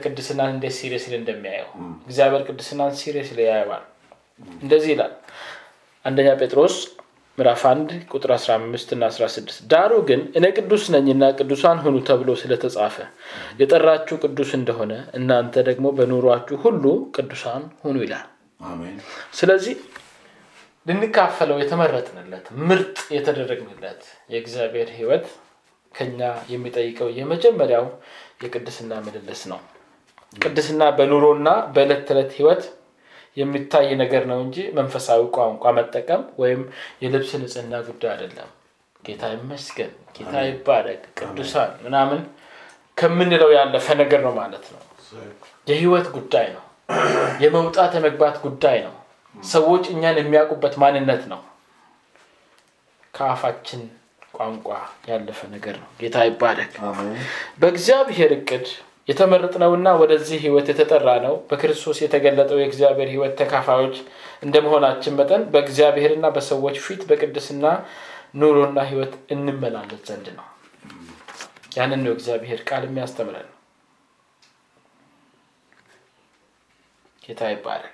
ቅድስናን 0.05 0.51
እንዴት 0.55 0.75
seriously 0.79 1.13
እንደሚያየው 1.19 1.69
እግዚአብሔር 2.07 2.43
ቅድስናን 2.49 2.93
seriously 3.01 3.39
ያየዋል። 3.49 3.83
እንደዚህ 4.61 4.91
ይላል 4.95 5.13
አንደኛ 6.05 6.29
ጴጥሮስ 6.41 6.75
ምዕራፍ 7.37 7.61
1 7.67 7.89
ቁጥር 8.11 8.31
15 8.35 8.91
እና 8.95 9.05
16 9.13 9.57
ዳሩ 9.71 9.93
ግን 10.09 10.21
እኔ 10.37 10.45
ቅዱስ 10.57 10.83
ነኝና 10.93 11.23
ቅዱሳን 11.39 11.79
ሁኑ 11.83 11.95
ተብሎ 12.07 12.29
ስለተጻፈ 12.41 12.95
የጠራችሁ 13.59 14.15
ቅዱስ 14.23 14.51
እንደሆነ 14.57 14.93
እናንተ 15.19 15.63
ደግሞ 15.69 15.91
በኑሯችሁ 15.97 16.57
ሁሉ 16.63 16.83
ቅዱሳን 17.15 17.63
ሁኑ 17.83 17.97
ይላል። 18.05 18.27
ስለዚህ 19.39 19.75
ልንካፈለው 20.85 21.59
የተመረጥንለት 21.61 22.47
ምርጥ 22.69 22.97
የተደረግንለት 23.15 24.01
የእግዚአብሔር 24.33 24.89
ህይወት 24.97 25.27
ከኛ 25.95 26.21
የሚጠይቀው 26.51 27.09
የመጀመሪያው 27.19 27.85
የቅድስና 28.43 28.93
ምልልስ 29.05 29.41
ነው። 29.51 29.59
ቅድስና 30.39 30.83
በኑሮና 30.97 31.49
በዕለት 31.75 32.01
ተዕለት 32.07 32.31
ህይወት 32.39 32.63
የሚታይ 33.37 33.87
ነገር 34.01 34.23
ነው 34.29 34.39
እንጂ 34.43 34.57
መንፈሳዊ 34.77 35.21
ቋንቋ 35.35 35.73
መጠቀም 35.77 36.21
ወይም 36.41 36.61
የልብስ 37.01 37.31
ንጽህና 37.41 37.81
ጉዳይ 37.87 38.11
አይደለም። 38.13 38.49
ጌታ 39.03 39.23
ይመስገን፣ 39.33 39.91
ጌታ 40.15 40.35
ይባረክ፣ 40.47 41.01
ቅዱሳን 41.19 41.71
ምናምን 41.83 42.21
ከምንለው 42.97 43.49
ያለፈ 43.57 43.87
ነገር 44.01 44.21
ነው 44.27 44.33
ማለት 44.39 44.65
ነው። 44.73 44.81
የህይወት 45.67 46.07
ጉዳይ 46.15 46.47
ነው። 46.55 46.63
የመውጣት 47.43 47.91
የመግባት 47.97 48.35
ጉዳይ 48.45 48.77
ነው። 48.85 48.95
ሰዎች 49.35 49.85
እኛን 49.93 50.17
የሚያውቁበት 50.19 50.73
ማንነት 50.81 51.23
ነው። 51.31 51.41
ከአፋችን 53.13 53.81
ቋንቋ 54.33 54.67
ያለፈ 55.09 55.39
ነገር 55.53 55.75
ነው። 55.81 55.89
ጌታ 55.99 56.17
ይባረክ። 56.27 56.73
በእግዚአብሔር 57.59 58.31
እቅድ 58.37 58.65
የተመረጥነውና 59.07 59.87
ወደዚህ 60.01 60.37
ህይወት 60.43 60.67
የተጠራ 60.71 61.09
ነው 61.25 61.33
በክርስቶስ 61.49 61.97
የተገለጠው 62.03 62.59
የእግዚአብሔር 62.61 63.09
ህይወት 63.13 63.33
ተካፋዮች 63.41 63.97
እንደመሆናችን 64.43 65.17
መጠን 65.19 65.43
በእግዚአብሔርና 65.53 66.25
በሰዎች 66.35 66.77
ፊት 66.85 67.01
በቅድስና 67.09 67.65
ኑሮና 68.39 68.79
ህይወት 68.89 69.13
እንመላለስ 69.33 70.01
ዘንድ 70.09 70.27
ነው። 70.37 70.47
ያንን 71.77 72.01
ነው 72.05 72.13
እግዚአብሔር 72.15 72.59
ቃል 72.69 72.83
የሚያስተምረን። 72.87 73.49
ጌታ 77.21 77.43
ይባላል 77.53 77.93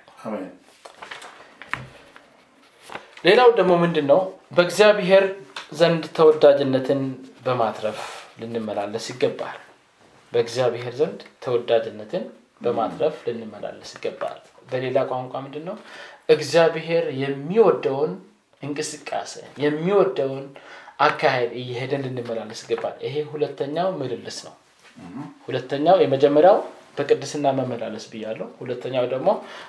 ሌላው 3.24 3.50
ደግሞ 3.58 3.72
ምንድን 3.82 4.06
ነው 4.10 4.20
በእግዚአብሔር 4.56 5.24
ዘንድ 5.72 6.04
ተወዳጅነትን 6.16 7.02
በማትረፍ 7.44 8.00
ልንመላለስ 8.40 9.04
ይገባል 9.12 9.58
በእግዚአብሔር 10.32 10.94
ዘንድ 10.98 11.20
ተወዳጅነትን 11.44 12.24
በማትረፍ 12.60 13.16
ልንመላለስ 13.28 13.90
ይገባል። 13.96 14.38
በሌላ 14.68 14.98
ቋንቋ 15.10 15.32
ምንድን 15.44 15.64
ነው 15.68 15.76
እግዚአብሔር 16.34 17.04
የሚወደውን 17.22 18.12
እንቅስቃሴ 18.62 19.32
የሚወደውን 19.64 20.44
አካሄድ 21.06 21.50
እየሄደን 21.60 22.04
ልንመላለስ 22.06 22.60
ይገባል። 22.64 22.96
ይሄ 23.06 23.16
ሁለተኛው 23.32 23.88
ምልልስ 24.00 24.38
ነው። 24.46 24.54
ሁለተኛው 25.46 25.96
የመጀመሪያው 26.02 26.56
በቅድስና 26.96 27.46
መመላለስ 27.58 28.04
ብያለሁ። 28.12 28.46
ሁለተኛው 28.58 29.04
ደግሞ 29.12 29.28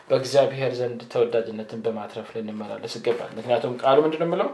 በእግዚአብሔር 0.09 0.71
ዘንድ 0.79 1.01
ተወዳጅነትን 1.13 1.79
በማትረፍ 1.85 2.29
ልንመላለስ 2.37 2.95
ይገባል። 2.99 3.31
ምክንያቱም 3.37 3.75
ቃሉ 3.83 3.97
ምንድን 4.05 4.25
የምለው? 4.25 4.49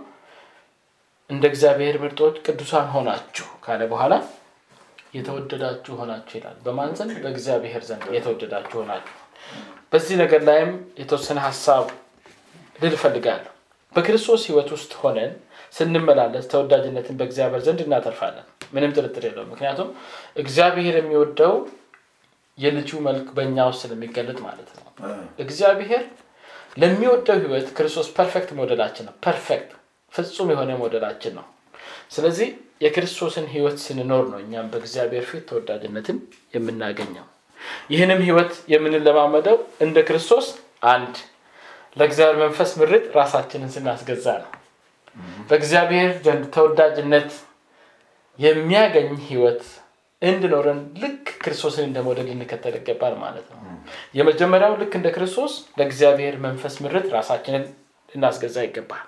እንደ 1.29 1.43
እግዚአብሔር 1.51 1.95
ምርጦች 2.03 2.35
ቅዱሳን 2.45 2.87
ሆናችሁ 2.93 3.47
ካለ 3.65 3.81
በኋላ 3.91 4.13
የተወደዳችሁ 5.13 5.93
ሆናችሁ 5.99 6.35
ይላል። 6.39 6.57
በማን 6.65 6.91
ዘንድ? 6.97 7.15
በእግዚአብሔር 7.23 7.83
ዘንድ 7.89 8.03
የተወደዳችሁ 8.15 8.77
ሆናችሁ። 8.81 9.15
በዚህ 9.91 10.15
ነገር 10.21 10.41
ላይም 10.49 10.71
የተወሰነ 10.99 11.39
ሀሳብ 11.47 11.85
ልል 12.79 12.95
እፈልጋለሁ። 12.97 13.51
በክርስቶስ 13.95 14.41
ህይወት 14.47 14.69
ውስጥ 14.75 14.91
ሆነን 15.01 15.31
ስንመላለስ 15.75 16.45
ተወዳጅነትን 16.51 17.15
በእግዚአብሔር 17.19 17.61
ዘንድ 17.65 17.79
እናተርፋለን። 17.85 18.45
ምንም 18.73 18.91
ጥርጥር 18.95 19.23
የለው 19.27 19.45
ምክንያቱም 19.51 19.89
እግዚአብሔር 20.37 20.95
የሚወደው 20.99 21.53
የልጁ 22.57 22.91
መልክ 23.07 23.27
በእኛ 23.37 23.57
ውስጥ 23.69 23.81
ስለሚገለጥ 23.83 24.39
ማለት 24.47 24.69
ነው። 24.77 24.85
እግዚአብሔር 25.43 26.03
ለሚወደው 26.81 27.37
ህይወት 27.43 27.69
ክርስቶስ 27.77 28.07
perfect 28.17 28.49
ሞዴላችን 28.59 29.05
ነው። 29.07 29.15
perfect 29.25 29.69
ፍጹም 30.13 30.49
የሆነ 30.53 30.71
ሞዴላችን 30.81 31.33
ነው 31.37 31.45
ስለዚህ 32.11 32.49
የክርስቶስን 32.81 33.45
ህይወት 33.53 33.77
ስንኖር 33.85 34.23
ነው 34.31 34.39
እኛም 34.43 34.67
በእግዚአብሔር 34.73 35.25
ፊት 35.29 35.43
ተወዳጅነትን 35.49 36.17
የምናገኘው። 36.55 37.25
ይህንም 37.89 38.21
ህይወት 38.27 38.53
የምንለማመደው 38.73 39.57
እንደ 39.85 39.97
ክርስቶስ 40.07 40.45
አንድ 40.91 41.15
ለእግዚአብሔር 41.97 42.37
መንፈስ 42.43 42.71
ምርጥ 42.81 43.05
ራሳችንን 43.17 43.73
ስናስገዛ 43.75 44.25
ነው። 44.43 44.51
በእግዚአብሔር 45.49 46.11
ዘንድ 46.25 46.43
ተወዳጅነት 46.55 47.31
የሚያገኝ 48.39 49.09
ህይወት 49.27 49.63
እንድኖረን 50.21 50.79
ልክ 51.01 51.25
ክርስቶስን 51.43 51.85
እንደ 51.85 51.99
ሞዴል 52.05 52.27
ልንከተል 52.31 52.73
ይገባል 52.79 53.13
ማለት 53.21 53.45
ነው። 53.51 53.59
የመጀመሪያው 54.17 54.73
ልክ 54.81 54.93
እንደ 54.99 55.09
ክርስቶስ 55.15 55.53
ለእግዚአብሔር 55.79 56.35
መንፈስ 56.45 56.75
ምርት 56.83 57.07
ራሳችንን 57.17 57.63
ልናስገዛ 58.11 58.57
ይገባል 58.65 59.05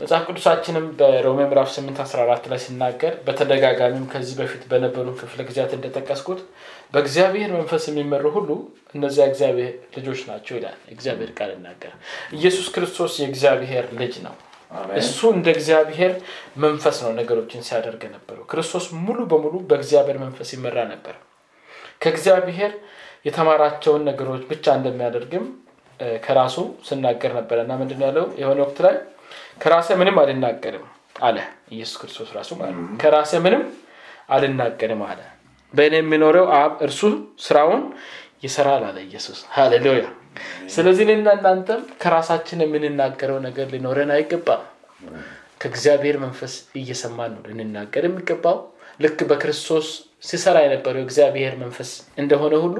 መጽሐፍ 0.00 0.24
ቅዱሳችንም 0.28 0.84
በሮሜ 0.98 1.38
ምዕራፍ 1.42 1.68
8 1.72 2.00
14 2.02 2.44
ላይ 2.50 2.58
ሲናገር 2.64 3.14
በተደጋጋሚም 3.24 4.04
ከዚህ 4.12 4.34
በፊት 4.40 4.62
በነበሩ 4.70 5.06
ክፍለ 5.20 5.40
ጊዜያት 5.48 5.72
እንደጠቀስኩት 5.76 6.40
በእግዚአብሔር 6.94 7.50
መንፈስ 7.56 7.84
የሚመሩ 7.90 8.24
ሁሉ 8.36 8.50
እነዚያ 8.94 9.24
እግዚአብሔር 9.30 9.72
ልጆች 9.96 10.20
ናቸው 10.28 10.54
ይላል። 10.58 10.76
እግዚአብሔር 10.94 11.32
ቃል 11.38 11.50
ይናገር 11.56 11.92
ኢየሱስ 12.38 12.68
ክርስቶስ 12.74 13.14
የእግዚአብሔር 13.22 13.88
ልጅ 14.00 14.14
ነው። 14.26 14.36
እሱ 15.00 15.18
እንደ 15.34 15.48
እግዚአብሔር 15.56 16.14
መንፈስ 16.64 16.96
ነው 17.04 17.12
ነገሮችን 17.18 17.66
ሲያደርግ 17.68 18.02
ነበረው 18.14 18.46
ክርስቶስ 18.50 18.86
ሙሉ 19.04 19.20
በሙሉ 19.30 19.54
በእግዚአብሔር 19.70 20.18
መንፈስ 20.24 20.48
ይመራ 20.56 20.78
ነበር። 20.92 21.14
ከእግዚአብሔር 22.02 22.72
የተማራቸውን 23.26 24.02
ነገሮች 24.10 24.42
ብቻ 24.50 24.74
እንደሚያደርግም 24.78 25.46
ከራሱ 26.22 26.56
ስናገር 26.88 27.32
ነበረ 27.38 27.58
እና 27.64 27.72
ምንድን 27.80 28.02
ያለው? 28.06 28.26
የሆነ 28.40 28.58
ወቅት 28.64 28.78
ላይ 28.84 28.96
ከራሴ 29.62 29.88
ምንም 30.00 30.16
አልናገርም 30.22 30.86
አለ 31.22 31.36
ኢየሱስ 31.72 31.96
ክርስቶስ 32.00 32.28
ራሱ 32.36 32.50
ማለት 32.58 32.76
ከራሴ 33.02 33.32
ምንም 33.44 33.62
አልናገርም 34.34 35.02
አለ። 35.08 35.20
በእኔ 35.74 35.94
የሚኖረው 36.00 36.46
አብ 36.58 36.72
እርሱ 36.86 37.00
ስራውን 37.46 37.82
ይሰራል 38.44 38.82
አለ 38.88 38.98
ኢየሱስ። 39.06 39.38
ሃሌሉያ። 39.54 40.04
ስለዚህ 40.72 41.04
እኔና 41.06 41.28
እናንተም 41.36 41.80
ከራሳችን 42.02 42.62
የምንናገረው 42.64 43.38
ነገር 43.46 43.66
ሊኖረን 43.74 44.10
አይገባም። 44.16 44.62
ከእግዚአብሔር 45.62 46.16
መንፈስ 46.24 46.52
እየሰማን 46.80 47.30
ነው 47.36 47.42
ልንናገር 47.48 48.04
የሚገባው። 48.08 48.58
ልክ 49.00 49.18
በክርስቶስ 49.30 49.88
ሲሰራ 50.28 50.56
የነበረው 50.64 51.00
የእግዚአብሔር 51.00 51.54
መንፈስ 51.60 51.90
እንደሆነ 52.20 52.54
ሁሉ 52.64 52.76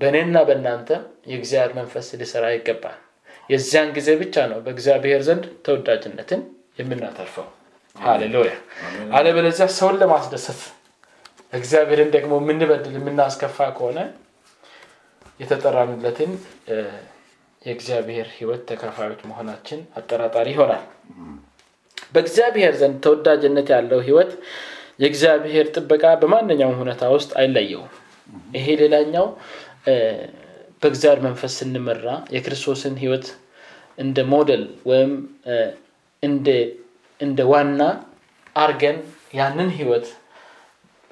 በእኔና 0.00 0.38
በእናንተ 0.48 0.90
የእግዚአብሔር 1.30 1.72
መንፈስ 1.78 2.08
ሊሰራ 2.20 2.46
ይገባል 2.54 2.98
የዚያን 3.50 3.90
ጊዜ 3.96 4.08
ብቻ 4.20 4.46
ነው 4.50 4.58
በእግዚአብሔር 4.64 5.20
ዘንድ 5.28 5.44
ተወዳጅነትን 5.66 6.40
የምናተርፈው። 6.78 7.46
ሃሌሉያ። 7.96 8.52
አለበለዚያ 9.14 9.66
ሰውን 9.76 9.96
ለማስደሰት 10.02 10.60
እግዚአብሔርን 11.52 12.10
ደግሞ 12.14 12.32
የምንበድል 12.40 12.94
የምናስከፋ 12.98 13.58
ከሆነ 13.76 13.98
የተጠራንለትን 15.40 16.30
የእግዚአብሔር 17.62 18.26
ህይወት 18.34 18.62
ተካፋዮች 18.68 19.20
መሆናችን 19.28 19.80
አጠራጣሪ 19.98 20.48
ይሆናል። 20.54 20.84
በእግዚአብሔር 22.14 22.74
ዘንድ 22.80 22.96
ተወዳጅነት 23.04 23.68
ያለው 23.74 24.00
ህይወት 24.06 24.30
የእግዚአብሔር 25.02 25.66
ጥበቃ 25.74 26.04
በማንኛውም 26.20 26.78
ሁኔታ 26.82 27.02
ውስጥ 27.14 27.30
አይለየውም። 27.40 27.90
ይሄ 28.56 28.66
ሌላኛው 28.82 29.26
በእግዚአብሔር 30.82 31.20
መንፈስ 31.26 31.52
ስንመራ 31.60 32.06
የክርስቶስን 32.34 32.94
ህይወት 33.02 33.26
እንደ 33.98 34.18
ሞዴል 34.32 34.62
ወይም 34.90 35.12
እንደ 37.20 37.40
ዋና 37.52 37.80
አርገን 38.56 38.98
ያንን 39.38 39.70
ህይወት 39.78 40.06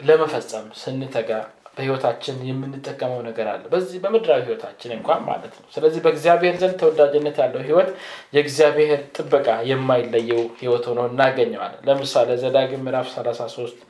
ለመፈጸም 0.00 0.66
ስንተጋ 0.80 1.30
በህይወታችን 1.76 2.36
የምንጠቀመው 2.48 3.18
ነገር 3.26 3.46
አለ። 3.52 3.62
በዚህ 3.72 3.98
በምድራዊ 4.04 4.40
ህይወታችን 4.46 4.90
እንኳን 4.94 5.20
ማለት 5.26 5.54
ነው። 5.58 5.66
ስለዚህ 5.74 6.00
በእግዚአብሔር 6.04 6.54
ዘንድ 6.62 6.76
ተወዳጅነት 6.82 7.36
ያለው 7.42 7.60
ህይወት 7.66 7.90
የእግዚአብሔር 8.36 9.00
ጥበቃ 9.16 9.48
የማይለየው 9.70 10.42
ህይወት 10.60 10.84
ሆኖ 10.90 11.00
እናገኘዋለን። 11.10 11.82
ለምሳሌ 11.88 12.38
ዘዳግም 12.44 12.84
ምዕራፍ 12.86 13.08
33 13.14 13.82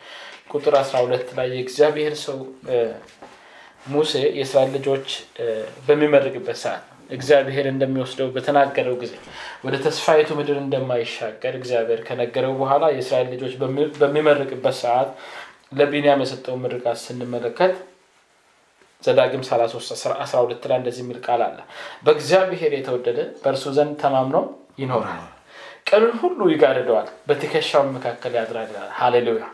ቁጥር 0.53 0.77
12 0.81 1.31
ላይ 1.39 1.49
የእግዚአብሔር 1.55 2.17
ሰው 2.25 2.41
ሙሴ 3.87 4.13
የእስራኤል 4.37 4.71
ልጆች 4.77 5.09
በሚመርቅበት 5.87 6.59
ሰዓት 6.63 6.85
እግዚአብሔር 7.11 7.67
እንደሚወስደው 7.71 8.29
በተናገረው 8.35 8.95
ጊዜ 9.03 9.13
ወደ 9.65 9.75
ተስፋይቱ 9.85 10.29
ምድር 10.39 10.57
እንደማይሻገር 10.63 11.55
እግዚአብሔር 11.61 12.01
ከነገረው 12.07 12.55
በኋላ 12.61 12.85
የእስራኤል 12.93 13.29
ልጆች 13.35 13.53
በሚመርቅበት 14.01 14.77
ሰዓት 14.81 15.11
ለቢንያም 15.79 16.23
የሰጠው 16.25 16.57
ምርቃት 16.65 16.99
ስንመለከት 17.05 17.75
ዘዳግም 19.03 19.43
13 19.47 20.69
ላይ 20.69 20.77
እንደዚህ 20.81 21.03
የሚል 21.05 21.19
ቃል 21.27 21.41
አለ። 21.47 21.59
በእግዚአብሔር 22.05 22.73
የተወደደ 22.77 23.19
በእርሱ 23.43 23.65
ዘንድ 23.77 23.95
ተማምኖ 24.03 24.37
ይኖራል። 24.83 25.23
ቀኑን 25.89 26.15
ሁሉ 26.21 26.39
ይጋርደዋል 26.53 27.09
በትከሻው 27.29 27.83
መካከል 27.97 28.33
ያድራል 28.39 28.71
ሃሌሉያ! 28.99 29.45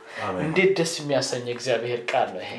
እንዴት 0.44 0.70
ደስ 0.78 0.92
የሚያሰኝ 1.00 1.46
እግዚአብሔር 1.54 2.00
ቃል 2.10 2.28
ነው 2.34 2.42
ይሄ 2.44 2.52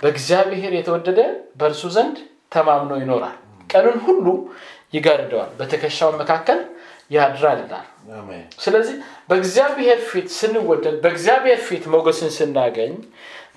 በእግዚአብሔር 0.00 0.72
የተወደደ 0.76 1.20
በእርሱ 1.58 1.82
ዘንድ 1.96 2.16
ተማምኖ 2.52 2.92
ይኖራል። 3.02 3.36
ቀኑን 3.70 3.98
ሁሉ 4.06 4.26
ይጋርደዋል 4.94 5.50
በትከሻው 5.58 6.10
መካከል 6.20 6.58
ያድራል 7.10 7.58
ይላል 7.62 7.86
ስለዚህ 8.64 8.96
በእግዚአብሔር 9.30 9.98
ፊት 10.10 10.28
ስንወደድ 10.36 10.96
በእግዚአብሔር 11.02 11.60
ፊት 11.66 11.84
ሞገስን 11.94 12.30
ስናገኝ 12.36 12.92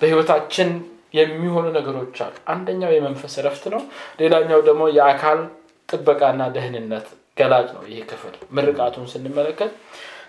በህይወታችን 0.00 0.70
የሚሆኑ 1.18 1.66
ነገሮች 1.76 2.16
አሉ። 2.24 2.34
አንደኛው 2.52 2.90
የመንፈስ 2.94 3.34
ረፍት 3.46 3.64
ነው። 3.74 3.82
ሌላኛው 4.20 4.60
ደግሞ 4.68 4.82
የአካል 4.96 5.40
ጥበቃና 5.88 6.42
ደህንነት 6.56 7.06
ገላጭ 7.36 7.68
ነው 7.76 7.84
ይህ 7.90 8.02
ክፍል። 8.10 8.34
ምርቃቱን 8.56 9.06
ስንመለከት 9.12 9.72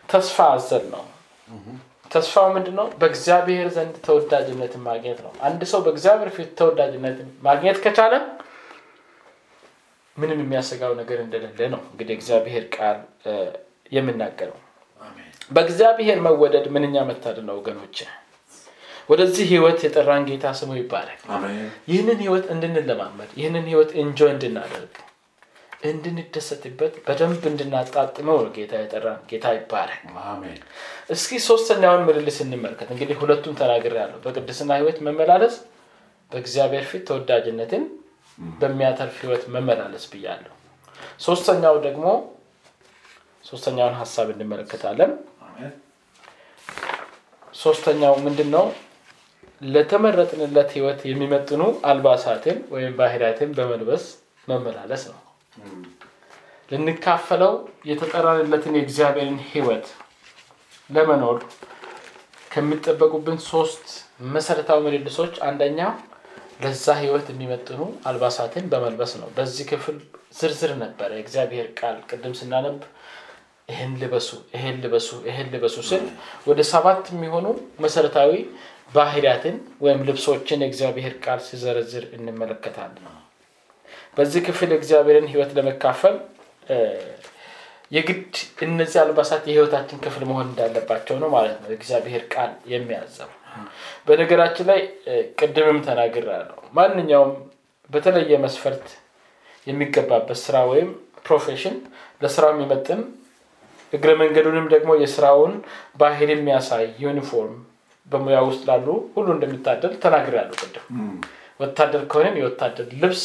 ተስፋ 0.10 0.38
አዘል 0.53 0.86
ነው 0.93 1.03
ተስፋው 2.12 2.47
ምንድን 2.53 2.76
ነው 2.80 2.88
በእግዚአብሔር 2.99 3.68
ዘንድ 3.76 3.95
ተወዳጅነትን 4.05 4.82
ማግኘት 4.88 5.20
ነው። 5.26 5.32
አንድ 5.47 5.62
ሰው 5.72 5.80
በእግዚአብሔር 5.86 6.30
ፊት 6.36 6.49
ተወዳጅነትን 6.60 7.28
ማግኘት 7.47 7.78
ከቻለ 7.84 8.14
ምንም 10.18 10.39
የሚያሰጋው 10.43 10.93
ነገር 10.99 11.20
እንደሌለ 11.24 11.60
ነው 11.74 11.82
እንግዲህ 11.91 12.14
እግዚአብሔር 12.18 12.64
ቃል 12.76 12.97
የምናገረው 13.91 14.57
በእግዚአብሔር 15.51 16.18
መወደድ 16.26 16.66
ምንኛ 16.76 16.95
መታደል 17.10 17.45
ነው 17.47 17.55
ወገኖች 17.60 17.97
ወደዚህ 19.10 19.45
ህይወት 19.51 19.80
የጠራን 19.86 20.26
ጌታ 20.28 20.47
ስሙ 20.57 20.72
ይባላል 20.80 21.20
ይህንን 21.91 22.20
ህይወት 22.24 22.45
እንድንለማመድ 22.53 23.30
ይህንን 23.39 23.66
ህይወት 23.72 23.91
እንጆ 24.01 24.20
እንድናደርግ 24.34 24.93
እንድንደሰትበት 25.82 26.93
በደንብ 27.05 27.43
እንድናጣጥመው 27.49 28.38
ነው 28.39 28.49
ጌታ 28.55 28.73
የጠራን። 28.82 29.19
ጌታ 29.30 29.45
አሜን። 30.25 30.57
እስኪ 31.09 31.39
ሶስተኛውን 31.45 32.03
ምልልስ 32.07 32.38
እንመልከት። 32.45 32.89
እንግዲህ 32.95 33.17
ሁለቱን 33.21 33.55
ተናግሬያለሁ። 33.61 34.17
በቅድስና 34.25 34.71
ህይወት 34.80 34.97
መመላለስ፣ 35.07 35.55
በእግዚአብሔር 36.32 36.84
ፊት 36.89 37.03
ተወዳጅነትን 37.09 37.86
በሚያተርፍ 38.59 39.15
ህይወት 39.23 39.45
መመላለስ 39.55 40.03
ብያለሁ። 40.11 40.53
ሶስተኛው 41.19 41.75
ደግሞ 41.88 42.05
ሶስተኛውን 43.43 43.97
ሀሳብ 44.01 44.27
እንመለከታለን። 44.34 45.11
ሶስተኛው 47.53 48.13
ምንድን 48.25 48.49
ነው? 48.55 48.65
ለተመረጥንለት 49.61 50.69
ህይወት 50.75 50.99
የሚመጥኑ 51.09 51.61
አልባሳትን 51.86 52.59
ወይም 52.71 52.93
ባህሪያትን 52.99 53.49
በመልበስ 53.57 54.03
መመላለስ 54.47 55.03
ነው። 55.09 55.17
ልንካፈለው 56.72 57.53
የተጠራንለትን 57.89 58.76
የእግዚአብሔርን 58.78 59.39
ህይወት 59.49 59.88
ለመኖር 60.89 61.39
ከሚጠበቁብን 62.51 63.39
ሶስት 63.49 63.88
መሰረታዊ 64.34 64.80
ምልልሶች 64.86 65.36
አንደኛው 65.47 65.91
ለዛ 66.64 66.95
ህይወት 67.01 67.28
የሚመጥኑ 67.32 67.82
አልባሳትን 68.10 68.66
በመልበስ 68.72 69.12
ነው። 69.20 69.30
በዚህ 69.36 69.66
ክፍል 69.70 69.97
ዝርዝር 70.39 70.72
ነበረ 70.82 71.10
የእግዚአብሔር 71.16 71.68
ቃል 71.80 71.97
ቅድም 72.10 72.34
ስናነብ 72.39 72.80
ይህን 73.70 73.93
ልበሱ፣ 74.01 74.28
ይህን 74.55 74.78
ልበሱ፣ 74.84 75.10
ይህን 75.28 75.47
ልበሱ 75.53 75.78
ስል 75.89 76.05
ወደ 76.47 76.60
ሰባት 76.72 77.03
የሚሆኑ 77.14 77.47
መሰረታዊ 77.80 78.32
ባህሪያትን 78.93 79.55
ወይም 79.82 80.01
ልብሶችን 80.07 80.64
የእግዚአብሔር 80.64 81.16
ቃል 81.26 81.41
ሲዘረዝር 81.47 82.05
እንመለከታለን። 82.18 83.07
በዚህ 84.18 84.41
ክፍል 84.47 84.70
የእግዚአብሔርን 84.74 85.28
ህይወት 85.32 85.51
ለመካፈል 85.57 86.16
የግድ 87.91 88.34
እነዚህ 88.66 88.97
አልባሳት 89.03 89.43
የህይወታችን 89.47 90.01
ክፍል 90.03 90.24
መሆን 90.30 90.47
እንዳለባቸው 90.49 91.16
ነው 91.22 91.30
ማለት 91.36 91.57
ነው 91.62 91.70
የእግዚአብሔር 91.72 92.24
ቃል 92.34 92.51
የሚያዘው። 92.74 93.30
በነገራችን 94.07 94.68
ላይ 94.70 94.82
ቅድምም 95.39 95.80
ተናግራለሁ። 95.88 96.60
ማንኛውም 96.78 97.32
በተለየ 97.89 98.38
መስፈርት 98.43 98.86
የሚገባበት 99.68 100.39
ስራ 100.43 100.57
ወይም 100.72 100.89
profession 101.26 101.76
ለስራው 102.22 102.51
የሚመጥን 102.53 103.01
እግረ 103.93 104.12
መንገዱንም 104.22 104.66
ደግሞ 104.74 104.91
የስራውን 105.01 105.53
ባህል 105.99 106.30
የሚያሳይ 106.34 106.86
ዩኒፎርም 107.03 107.55
በሙያ 108.07 108.38
ውስጥ 108.47 108.62
ላሉ 108.70 108.88
ሁሉ 109.16 109.28
እንደሚታደል 109.36 109.93
ተናግሬያለሁ 110.03 110.55
ቅድም። 110.64 110.86
ወታደር 111.60 112.03
ከሆንን 112.12 112.38
የወታደር 112.39 112.88
ልብስ 113.01 113.24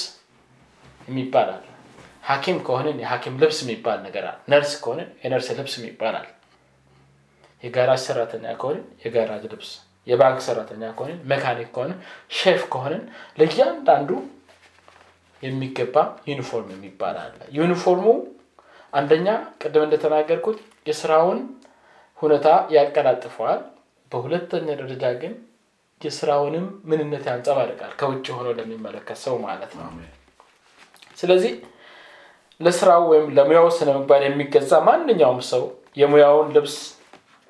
የሚባል 1.09 1.49
አለ። 1.55 1.65
ሐኪም 2.25 2.59
ከሆንን 2.67 2.99
የሐኪም 3.03 3.35
ልብስ 3.43 3.59
የሚባል 3.65 3.99
ነገር 4.07 4.25
አለ። 4.29 4.39
ነርስ 4.53 4.73
ከሆንን 4.83 5.09
የነርስ 5.23 5.49
ልብስ 5.59 5.75
ይባላል። 5.83 6.29
የጋራጅ 7.63 8.01
ሰራተኛ 8.07 8.45
ከሆንን 8.61 8.85
የጋራጅ 9.05 9.45
ልብስ፣ 9.53 9.71
የባንክ 10.07 10.41
ሰራተኛ 10.47 10.83
ከሆንን፣ 10.97 11.19
መካኒክ 11.31 11.69
ከሆንን፣ 11.75 11.99
ሼፍ 12.39 12.63
ከሆንን 12.73 13.03
ለእያንዳንዱ 13.39 14.11
የሚገባ 15.43 15.97
ዩኒፎርም 16.31 16.69
የሚባል 16.75 17.17
አለ። 17.23 17.39
ዩኒፎርሙ 17.57 18.07
አንደኛ 18.93 19.29
ቅድም 19.63 19.85
እንደተናገርኩት 19.87 20.59
የስራውን 20.87 21.39
ሁኔታ 22.19 22.47
ያቀላጥፈዋል። 22.77 23.63
በሁለተኛ 24.13 24.69
ደረጃ 24.81 25.05
ግን 25.23 25.33
የስራውንም 26.01 26.67
ምንነት 26.91 27.25
ያንጸባርቃል 27.31 27.93
ከውጭ 28.01 28.27
ሆኖ 28.37 28.49
ለሚመለከት 28.59 29.19
ሰው 29.25 29.37
ማለት 29.47 29.73
ነው። 29.79 29.87
ስለዚህ 31.19 31.53
ለስራው 32.61 33.03
ወይም 33.11 33.27
ለሙያው 33.37 33.67
ስነ 33.77 33.89
ምግባር 33.97 34.23
የሚገዛ 34.27 34.73
ማንኛውም 34.89 35.41
ሰው 35.51 35.63
የሙያውን 35.97 36.49
ልብስ 36.57 36.77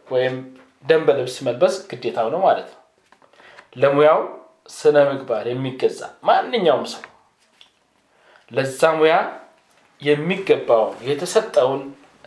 ወይም 0.09 0.37
ደንበ 0.85 1.09
ልብስ 1.19 1.37
መልበስ 1.47 1.75
ግዴታው 1.91 2.27
ነው 2.35 2.41
ማለት 2.47 2.69
ነው። 2.73 2.81
ለሙያው 3.77 4.21
ስነ 4.73 4.97
ምግባር 5.11 5.45
የሚገዛ 5.51 6.01
ማንኛውም 6.29 6.85
ሰው 6.93 7.03
ለዛ 8.51 8.81
ሙያ 8.99 9.15
የሚገባውን 10.03 10.97
የተሰጠውን 11.09 11.83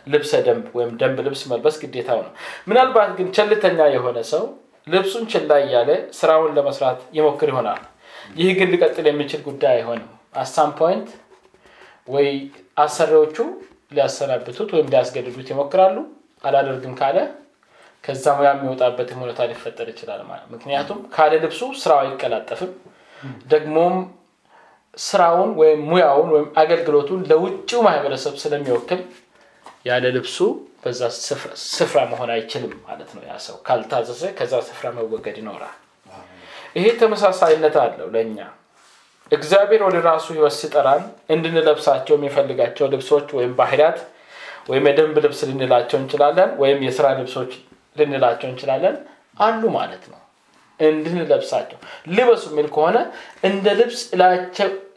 ልብሰ 0.06 0.32
ደንብ 0.46 0.66
ወይም 0.76 0.90
ደንብ 1.00 1.18
ልብስ 1.26 1.42
መልበስ 1.50 1.76
ግዴታው 1.82 2.18
ነው። 2.24 2.32
ምናልባት 2.68 3.10
ግን 3.18 3.28
ቸልተኛ 3.36 3.88
የሆነ 3.94 4.18
ሰው 4.32 4.44
ልብሱን 4.86 5.24
ችላ 5.32 5.52
እያለ 5.64 5.90
ስራውን 6.18 6.52
ለመስራት 6.58 7.00
ይሞክር 7.16 7.48
ይሆናል። 7.52 7.80
ይህ 8.36 8.50
ግን 8.58 8.70
ሊቀጥል 8.74 9.06
የሚችል 9.10 9.40
ጉዳይ 9.48 9.74
አይሆንም። 9.76 10.08
አሳም 10.36 10.70
ፖይንት 10.80 11.08
ወይ 12.08 12.28
አሰሪዎቹ 12.76 13.36
ሊያሰናብቱት 13.92 14.70
ወይም 14.74 14.88
ሊያስገድዱት 14.92 15.48
ይሞክራሉ። 15.52 15.96
አላደርግም 16.44 16.94
ካለ 17.00 17.18
ከዛ 18.04 18.24
ሙያ 18.36 18.50
የሚወጣበትም 18.54 19.22
ሁኔታ 19.22 19.40
ሊፈጠር 19.50 19.86
ይችላል 19.92 20.20
ማለት 20.28 20.46
ምክንያቱም 20.54 20.98
ካለ 21.14 21.32
ልብሱ 21.44 21.60
ስራው 21.80 21.98
አይቀላጠፍም። 22.02 22.70
ደግሞም 23.52 23.96
ስራውን 24.98 25.50
ወይም 25.60 25.80
ሙያውን 25.90 26.28
ወይም 26.34 26.46
አገልግሎቱን 26.62 27.20
ለውጭው 27.30 27.80
ማህበረሰብ 27.86 28.34
ስለሚወክል 28.42 29.00
ያለ 29.86 30.04
ልብሱ 30.16 30.38
በዛ 30.82 31.00
ስፍራ 31.76 31.98
መሆን 32.12 32.30
አይችልም 32.34 32.72
ማለት 32.88 33.10
ነው። 33.16 33.22
ያ 33.28 33.34
ሰው 33.46 33.56
ካልታዘዘ 33.66 34.22
ከዛ 34.38 34.54
ስፍራ 34.68 34.86
መወገድ 34.98 35.36
ይኖራል። 35.42 35.76
ይሄ 36.76 36.86
ተመሳሳይነት 37.00 37.76
አለው 37.82 38.08
ለእኛ 38.14 38.38
እግዚአብሔር 39.32 39.82
ወደ 39.86 39.96
ራሱ 40.06 40.26
ህይወት 40.34 40.54
ሲጠራን 40.58 41.02
እንድንለብሳቸው 41.34 42.14
የሚፈልጋቸው 42.16 42.86
ልብሶች 42.92 43.28
ወይም 43.38 43.52
ባህሪያት 43.58 43.98
ወይም 44.68 44.86
የደንብ 44.88 45.16
ልብስ 45.24 45.40
ልንላቸው 45.48 45.98
እንችላለን፣ 46.00 46.50
ወይም 46.62 46.80
የስራ 46.86 47.06
ልብሶች 47.18 47.52
ልንላቸው 47.96 48.48
እንችላለን 48.50 48.96
አሉ 49.40 49.62
ማለት 49.76 50.04
ነው። 50.12 50.18
እንድንለብሳቸው 50.80 51.78
ልበሱ 52.16 52.42
የሚል 52.50 52.66
ከሆነ 52.74 52.98
እንደ 53.42 53.66
ልብስ 53.78 54.00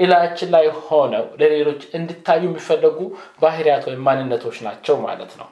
እላችን 0.04 0.50
ላይ 0.56 0.66
ሆነው 0.82 1.26
ለሌሎች 1.42 1.82
እንዲታዩ 1.98 2.42
የሚፈለጉ 2.48 2.98
ባህሪያት 3.42 3.86
ወይም 3.90 4.04
ማንነቶች 4.08 4.58
ናቸው 4.68 4.98
ማለት 5.06 5.32
ነው። 5.40 5.48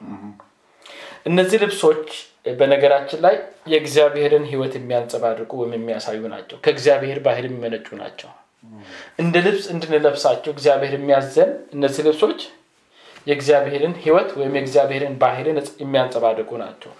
እነዚህ 1.26 1.58
ልብሶች 1.64 2.06
በነገራችን 2.60 3.20
ላይ 3.24 3.34
የእግዚአብሔርን 3.72 4.46
ህይወት 4.52 4.74
የሚያንጸባርቁ 4.78 5.50
ወይም 5.60 5.74
የሚያሳዩ 5.76 6.20
ናቸው። 6.34 6.58
ከእግዚአብሔር 6.64 7.18
ባህል 7.26 7.46
የሚመነጩ 7.48 7.88
ናቸው። 8.00 8.30
እንደ 9.18 9.36
ልብስ 9.44 9.66
እንድንለብሳቸው 9.72 10.50
እግዚአብሔር 10.54 10.92
የሚያዘን 10.96 11.50
እነዚህ 11.74 12.02
ልብሶች 12.06 12.40
የእግዚአብሔርን 13.26 13.94
ህይወት 14.02 14.30
ወይም 14.38 14.54
የእግዚአብሔርን 14.56 15.14
ባህልን 15.22 15.56
የሚያንጸባርቁ 15.82 16.50
ናቸው። 16.62 16.92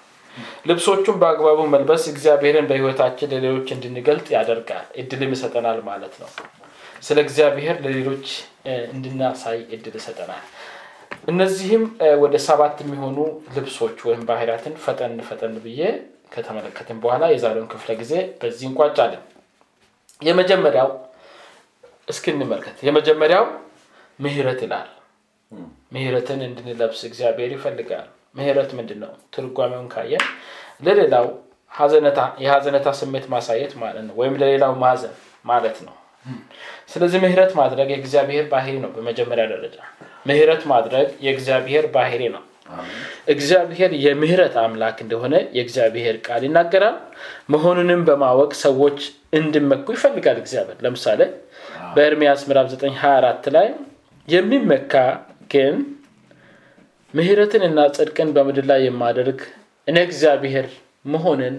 ልብሶቹን 0.69 1.17
በአግባቡ 1.21 1.61
መልበስ 1.73 2.03
እግዚአብሔርን 2.11 2.67
በህይወታችን 2.69 3.31
ለሌሎች 3.33 3.69
እንድንገልጥ 3.75 4.27
ያደርጋል፣ 4.37 4.87
እድልም 5.01 5.33
ይሰጠናል 5.37 5.79
ማለት 5.89 6.15
ነው። 6.23 6.29
ስለ 7.03 7.19
እግዚአብሔር 7.25 7.77
ለሌሎች 7.85 8.27
እንድናሳይ 8.93 9.59
እድል 9.75 9.95
ይሰጠናል። 10.01 10.43
እነዚህም 11.29 11.85
ወደ 12.23 12.35
ሰባት 12.47 12.77
የሚሆኑ 12.83 13.17
ልብሶች 13.57 13.99
ወይም 14.09 14.23
ባህሪያትን 14.29 14.75
ፈጠን 14.85 15.15
ፈጠን 15.29 15.55
ብዬ 15.65 15.81
ከተመለከትን 16.35 16.99
በኋላ 17.03 17.25
የዛሬውን 17.33 17.71
ክፍለ 17.73 17.91
ጊዜ 18.01 18.13
በዚህ 18.41 18.67
እንቋጫለን። 18.69 19.23
የመጀመሪያው 20.23 20.89
እስኪ 22.11 22.25
እንመልከት። 22.35 22.77
የመጀመሪያው 22.87 23.45
ምህረት 24.19 24.61
ይላል። 24.65 24.89
ምህረትን 25.95 26.41
እንድንለብስ 26.47 27.01
እግዚአብሔር 27.09 27.51
ይፈልጋል። 27.57 28.09
ምህረት 28.37 28.71
ምንድን 28.79 28.99
ነው? 29.05 29.13
ትርጓሜውን 29.35 29.89
ካየን 29.95 30.25
ለሌላው 30.83 31.27
ሀዘነታ 31.73 32.21
የሀዘነታ 32.43 32.89
ስሜት 33.01 33.27
ማሳየት 33.33 33.73
ማለት 33.83 34.05
ነው፣ 34.07 34.15
ወይም 34.21 34.35
ለሌላው 34.41 34.73
ማዘን 34.83 35.15
ማለት 35.45 35.79
ነው። 35.87 35.95
ስለዚህ 36.93 37.19
ምህረት 37.25 37.53
ማድረግ 37.59 37.89
የእግዚአብሔር 37.93 38.47
ባህሪ 38.53 38.75
ነው። 38.85 38.91
በመጀመሪያ 38.97 39.45
ደረጃ 39.53 39.77
ምህረት 40.27 40.63
ማድረግ 40.73 41.09
የእግዚአብሔር 41.27 41.85
ባህሪ 41.95 42.23
ነው። 42.35 42.43
እግዚአብሔር 43.29 43.91
የምህረት 44.03 44.55
አምላክ 44.63 44.99
እንደሆነ 45.05 45.35
የእግዚአብሔር 45.57 46.17
ቃል 46.27 46.43
ይናገራል። 46.47 46.97
መሆኑንም 47.49 48.03
በማወቅ 48.09 48.53
ሰዎች 48.63 48.99
እንዲመኩ 49.33 49.87
ይፈልጋል 49.97 50.39
እግዚአብሔር። 50.43 50.79
ለምሳሌ 50.85 51.21
በኤርሚያስ 51.95 52.43
ምዕራፍ 52.49 52.67
9 52.73 52.93
24 52.99 53.49
ላይ 53.55 53.69
የሚመካ 54.29 54.95
ግን 55.53 55.77
ምህረትን 57.15 57.63
እና 57.69 57.81
ጽድቅን 57.97 58.29
በምድር 58.37 58.67
ላይ 58.71 58.81
የማደርግ 58.87 59.41
እኔ 59.89 59.97
እግዚአብሔር 60.09 60.67
መሆንን 61.07 61.57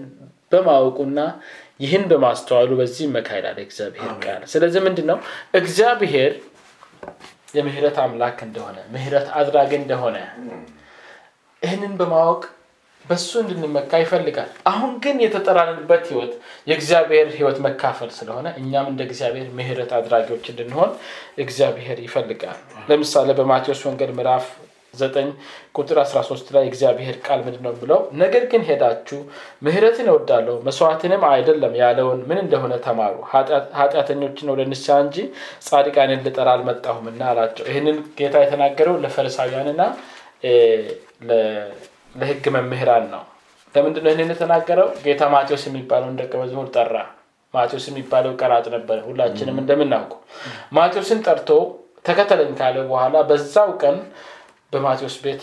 በማወቁና 0.52 1.18
ይህን 1.80 2.04
በማስተዋሉ 2.10 2.70
በዚህ 2.80 3.02
ይመካ 3.06 3.28
ይላል 3.38 3.58
እግዚአብሔር 3.64 4.12
ቃል። 4.24 4.42
ስለዚህ 4.52 4.80
ምንድን 4.86 5.06
ነው 5.10 5.18
እግዚአብሔር 5.60 6.32
የምህረት 7.56 7.96
አምላክ 8.04 8.38
እንደሆነ 8.46 8.78
ምህረት 8.92 9.28
አድራጊ 9.38 9.72
እንደሆነ 9.80 10.16
ይህንን 11.62 11.94
በማወቅ 11.98 12.42
በሱ 13.04 13.30
እንድንመካ 13.42 14.00
ይፈልጋል። 14.02 14.50
አሁን 14.70 14.92
ግን 15.04 15.16
የተጠራንበት 15.24 16.04
ህይወት 16.10 16.32
የእግዚአብሔር 16.68 17.28
ህይወት 17.36 17.58
መካፈል 17.66 18.10
ስለሆነ 18.18 18.48
እኛም 18.60 18.90
እንደ 18.90 19.00
እግዚአብሔር 19.08 19.48
ምህረት 19.56 19.92
አድራጊዎች 19.98 20.44
እንድንሆን 20.52 20.90
እግዚአብሔር 21.44 21.98
ይፈልጋል። 22.04 22.58
ለምሳሌ 22.90 23.28
በማቴዎስ 23.38 23.82
ወንጌል 23.88 24.12
ምዕራፍ 24.18 24.46
9 24.94 25.28
ቁጥር 25.76 25.98
13 26.02 26.50
ላይ 26.54 26.64
እግዚአብሔር 26.70 27.16
ቃል 27.26 27.40
ምንድን 27.44 27.62
ነው 27.66 27.74
ብለው 27.78 28.00
ነገር 28.22 28.42
ግን 28.50 28.62
ሄዳችሁ 28.66 29.18
ምህረትን 29.64 30.08
እወዳለሁ 30.12 30.54
መስዋዕትንም 30.66 31.22
አይደለም 31.30 31.74
ያለውን 31.80 32.20
ምን 32.28 32.40
እንደሆነ 32.42 32.74
ተማሩ። 32.86 33.14
ኃጢአተኞችን 33.78 34.52
ወደ 34.54 34.62
ንስሐ 34.70 34.98
እንጂ 35.04 35.16
ጻድቃንን 35.68 36.24
ልጠራ 36.26 36.48
አልመጣሁምና 36.56 37.22
አላቸው። 37.30 37.66
ይህንን 37.70 37.98
ጌታ 38.18 38.36
የተናገረው 38.44 38.96
ለፈሪሳውያንና 39.04 39.80
ለህግ 42.14 42.44
መምህራን 42.56 43.04
ነው። 43.12 43.22
ለምንድነው 43.74 44.10
ይህንን 44.10 44.32
የተናገረው? 44.34 44.88
ጌታ 45.04 45.22
ማቴዎስ 45.34 45.62
የሚባለውን 45.68 46.16
ደቀ 46.20 46.32
መዝሙር 46.42 46.66
ጠራ። 46.74 46.94
ማቴዎስ 47.54 47.86
የሚባለው 47.90 48.32
ቀራጭ 48.40 48.66
ነበረ 48.74 48.98
ሁላችንም 49.06 49.56
እንደምናውቁ 49.62 50.12
ማቴዎስን 50.76 51.20
ጠርቶ 51.26 51.48
ተከተለኝ 52.04 52.52
ካለ 52.60 52.76
በኋላ 52.88 53.16
በዛው 53.28 53.70
ቀን 53.82 53.96
በማቴዎስ 54.72 55.16
ቤት 55.24 55.42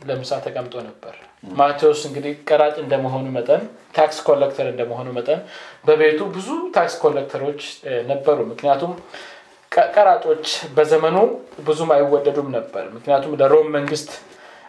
ለምሳ 0.00 0.38
ተቀምጦ 0.44 0.74
ነበር። 0.86 1.14
ማቴዎስ 1.58 2.00
እንግዲህ 2.08 2.32
ቀራጭ 2.48 2.74
እንደመሆኑ 2.82 3.26
መጠን 3.36 3.62
ታክስ 3.94 4.18
ኮሌክተር 4.26 4.66
እንደመሆኑ 4.72 5.08
መጠን 5.16 5.40
በቤቱ 5.86 6.20
ብዙ 6.34 6.48
ታክስ 6.76 6.94
ኮሌክተሮች 7.04 7.60
ነበሩ። 8.10 8.38
ምክንያቱም 8.50 8.92
ቀራጮች 9.94 10.46
በዘመኑ 10.76 11.16
ብዙም 11.66 11.90
አይወደዱም 11.96 12.48
ነበር። 12.56 12.84
ምክንያቱም 12.96 13.36
ለሮም 13.40 13.68
መንግስት 13.76 14.10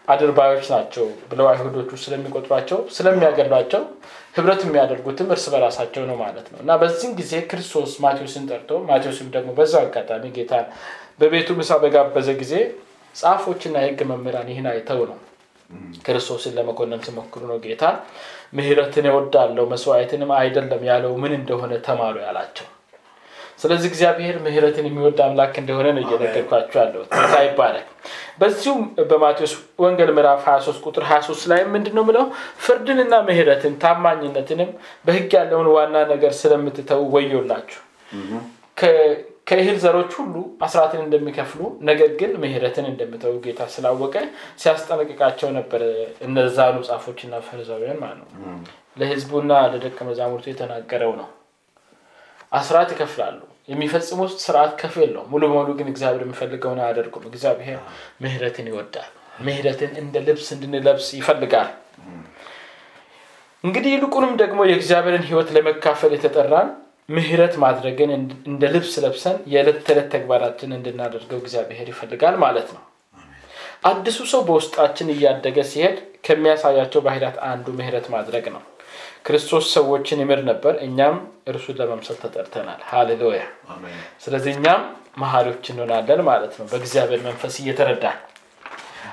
አድርባዮች 0.07 0.65
ናቸው 0.73 1.05
ብለው 1.29 1.47
አይሁዶቹ 1.51 1.89
ስለሚቆጥሯቸው 2.03 2.79
ስለሚያገሏቸው 2.95 3.83
ህብረት 4.37 4.61
የሚያደርጉትም 4.65 5.29
እርስ 5.33 5.45
በራሳቸው 5.53 6.03
ነው 6.09 6.17
ማለት 6.21 6.47
ነው። 6.53 6.59
እና 6.63 6.71
በዚህም 6.81 7.13
ጊዜ 7.19 7.33
ክርስቶስ 7.49 7.91
ማቴዎስን 8.05 8.47
ጠርቶ 8.51 8.79
ማቴዎስም 8.89 9.27
ደግሞ 9.35 9.51
በዛው 9.59 9.83
አጋጣሚ 9.85 10.31
ጌታን 10.37 10.65
በቤቱ 11.21 11.49
ምሳ 11.59 11.71
በጋበዘ 11.83 12.29
ጊዜ 12.41 12.53
ጻፎችና 13.15 13.75
የህግ 13.81 13.99
መምህራን 14.11 14.49
ይህን 14.51 14.67
አይተው 14.71 15.01
ነው 15.09 15.17
ክርስቶስን 16.05 16.55
ለመኮነን 16.57 17.03
ሲሞክሩ 17.05 17.41
ነው 17.51 17.57
ጌታ 17.63 17.83
ምህረትን 18.57 19.05
እወዳለሁ 19.11 19.63
መስዋዕትንም 19.71 20.31
አይደለም 20.39 20.81
ያለው 20.89 21.13
ምን 21.21 21.33
እንደሆነ 21.39 21.73
ተማሩ 21.87 22.15
ያላቸው 22.25 22.67
ስለዚህ 23.63 23.87
እግዚአብሔር 23.91 24.35
ምህረትን 24.45 24.85
የሚወድ 24.87 25.19
አምላክ 25.25 25.53
እንደሆነ 25.61 25.87
ነው 25.95 26.01
እየነገርኳቸው 26.03 26.79
ያለው 26.81 27.03
ጌታ 27.11 27.35
ይባላል 27.45 27.85
በዚሁም 28.39 28.79
በማቴዎስ 29.09 29.53
ወንጌል 29.83 30.09
ምዕራፍ 30.17 30.41
23 30.47 30.87
ቁጥር 30.87 31.03
23 31.09 31.45
ላይ 31.51 31.61
ምንድን 31.73 31.95
ነው 31.97 32.03
ምለው 32.07 32.25
ፍርድንና 32.65 33.15
ምህረትን 33.27 33.75
ታማኝነትንም 33.83 34.71
በህግ 35.05 35.31
ያለውን 35.37 35.69
ዋና 35.75 35.95
ነገር 36.11 36.33
ስለምትተው 36.39 37.03
ወዮላችሁ። 37.15 37.81
ከእህል 39.47 39.77
ዘሮች 39.83 40.11
ሁሉ 40.19 40.35
አስራትን 40.65 41.01
እንደሚከፍሉ 41.05 41.61
ነገር 41.89 42.11
ግን 42.19 42.31
ምህረትን 42.43 42.85
እንደምተው 42.91 43.33
ጌታ 43.45 43.61
ስላወቀ 43.73 44.15
ሲያስጠነቅቃቸው 44.61 45.49
ነበር 45.57 45.81
እነዛኑ 46.27 46.75
ጻፎችና 46.89 47.41
ፈሪዛውያን 47.47 47.99
ማለት 48.03 48.19
ነው። 48.23 48.29
ለህዝቡና 48.97 49.51
ለደቀ 49.73 49.97
መዛሙርቱ 50.09 50.47
የተናገረው 50.49 51.13
ነው። 51.21 51.29
አስራት 52.51 52.89
ይከፍላሉ 52.93 53.39
የሚፈጽሙት 53.67 54.33
ስርዓት 54.43 54.71
ከፍ 54.79 54.95
የለው 55.01 55.23
ሙሉ 55.31 55.43
በሙሉ 55.49 55.69
ግን 55.79 55.89
እግዚአብሔር 55.91 56.23
የሚፈልገውን 56.25 56.79
አያደርጉም። 56.83 57.27
እግዚአብሔር 57.29 57.79
ምህረትን 58.23 58.67
ይወዳል። 58.71 59.09
ምህረትን 59.45 59.91
እንደ 60.01 60.15
ልብስ 60.25 60.47
እንድንለብስ 60.55 61.07
ይፈልጋል። 61.19 61.69
እንግዲህ 63.63 63.91
ይልቁንም 63.93 64.33
ደግሞ 64.41 64.59
የእግዚአብሔርን 64.67 65.27
ህይወት 65.27 65.51
ለመካፈል 65.55 66.13
የተጠራን 66.15 66.69
ምህረት 67.09 67.53
ማድረግን 67.63 68.09
እንደ 68.47 68.63
ልብስ 68.73 68.93
ለብሰን 69.03 69.37
የዕለት 69.53 69.79
ተዕለት 69.87 70.09
ተግባራችን 70.13 70.75
እንድናደርገው 70.77 71.39
እግዚአብሔር 71.41 71.87
ይፈልጋል 71.91 72.35
ማለት 72.43 72.69
ነው። 72.75 72.83
አዲሱ 73.85 74.19
ሰው 74.31 74.41
በውስጣችን 74.47 75.13
እያደገ 75.13 75.57
ሲሄድ 75.71 75.97
ከሚያሳያቸው 76.25 77.01
ባህላት 77.07 77.37
አንዱ 77.47 77.67
ምህረት 77.79 78.05
ማድረግ 78.13 78.45
ነው 78.53 78.61
ክርስቶስ 79.25 79.65
ሰዎችን 79.75 80.21
ይምር 80.23 80.39
ነበር። 80.49 80.73
እኛም 80.85 81.15
እርሱን 81.47 81.77
ለመምሰል 81.79 82.17
ተጠርተናል። 82.23 82.79
ሃሌሉያ። 82.89 83.41
ስለዚህ 84.23 84.51
እኛም 84.57 84.81
መሀሪዎች 85.17 85.65
እንሆናለን 85.71 86.21
ማለት 86.29 86.53
ነው። 86.59 86.65
በእግዚአብሔር 86.71 87.21
መንፈስ 87.27 87.55
እየተረዳን 87.61 88.19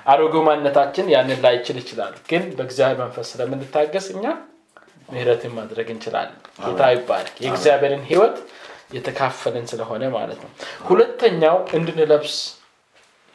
አሮጌው 0.07 0.43
ማንነታችን 0.47 1.07
ያንን 1.15 1.41
ላይችል 1.45 1.77
ይችላል። 1.81 2.15
ግን 2.31 2.43
በእግዚአብሔር 2.59 2.99
መንፈስ 3.03 3.27
ስለምንታገስ 3.33 4.07
እኛ 4.15 4.25
ምህረትን 5.09 5.53
ማድረግ 5.57 5.89
እንችላለን። 5.95 6.37
ጌታ 6.65 6.83
ይባረክ። 6.95 7.37
የእግዚአብሔርን 7.45 8.03
ህይወት 8.11 8.37
የተካፈልን 8.95 9.67
ስለሆነ 9.73 10.03
ማለት 10.15 10.39
ነው። 10.45 10.51
ሁለተኛው 10.87 11.57
እንድንለብስ 11.79 12.37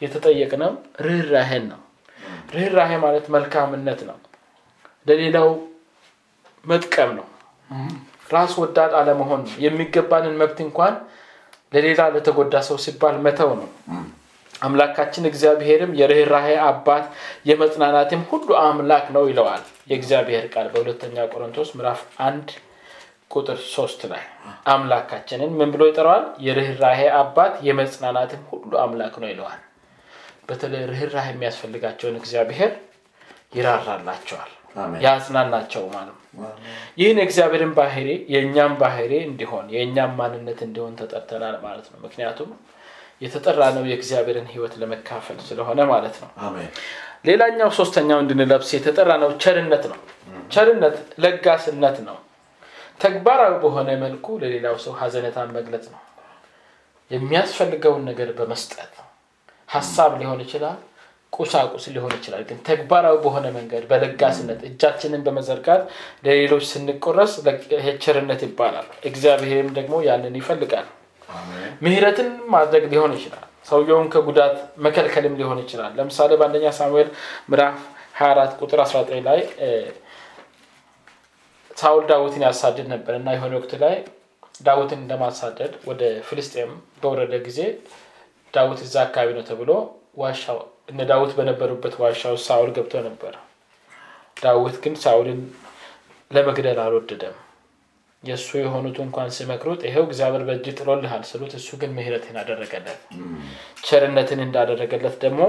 የተጠየቅነው 0.02 0.72
ርኅራሄን 1.06 1.64
ነው። 1.70 1.80
ርኅራሄ 2.54 2.92
ማለት 3.04 3.26
መልካምነት 3.34 4.00
ነው። 4.08 4.16
ለሌላው 5.06 5.48
መጥቀም 6.66 7.10
ነው። 7.18 7.26
ራስ 8.30 8.52
ወዳድ 8.60 8.92
አለመሆን 8.98 9.40
ነው። 9.44 9.54
የሚገባንን 9.64 10.36
መብት 10.40 10.58
እንኳን 10.64 10.94
ለሌላ 11.72 12.00
ለተጎዳ 12.14 12.54
ሰው 12.68 12.76
ሲባል 12.84 13.16
መተው 13.24 13.50
ነው። 13.60 13.68
አምላካችን 14.62 15.28
እግዚአብሔርም 15.30 15.92
የርኅራሄ 15.98 16.48
አባት 16.68 17.04
የመጽናናትም 17.48 18.20
ሁሉ 18.30 18.48
አምላክ 18.62 19.06
ነው 19.16 19.24
ይለዋል 19.30 19.62
የእግዚአብሔር 19.90 20.44
ቃል 20.54 20.68
በሁለተኛ 20.72 21.26
ቆሮንቶስ 21.32 21.70
ምዕራፍ 21.76 22.00
አንድ 22.26 22.48
ቁጥር 23.32 23.58
ሶስት 23.72 24.00
ላይ። 24.10 24.22
አምላካችንን 24.72 25.52
ምን 25.58 25.70
ብሎ 25.74 25.82
ይጠራዋል? 25.88 26.24
የርኅራሄ 26.46 27.00
አባት 27.20 27.54
የመጽናናትም 27.68 28.42
ሁሉ 28.50 28.70
አምላክ 28.84 29.14
ነው 29.22 29.28
ይለዋል። 29.32 29.60
በተለይ 30.48 30.82
ርኅራህ 30.90 31.26
የሚያስፈልጋቸውን 31.30 32.18
እግዚአብሔር 32.20 32.72
ይራራላቸዋል 33.56 34.52
ያጽናናቸው 35.04 35.84
ማለት 35.92 36.12
ነው። 36.12 36.22
ይህን 36.98 37.18
የእግዚአብሔርን 37.20 37.72
ባህሪ 37.76 38.08
የእኛም 38.32 38.72
ባህሪ 38.80 39.12
እንዲሆን 39.28 39.66
የእኛም 39.74 40.12
ማንነት 40.18 40.58
እንዲሆን 40.66 40.94
ተጠርተናል 41.00 41.56
ማለት 41.64 41.86
ነው። 41.92 41.98
ምክንያቱም 42.04 42.50
የተጠራ 43.22 43.60
ነው 43.76 43.84
የእግዚአብሔርን 43.90 44.48
ህይወት 44.52 44.74
ለመካፈል 44.80 45.38
ስለሆነ 45.46 45.80
ማለት 45.92 46.16
ነው። 46.22 46.30
ሌላኛው 47.24 47.70
ሶስተኛው 47.78 48.18
እንድንለብስ 48.24 48.70
የተጠራ 48.76 49.10
ነው 49.22 49.30
ቸርነት 49.42 49.84
ነው። 49.92 50.00
ቸርነት 50.50 50.96
ለጋስነት 51.22 51.96
ነው። 52.08 52.18
ተግባራዊ 53.00 53.54
በሆነ 53.62 53.88
መልኩ 54.02 54.26
ለሌላው 54.42 54.76
ሰው 54.84 54.92
ሀዘነታን 55.00 55.50
መግለጽ 55.56 55.86
ነው። 55.94 56.02
የሚያስፈልገውን 57.10 58.04
ነገር 58.10 58.28
በመስጠት 58.38 58.92
ሀሳብ 59.68 60.12
ሊሆን 60.20 60.40
ይችላል 60.44 60.78
ቁሳቁስ 61.36 61.84
ሊሆን 61.94 62.12
ይችላል 62.16 62.42
ግን 62.48 62.58
ተግባራዊ 62.68 63.16
በሆነ 63.24 63.46
መንገድ 63.56 63.84
በለጋስነት 63.90 64.60
እጃችንን 64.68 65.24
በመዘርጋት 65.26 65.82
ለሌሎች 66.26 66.64
ስንቆረስ 66.70 67.32
ቸርነት 68.04 68.42
ይባላል። 68.46 68.88
እግዚአብሔርም 69.10 69.70
ደግሞ 69.78 69.94
ያንን 70.06 70.36
ይፈልጋል። 70.40 70.86
ምህረትን 71.84 72.30
ማድረግ 72.52 72.84
ሊሆን 72.92 73.14
ይችላል 73.16 73.44
ሰውየውን 73.68 74.08
ከጉዳት 74.12 74.56
መከልከልም 74.84 75.36
ሊሆን 75.38 75.60
ይችላል። 75.62 75.92
ለምሳሌ 75.98 76.32
በአንደኛ 76.40 76.66
ሳሙኤል 76.76 77.08
ምዕራፍ 77.50 77.78
24 78.18 78.60
ቁጥር 78.62 78.80
19 78.84 79.24
ላይ 79.28 79.40
ሳውል 81.76 82.04
ዳዊትን 82.10 82.44
ያሳድድ 82.46 82.86
ነበር 82.92 83.14
እና 83.18 83.28
የሆነ 83.34 83.52
ወቅት 83.58 83.72
ላይ 83.82 83.96
ዳዊትን 84.60 85.00
እንደማሳደድ 85.02 85.72
ወደ 85.88 86.02
ፍልስጤም 86.28 86.70
በወረደ 87.02 87.34
ጊዜ 87.46 87.58
ዳዊት 88.54 88.80
እዛ 88.86 88.96
አካባቢ 89.04 89.30
ነው 89.36 89.44
ተብሎ 89.48 89.70
ዋሻው 90.18 90.60
እነ 90.88 91.00
ዳዊት 91.10 91.32
በነበሩበት 91.38 91.94
ዋሻ 92.00 92.22
ውስጥ 92.34 92.46
ሳውል 92.48 92.70
ገብቶ 92.76 92.94
ነበር። 93.06 93.34
ዳዊት 94.36 94.76
ግን 94.84 94.94
ሳውልን 95.02 95.40
ለመግደል 96.30 96.78
አልወደደም። 96.84 97.36
የእሱ 98.22 98.48
የሆኑት 98.58 98.96
እንኳን 99.04 99.28
ሲመክሩት 99.36 99.80
ይሄው 99.86 100.04
እግዚአብሔር 100.06 100.42
በእጅ 100.46 100.66
ጥሎልሃል 100.78 101.22
ስሉት 101.28 101.52
እሱ 101.58 101.68
ግን 101.80 101.90
ምህረትን 101.96 102.36
አደረገለት። 102.40 102.98
ቸርነትን 103.86 104.40
እንዳደረገለት 104.46 105.16
ደግሞ 105.24 105.40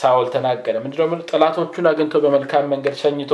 ሳውል 0.00 0.26
ተናገረ። 0.34 0.74
ምንድነው 0.84 1.08
ጠላቶቹን 1.30 1.86
አግኝቶ 1.90 2.16
በመልካም 2.24 2.68
መንገድ 2.72 2.94
ሸኝቶ 3.02 3.32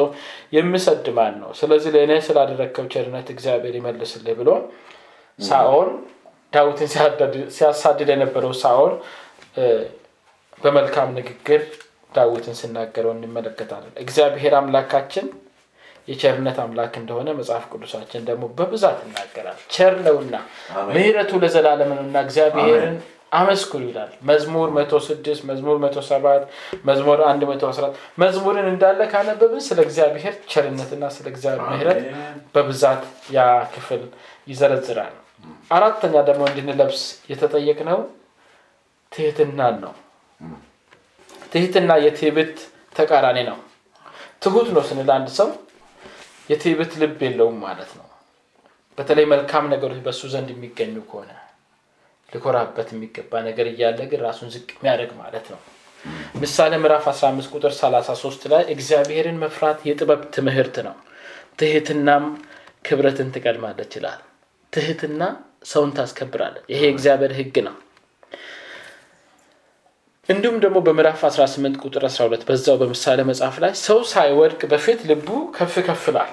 የሚሰድ 0.56 1.06
ማን 1.18 1.34
ነው? 1.42 1.50
ስለዚህ 1.60 1.90
ለእኔ 1.96 2.12
ስላደረግከው 2.28 2.86
ቸርነት 2.94 3.28
እግዚአብሔር 3.34 3.74
ይመልስልህ 3.80 4.36
ብሎ 4.40 4.50
ሳኦል 5.38 5.90
ዳዊትን 6.52 6.88
ሲያሳድድ 7.56 8.08
የነበረው 8.14 8.52
ሳኦል 8.62 8.94
በመልካም 10.60 11.08
ንግግር 11.16 11.62
ዳዊትን 12.14 12.56
ስናገረው 12.60 13.12
እንመለከታለን። 13.14 13.92
እግዚአብሔር 14.02 14.54
አምላካችን 14.60 15.26
የቸርነት 16.08 16.58
አምላክ 16.64 16.94
እንደሆነ 17.00 17.28
መጽሐፍ 17.38 17.64
ቅዱሳችን 17.72 18.26
ደግሞ 18.28 18.44
በብዛት 18.58 18.98
ይናገራል። 19.04 19.58
ቸር 19.74 19.94
ነውና 20.06 20.34
ምህረቱ 20.90 21.30
ለዘላለም 21.42 21.90
ነውና 21.94 22.16
እግዚአብሔርን 22.26 22.96
አመስግኑ 23.32 23.82
ይላል። 23.88 24.10
መዝሙር 24.28 24.68
106 24.76 25.42
መዝሙር 25.48 25.76
107 25.84 26.44
መዝሙር 26.86 27.18
114 27.24 27.90
መዝሙርን 28.18 28.68
እንዳለ 28.72 29.00
ካነበብን 29.12 29.62
ስለ 29.66 29.78
እግዚአብሔር 29.86 30.34
ቸርነትና 30.52 31.04
ስለ 31.16 31.26
እግዚአብሔር 31.32 31.68
ምህረት 31.72 32.00
በብዛት 32.54 33.02
ያ 33.34 33.40
ክፍል 33.74 34.04
ይዘረዝራል። 34.48 35.14
አራተኛ 35.70 36.14
ደግሞ 36.28 36.42
እንድንለብስ 36.50 37.02
የተጠየቅነው 37.30 37.98
ትህትናን 39.12 39.76
ነው 39.84 39.94
ትህትና 41.52 41.92
የትዕቢት 42.04 42.56
ተቃራኒ 42.96 43.38
ነው። 43.48 43.58
ትሁት 44.42 44.68
ነው 44.74 44.82
ስንል 44.88 45.10
አንድ 45.14 45.28
ሰው 45.38 45.48
የትዕቢት 46.50 46.92
ልብ 47.00 47.20
የለውም 47.26 47.56
ማለት 47.64 47.90
ነው። 47.98 48.06
በተለይ 48.98 49.26
መልካም 49.32 49.64
ነገሮች 49.72 50.00
በእሱ 50.04 50.22
ዘንድ 50.32 50.48
የሚገኙ 50.52 50.96
ከሆነ 51.08 51.30
ሊኮራበት 52.28 52.88
የሚገባ 52.92 53.40
ነገር 53.48 53.66
እያለ 53.72 53.98
ግን 54.10 54.20
ራሱን 54.26 54.48
ዝቅ 54.54 54.68
የሚያደርግ 54.74 55.12
ማለት 55.20 55.46
ነው። 55.52 55.60
ምሳሌ 56.40 56.72
ምዕራፍ 56.76 57.04
15 57.12 57.54
ቁጥር 57.54 57.72
33 57.76 58.46
ላይ 58.52 58.62
እግዚአብሔርን 58.74 59.40
መፍራት 59.44 59.78
የጥበብ 59.88 60.22
ትምህርት 60.36 60.76
ነው። 60.86 60.96
ትህትናም 61.60 62.24
ክብረትን 62.84 63.28
ትቀድማለች 63.34 63.92
ይላል። 63.98 64.20
ትህትና 64.72 65.22
ሰውን 65.64 65.92
ታስከብራለች። 65.96 66.64
ይሄ 66.72 66.82
የእግዚአብሔር 66.86 67.32
ህግ 67.38 67.56
ነው 67.66 67.76
እንዲሁም 70.28 70.56
ደግሞ 70.62 70.78
በምዕራፍ 70.86 71.20
18 71.26 71.76
ቁጥር 71.82 72.04
12 72.08 72.46
በዛው 72.48 72.76
በምሳሌ 72.80 73.18
መጽሐፍ 73.28 73.56
ላይ 73.64 73.72
ሰው 73.82 73.98
ሳይወድቅ 74.12 74.60
በፊት 74.72 75.00
ልቡ 75.10 75.28
ከፍ 75.56 75.74
ከፍላል 75.88 76.30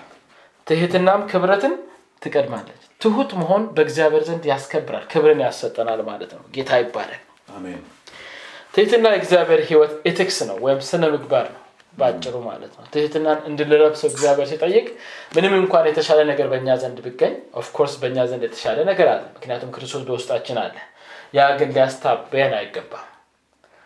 ትህትናም 0.67 1.21
ክብረትን 1.31 1.73
ትቀድማለች። 2.21 2.81
ትሁት 3.01 3.31
መሆን 3.39 3.63
በእግዚአብሔር 3.75 4.23
ዘንድ 4.27 4.43
ያስከብራል 4.51 5.03
ክብርን 5.11 5.41
ያሰጠናል 5.45 6.01
ማለት 6.09 6.31
ነው። 6.37 6.43
ጌታ 6.55 6.79
ይባላል 6.81 7.21
ትህትና 8.73 9.05
የእግዚአብሔር 9.13 9.61
ህይወት 9.69 9.93
ethics 10.09 10.37
ነው 10.49 10.57
ወይም 10.65 10.81
ስነ 10.87 11.03
ምግባር 11.13 11.47
ነው 11.53 11.59
በአጭሩ 11.97 12.35
ማለት 12.47 12.71
ነው። 12.77 12.85
ትህትናን 12.93 13.39
እንድንለብሰው 13.49 14.09
እግዚአብሔር 14.11 14.47
ሲጠይቅ 14.51 14.85
ምንም 15.35 15.53
እንኳን 15.59 15.87
የተሻለ 15.89 16.19
ነገር 16.31 16.47
በእኛ 16.53 16.79
ዘንድ 16.83 16.99
ቢገኝ 17.05 17.33
of 17.59 17.68
course 17.68 17.95
በእኛ 18.01 18.19
ዘንድ 18.31 18.43
የተሻለ 18.47 18.79
ነገር 18.91 19.09
አለ። 19.13 19.23
ምክንያቱም 19.35 19.73
ክርስቶስ 19.75 20.05
በውስጣችን 20.07 20.59
አለ። 20.63 20.75
ያ 21.35 21.49
ግን 21.59 21.71
ሊያስታበያን 21.75 22.55
አይገባም 22.57 23.07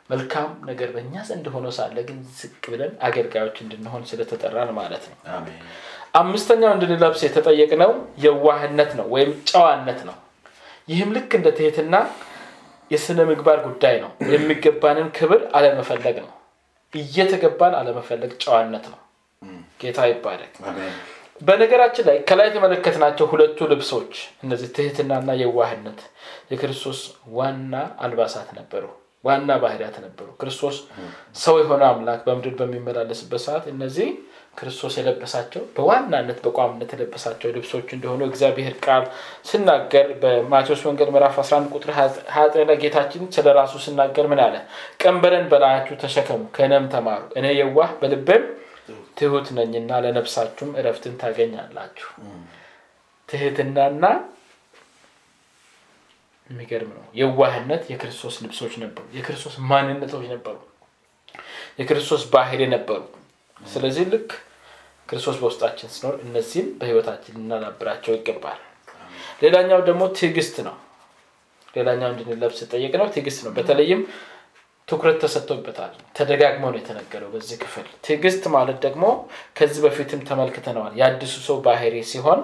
መልካም 0.10 0.50
ነገር 0.68 0.90
በእኛ 0.94 1.24
ዘንድ 1.30 1.46
ሆኖ 1.54 1.68
ሳለ 1.78 1.98
ግን 2.08 2.20
ዝቅ 2.38 2.64
ብለን 2.72 2.94
አገልጋዮች 3.08 3.58
እንድንሆን 3.64 4.04
ስለተጠራን 4.10 4.72
ማለት 4.78 5.04
ነው። 5.10 5.18
አምስተኛው 6.16 6.72
እንድንለብስ 6.76 7.22
የተጠየቅነው 7.26 7.92
የዋህነት 8.26 8.92
ነው 9.00 9.08
ወይም 9.16 9.32
ጨዋነት 9.52 10.00
ነው። 10.10 10.16
ይህም 10.90 11.10
ልክ 11.16 11.32
እንደ 11.40 11.48
ትህትና 11.58 11.96
የስነ 12.92 13.20
ምግባር 13.30 13.60
ጉዳይ 13.66 13.96
ነው። 14.04 14.12
የሚገባንን 14.34 15.08
ክብር 15.18 15.42
አለመፈለግ 15.54 16.18
ነው። 16.26 16.32
እየተገባን 16.94 17.74
አለመፈለግ 17.80 18.32
ጨዋነት 18.44 18.86
ነው። 18.94 19.00
ጌታ 19.82 20.00
ይባላል 20.10 20.54
በነገራችን 21.42 22.06
ላይ 22.10 22.18
ከላይ 22.30 22.48
የተመለከትናቸው 22.50 23.26
ሁለቱ 23.32 23.68
ልብሶች 23.72 24.14
እነዚህ 24.44 24.70
ትህትናና 24.76 25.32
የዋህነት 25.42 26.00
የክርስቶስ 26.52 27.02
ዋና 27.32 27.74
አልባሳት 28.00 28.50
ነበሩ 28.58 28.86
ዋና 29.24 29.52
ባህሪያት 29.62 29.96
ነበሩ። 30.04 30.28
ክርስቶስ 30.40 30.76
ሰው 31.38 31.56
የሆነ 31.62 31.84
አምላክ 31.92 32.20
በምድር 32.28 32.54
በሚመላለስበት 32.60 33.42
ሰዓት 33.46 33.66
እነዚህ 33.72 34.10
ክርስቶስ 34.58 34.94
የለበሳቸው 34.98 35.64
በዋናነት 35.76 36.38
በቋምነት 36.46 36.92
የለበሳቸው 36.94 37.50
ልብሶች 37.56 37.90
እንደሆኑ 37.96 38.22
እግዚአብሔር 38.30 38.76
ቃል 38.86 39.04
ሲናገር 39.50 40.08
በማቴዎስ 40.22 40.82
ወንጌል 40.88 41.10
ምዕራፍ 41.16 41.36
11 41.44 41.76
ቁጥር 41.76 41.92
29 41.98 42.66
ላይ 42.70 42.78
ጌታችን 42.84 43.26
ስለ 43.36 43.48
ራሱ 43.60 43.74
ሲናገር 43.86 44.28
ምን 44.32 44.42
አለ? 44.46 44.56
ቀንበረን 45.02 45.46
በላያችሁ 45.52 45.98
ተሸከሙ 46.04 46.42
ከእኔም 46.56 46.88
ተማሩ። 46.94 47.24
እኔ 47.40 47.46
የዋህ 47.60 47.92
በልቤም 48.02 48.46
ትሁት 49.18 49.48
ነኝና 49.58 49.92
ለነፍሳችሁም 50.04 50.72
እረፍትን 50.80 51.16
ታገኛላችሁ። 51.22 52.10
ትህትናና 53.30 54.04
የሚገርም 56.50 56.92
ነው። 56.96 57.04
የዋህነት 57.16 57.84
የክርስቶስ 57.92 58.36
ልብሶች 58.44 58.74
ነበሩ። 58.84 59.06
የክርስቶስ 59.18 59.56
ማንነቶች 59.70 60.26
ነበሩ። 60.34 60.56
የክርስቶስ 61.80 62.22
ባህሪ 62.34 62.62
ነበሩ። 62.74 63.02
ስለዚህ 63.62 64.06
ልክ 64.14 64.30
ክርስቶስ 65.10 65.38
በውስጣችን 65.42 65.92
ሲኖር 65.94 66.16
እነዚህም 66.24 66.68
በህይወታችን 66.80 67.36
ልናናብራቸው 67.38 68.14
ይገባል። 68.16 68.60
ሌላኛው 69.44 69.80
ደግሞ 69.88 70.04
ትዕግስት 70.18 70.56
ነው። 70.68 70.76
ሌላኛው 71.74 72.10
እንድንለብስ 72.14 72.60
ጠየቅ 72.72 72.94
ነው 73.02 73.08
ትዕግስት 73.14 73.40
ነው። 73.46 73.52
በተለይም 73.58 74.02
ትኩረት 74.88 75.18
ተሰጥቶበታል። 75.22 75.94
ተደጋግሞ 76.18 76.64
ነው 76.72 76.80
የተነገረው 76.80 77.30
በዚህ 77.34 77.58
ክፍል። 77.64 77.88
ትዕግስት 78.06 78.44
ማለት 78.54 78.78
ደግሞ 78.86 79.06
ከዚህ 79.58 79.82
በፊትም 79.86 80.22
ተመልክተነዋል። 80.30 80.94
የአዲሱ 81.00 81.36
ሰው 81.48 81.58
ባህሪ 81.66 81.96
ሲሆን 82.12 82.40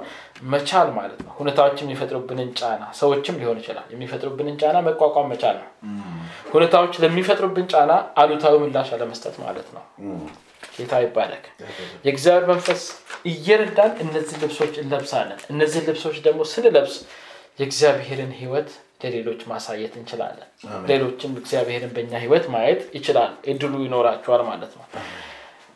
መቻል 0.53 0.89
ማለት 0.97 1.19
ነው። 1.25 1.31
ሁኔታዎች 1.39 1.77
የሚፈጥሩብንን 1.83 2.49
ጫና 2.59 2.83
ሰዎችም 2.99 3.39
ሊሆን 3.41 3.59
ይችላል። 3.61 3.87
የሚፈጥሩብንን 3.93 4.57
ጫና 4.61 4.77
መቋቋም 4.87 5.29
መቻል 5.33 5.57
ነው። 5.61 5.69
ሁኔታዎች 6.53 6.93
ለሚፈጥሩብን 7.03 7.67
ጫና 7.73 7.91
አሉታዊ 8.21 8.55
ምላሽ 8.63 8.91
አለመስጠት 8.97 9.37
ማለት 9.45 9.69
ነው። 9.75 9.83
ጌታ 10.75 10.93
ይባረክ። 11.03 11.45
የእግዚአብሔር 12.05 12.45
መንፈስ 12.51 12.81
እየረዳን 13.31 13.91
እነዚህ 14.03 14.37
ልብሶች 14.43 14.75
እንለብሳለን። 14.81 15.39
እነዚህ 15.51 15.81
ልብሶች 15.87 16.17
ደግሞ 16.27 16.41
ስንለብስ 16.53 16.95
የእግዚአብሔርን 17.59 18.33
ህይወት 18.39 18.69
ለሌሎች 19.03 19.41
ማሳየት 19.49 19.93
እንችላለን። 19.99 20.47
ሌሎችም 20.89 21.33
እግዚአብሔርን 21.39 21.91
በእኛ 21.95 22.13
ህይወት 22.23 22.45
ማየት 22.53 22.81
ይችላል። 22.97 23.33
እድሉ 23.51 23.73
ይኖራቸዋል 23.85 24.43
ማለት 24.49 24.73
ነው። 24.77 24.85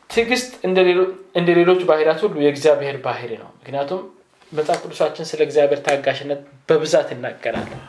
ትዕግስት 0.10 0.52
እንደ 0.64 0.78
ሌሎ- 0.88 1.12
እንደ 1.36 1.50
ሌሎች 1.58 1.82
ባህሪያት 1.88 2.20
ሁሉ 2.26 2.36
የእግዚአብሔር 2.44 2.98
ባህሪ 3.06 3.32
ነው። 3.42 3.50
ምክንያቱም 3.58 4.02
መጽሐፍ 4.52 4.80
ቅዱሳችን 4.84 5.28
ስለ 5.30 5.42
እግዚአብሔር 5.46 5.80
ታጋሽነት 5.86 6.42
በብዛት 6.70 7.08
ይናገራለን 7.14 7.82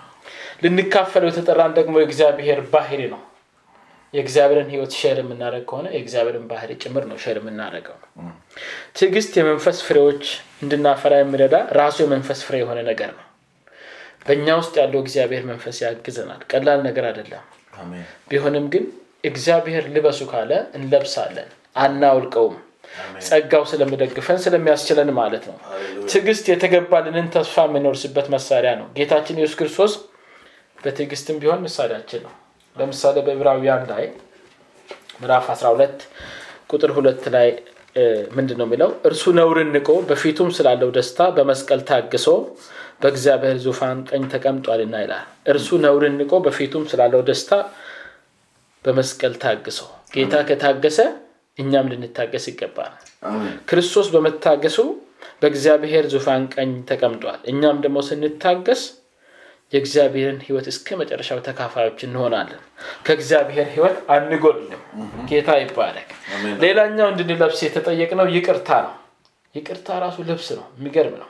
ልንካፈለው 0.63 1.29
የተጠራን 1.31 1.75
ደግሞ 1.77 1.95
የእግዚአብሔር 2.01 2.61
ባህሪ 2.73 3.03
ነው። 3.13 3.21
የእግዚአብሔርን 4.15 4.69
ህይወት 4.73 4.93
share 4.99 5.17
የምናደርግ 5.21 5.65
ከሆነ 5.71 5.87
የእግዚአብሔርን 5.95 6.47
ባህሪ 6.51 6.71
ጭምር 6.83 7.05
ነው 7.09 7.17
share 7.23 7.37
የምናደርገው። 7.41 7.97
ትዕግስት 8.97 9.33
የመንፈስ 9.39 9.79
ፍሬዎች 9.87 10.23
እንድናፈራ 10.63 11.15
የሚረዳ 11.19 11.57
ራሱ 11.79 11.97
የመንፈስ 12.05 12.41
ፍሬ 12.47 12.57
የሆነ 12.63 12.81
ነገር 12.89 13.11
ነው 13.13 13.25
በእኛ 14.29 14.47
ውስጥ 14.61 14.75
ያለው 14.81 15.01
እግዚአብሔር 15.05 15.45
መንፈስ 15.51 15.77
ያግዘናል። 15.85 16.41
ቀላል 16.51 16.81
ነገር 16.87 17.05
አይደለም። 17.11 17.45
ቢሆንም 18.31 18.65
ግን 18.73 18.85
እግዚአብሔር 19.25 19.85
ልበሱ 19.95 20.21
ካለ 20.31 20.51
እንለብሳለን 20.77 21.49
አናውልቀውም። 21.77 22.57
ጸጋው 23.27 23.65
ስለሚደግፈን 23.71 24.39
ስለሚያስችለን 24.45 25.11
ማለት 25.19 25.45
ነው። 25.51 25.57
ትዕግስት 26.11 26.47
የተገባልንን 26.53 27.27
ተስፋ 27.35 27.65
የምንወርስበት 27.67 28.27
መሳሪያ 28.35 28.73
ነው። 28.81 28.87
ጌታችን 28.99 29.39
ኢየሱስ 29.41 29.57
ክርስቶስ 29.61 29.93
በትዕግስትም 30.79 31.39
ቢሆን 31.43 31.61
ምሳሌያችን 31.67 32.23
ነው። 32.27 32.35
ለምሳሌ 32.77 33.17
በዕብራውያን 33.27 33.85
ላይ 33.93 34.05
ምዕራፍ 35.21 35.47
12 35.55 36.03
ቁጥር 36.71 36.91
ሁለት 36.97 37.25
ላይ 37.35 37.49
ምንድን 38.37 38.57
ነው 38.61 38.67
የሚለው? 38.67 38.91
እርሱ 39.09 39.25
ነውርን 39.39 39.71
ንቆ 39.77 39.89
በፊቱም 40.09 40.49
ስላለው 40.57 40.91
ደስታ 40.97 41.21
በመስቀል 41.37 41.81
ታግሶ 41.89 42.27
በእግዚአብሔር 43.03 43.57
ዙፋን 43.65 43.99
ቀኝ 44.09 44.23
ተቀምጧልና 44.33 44.95
ይላል። 45.05 45.25
እርሱ 45.53 45.69
ነውርን 45.85 46.17
ንቆ 46.21 46.33
በፊቱም 46.47 46.85
ስላለው 46.91 47.21
ደስታ 47.29 47.51
በመስቀል 48.85 49.35
ታግሶ 49.43 49.79
ጌታ 50.15 50.35
ከታገሰ 50.49 50.99
እኛም 51.59 51.87
ልንታገስ 51.93 52.45
ይገባል። 52.51 52.93
ክርስቶስ 53.71 54.09
በመታገሱ 54.15 54.79
በእግዚአብሔር 55.41 56.05
ዙፋን 56.13 56.43
ቀኝ 56.55 56.71
ተቀምጧል። 56.91 57.41
እኛም 57.53 57.77
ደግሞ 57.85 57.99
ስንታገስ 58.09 58.83
የእግዚአብሔርን 59.73 60.39
ህይወት 60.45 60.67
እስከ 60.73 60.97
መጨረሻው 61.01 61.39
ተካፋዮች 61.47 62.01
እንሆናለን። 62.07 62.61
ከእግዚአብሔር 63.07 63.67
ህይወት 63.75 63.97
አንጎልም። 64.15 64.81
ጌታ 65.31 65.49
ይባረክ። 65.63 66.11
ሌላኛው 66.63 67.09
እንድንለብስ 67.13 67.61
የተጠየቅነው 67.67 68.29
ይቅርታ 68.37 68.71
ነው። 68.87 68.95
ይቅርታ 69.55 69.99
ራሱ 70.05 70.17
ልብስ 70.29 70.49
ነው። 70.59 70.67
የሚገርም 70.79 71.17
ነው። 71.23 71.29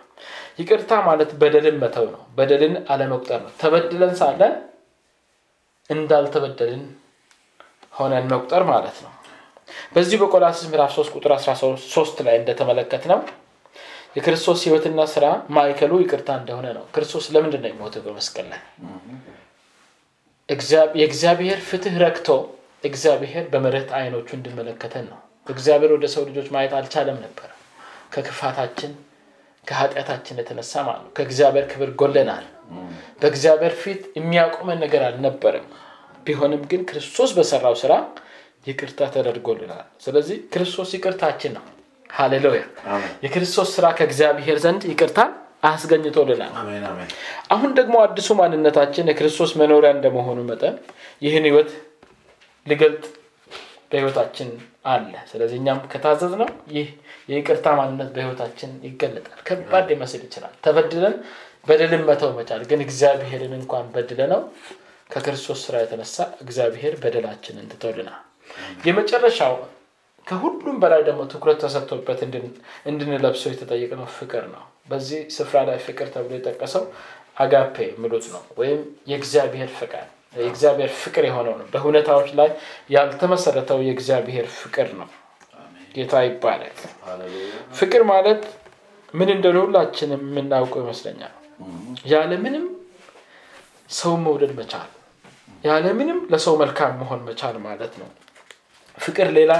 ይቅርታ 0.59 0.93
ማለት 1.09 1.30
በደልን 1.41 1.76
መተው 1.82 2.07
ነው። 2.14 2.22
በደልን 2.39 2.74
አለመቁጠር 2.93 3.41
ነው። 3.45 3.53
ተበድለን 3.61 4.14
ሳለን 4.20 4.55
እንዳልተበደልን 5.91 6.82
ሆነን 7.95 8.26
መቁጠር 8.32 8.62
ማለት 8.70 8.97
ነው። 9.05 9.12
በዚህ 9.95 10.16
በቆላስስ 10.22 10.64
ምዕራፍ 10.70 10.91
3 10.97 11.14
ቁጥር 11.16 11.32
13 11.39 12.22
ላይ 12.26 12.36
እንደተመለከት 12.41 13.05
ነው 13.11 13.18
የክርስቶስ 14.16 14.61
ህይወትና 14.66 15.00
ስራ 15.12 15.24
ማዕከሉ 15.54 15.92
ይቅርታ 16.02 16.28
እንደሆነ 16.40 16.66
ነው። 16.76 16.84
ክርስቶስ 16.94 17.24
ለምንድን 17.34 17.61
ነው 17.64 17.70
የሞተው 17.70 18.02
በመስቀል 18.06 18.46
ላይ? 18.52 18.61
እግዚአ- 20.48 20.90
የእግዚአብሔር 21.00 21.59
ፍትህ 21.66 21.96
ረክቶ 22.02 22.28
እግዚአብሔር 22.84 23.44
በምሕረት 23.52 23.90
አይኖቹ 23.98 24.28
እንድመለከተን 24.36 25.06
ነው። 25.11 25.18
እግዚአብሔር 25.46 25.90
ወደ 25.94 26.06
ሰው 26.14 26.22
ልጆች 26.28 26.48
ማየት 26.54 26.72
አልቻለም 26.78 27.18
ነበር። 27.24 27.48
ከክፋታችን 28.12 28.92
ከኃጢአታችን 29.64 30.38
የተነሳ 30.40 30.72
ማለት 30.86 31.02
ነው። 31.04 31.12
ከእግዚአብሔር 31.16 31.64
ክብር 31.70 31.90
ጎለናል። 32.00 32.46
በእግዚአብሔር 33.20 33.74
ፊት 33.80 34.02
የሚያቆመን 34.18 34.78
ነገር 34.84 35.02
አልነበረም። 35.09 35.66
ቢሆንም 36.26 36.62
ግን 36.70 36.82
ክርስቶስ 36.88 37.30
በሰራው 37.36 37.74
ስራ 37.82 37.92
ይቅርታ 38.66 39.00
ተደርጎልናል። 39.12 39.86
ስለዚህ 40.00 40.38
ክርስቶስ 40.52 40.90
ይቅርታችን 40.96 41.52
ነው 41.56 41.64
ሃሌሉያ። 42.11 42.62
የክርስቶስ 43.24 43.68
ስራ 43.76 43.86
ከእግዚአብሔር 43.98 44.59
ዘንድ 44.64 44.82
ይቅርታ 44.90 45.20
አስገኝቶልናል። 45.68 46.52
አሁን 47.54 47.70
ደግሞ 47.78 47.94
አዲሱ 48.04 48.28
ማንነታችን 48.40 49.09
የክርስቶስ 49.11 49.52
መኖሪያ 49.61 49.90
እንደመሆኑ 49.96 50.38
መጠን 50.50 50.74
ይህን 51.22 51.46
ህይወት 51.48 51.70
ሊገልጥ 52.66 53.04
በህይወታችን 53.90 54.48
አለ። 54.88 55.12
ስለዚህ 55.30 55.56
እኛም 55.61 55.78
ከታዘዝ 55.92 56.32
ነው 56.40 56.48
ይህ 56.74 56.88
የይቅርታ 57.30 57.66
ማንነት 57.78 58.11
በህይወታችን 58.14 58.70
ይገለጣል። 58.86 59.38
ከባድ 59.48 59.86
ሊመስል 59.90 60.22
ይችላል። 60.26 60.52
ተበድለን 60.64 61.14
በደልን 61.68 62.02
መተው 62.09 62.30
መቻል 62.36 62.62
ግን 62.70 62.80
እግዚአብሔርን 62.84 63.54
እንኳን 63.59 63.86
በድለ 63.94 64.20
ነው 64.32 64.40
ከክርስቶስ 65.11 65.61
ስራ 65.66 65.76
የተነሳ 65.82 66.16
እግዚአብሔር 66.44 66.94
በደላችንን 67.02 67.66
ትተውልናል 67.72 68.22
የመጨረሻው 68.86 69.54
ከሁሉም 70.28 70.76
በላይ 70.82 71.02
ደግሞ 71.06 71.20
ትኩረት 71.32 71.58
ተሰጥቶበት 71.62 72.20
እንድን- 72.26 72.56
እንድንለብሰው 72.86 73.50
የተጠየቅነው 73.52 74.06
ፍቅር 74.16 74.44
ነው። 74.52 74.62
በዚህ 74.88 75.20
ስፍራ 75.34 75.58
ላይ 75.68 75.78
ፍቅር 75.84 76.08
ተብሎ 76.14 76.32
የጠቀሰው 76.36 76.84
አጋፔ 77.36 77.76
ምሉት 78.02 78.26
ነው 78.32 78.42
ወይም 78.58 78.80
የእግዚአብሔር 79.10 79.70
ፍቅር 79.78 80.04
የእግዚአብሔር 80.36 80.90
ፍቅር 81.00 81.24
የሆነው 81.28 81.54
ነው። 81.60 81.66
በሁኔታዎች 81.72 82.28
ላይ 82.38 82.48
ያልተመሰረተው 82.94 83.78
የእግዚአብሔር 83.86 84.46
ፍቅር 84.56 84.88
ነው። 84.98 85.08
ጌታ 85.94 86.14
ይባላል 86.24 86.74
ፍቅር 87.74 88.02
ማለት 88.10 88.42
ምን 89.14 89.28
እንደሆነ 89.34 89.58
ሁላችንም 89.64 90.22
የምናውቀው 90.28 90.80
ይመስለኛል። 90.82 91.34
ያለምንም 92.10 92.66
ሰው 93.90 94.12
መውደድ 94.24 94.52
መቻል 94.58 94.88
ያለምንም 95.64 96.18
ለሰው 96.32 96.54
መልካም 96.60 96.92
መሆን 97.00 97.20
መቻል 97.28 97.56
ማለት 97.64 97.94
ነው 98.00 98.08
ፍቅር 98.99 99.28
ሌላ 99.36 99.53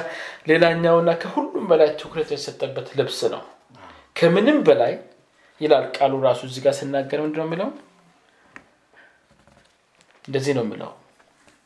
ሌላኛውና 0.49 1.11
ከሁሉም 1.23 1.65
በላይ 1.71 1.91
ትኩረት 2.01 2.31
የሰጠበት 2.35 2.89
ልብስ 2.99 3.21
ነው። 3.35 3.43
ከምንም 4.17 4.59
በላይ 4.67 4.93
ይላል 5.61 5.85
ቃሉ 5.97 6.13
ራሱ 6.25 6.41
እዚህ 6.49 6.63
ጋር 6.65 6.75
ስናገር 6.79 7.19
ምንድነው 7.25 7.47
የሚለው? 7.47 7.69
እንደዚህ 10.25 10.53
ነው 10.57 10.65
የሚለው። 10.67 10.91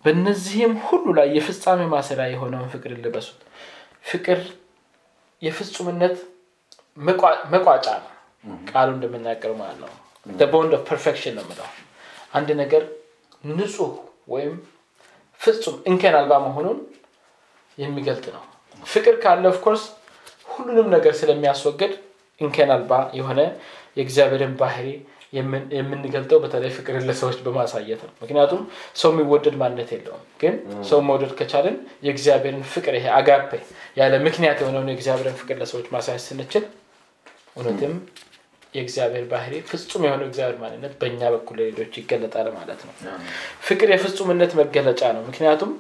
በእነዚህም 0.05 0.73
ሁሉ 0.87 1.05
ላይ 1.19 1.29
የፍጻሜ 1.37 1.81
ማሰሪያ 1.93 2.27
የሆነውን 2.33 2.69
ፍቅር 2.73 2.93
ልበሱት። 2.99 3.41
ፍቅር 4.05 4.41
የፍጹምነት 5.43 6.17
መቋ- 6.99 7.43
መቋጫ 7.53 7.87
ነው። 7.99 8.09
ቃሉ 8.71 8.89
እንደምናገር 8.97 9.53
ማለት 9.61 9.79
ነው። 9.83 9.91
bond 10.53 10.73
perfection 10.89 11.35
ነው 11.37 11.45
የምለው 11.45 11.69
አንድ 12.33 12.49
ነገር 12.61 12.83
ንጹህ 13.51 13.93
ወይም 14.29 14.53
ፍጹም 15.41 15.77
እንከን 15.89 16.15
አልባ 16.19 16.33
መሆኑን 16.45 16.79
የሚገልጥ 17.79 18.25
ነው። 18.35 18.43
ፍቅር 18.83 19.15
ካለ 19.23 19.45
of 19.51 19.59
course 19.59 19.83
ሁሉንም 20.49 20.89
ነገር 20.95 21.13
ስለሚያስወግድ 21.19 21.93
እንከን 22.41 22.71
አልባ 22.75 22.93
የሆነ 23.17 23.41
የእግዚአብሔርን 23.97 24.55
ባህሪ 24.61 24.87
የምን- 25.33 25.69
የምንገልጠው 25.75 26.39
በተለይ 26.43 26.71
ፍቅርን 26.75 27.05
ለሰዎች 27.09 27.37
በማሳየት 27.45 28.01
ነው። 28.07 28.13
ምክንያቱም 28.23 28.61
ሰው 28.97 29.11
የሚወደድ 29.13 29.55
ማንነት 29.61 29.91
የለውም። 29.95 30.25
ግን 30.41 30.55
ሰው 30.89 30.99
መውደድ 31.07 31.33
ከቻልን 31.39 31.77
የእግዚአብሔርን 32.07 32.65
ፍቅር 32.73 32.95
ይሄ 32.99 33.07
አጋፔ 33.19 33.51
ያለ 33.97 34.15
ምክንያት 34.27 34.59
የሆነውን 34.63 34.91
የእግዚአብሔርን 34.93 35.37
ፍቅር 35.41 35.57
ለሰዎች 35.63 35.87
ማሳየት 35.95 36.25
ስንችል 36.27 36.67
እውነትም 37.57 37.95
የእግዚአብሔር 38.75 39.25
ባህሪ 39.31 39.55
ፍጹም 39.71 40.05
የሆነው 40.07 40.27
እግዚአብሔር 40.29 40.59
ማንነት 40.61 40.93
በእኛ 41.01 41.23
በኩል 41.35 41.57
ለሌሎች 41.61 41.95
ይገለጣል 42.01 42.47
ማለት 42.55 42.83
ነው። 42.87 42.93
ፍቅር 43.65 43.89
የፍጹምነት 43.93 44.53
መገለጫ 44.61 45.03
ነው። 45.17 45.25
ምክንያቱም 45.27 45.73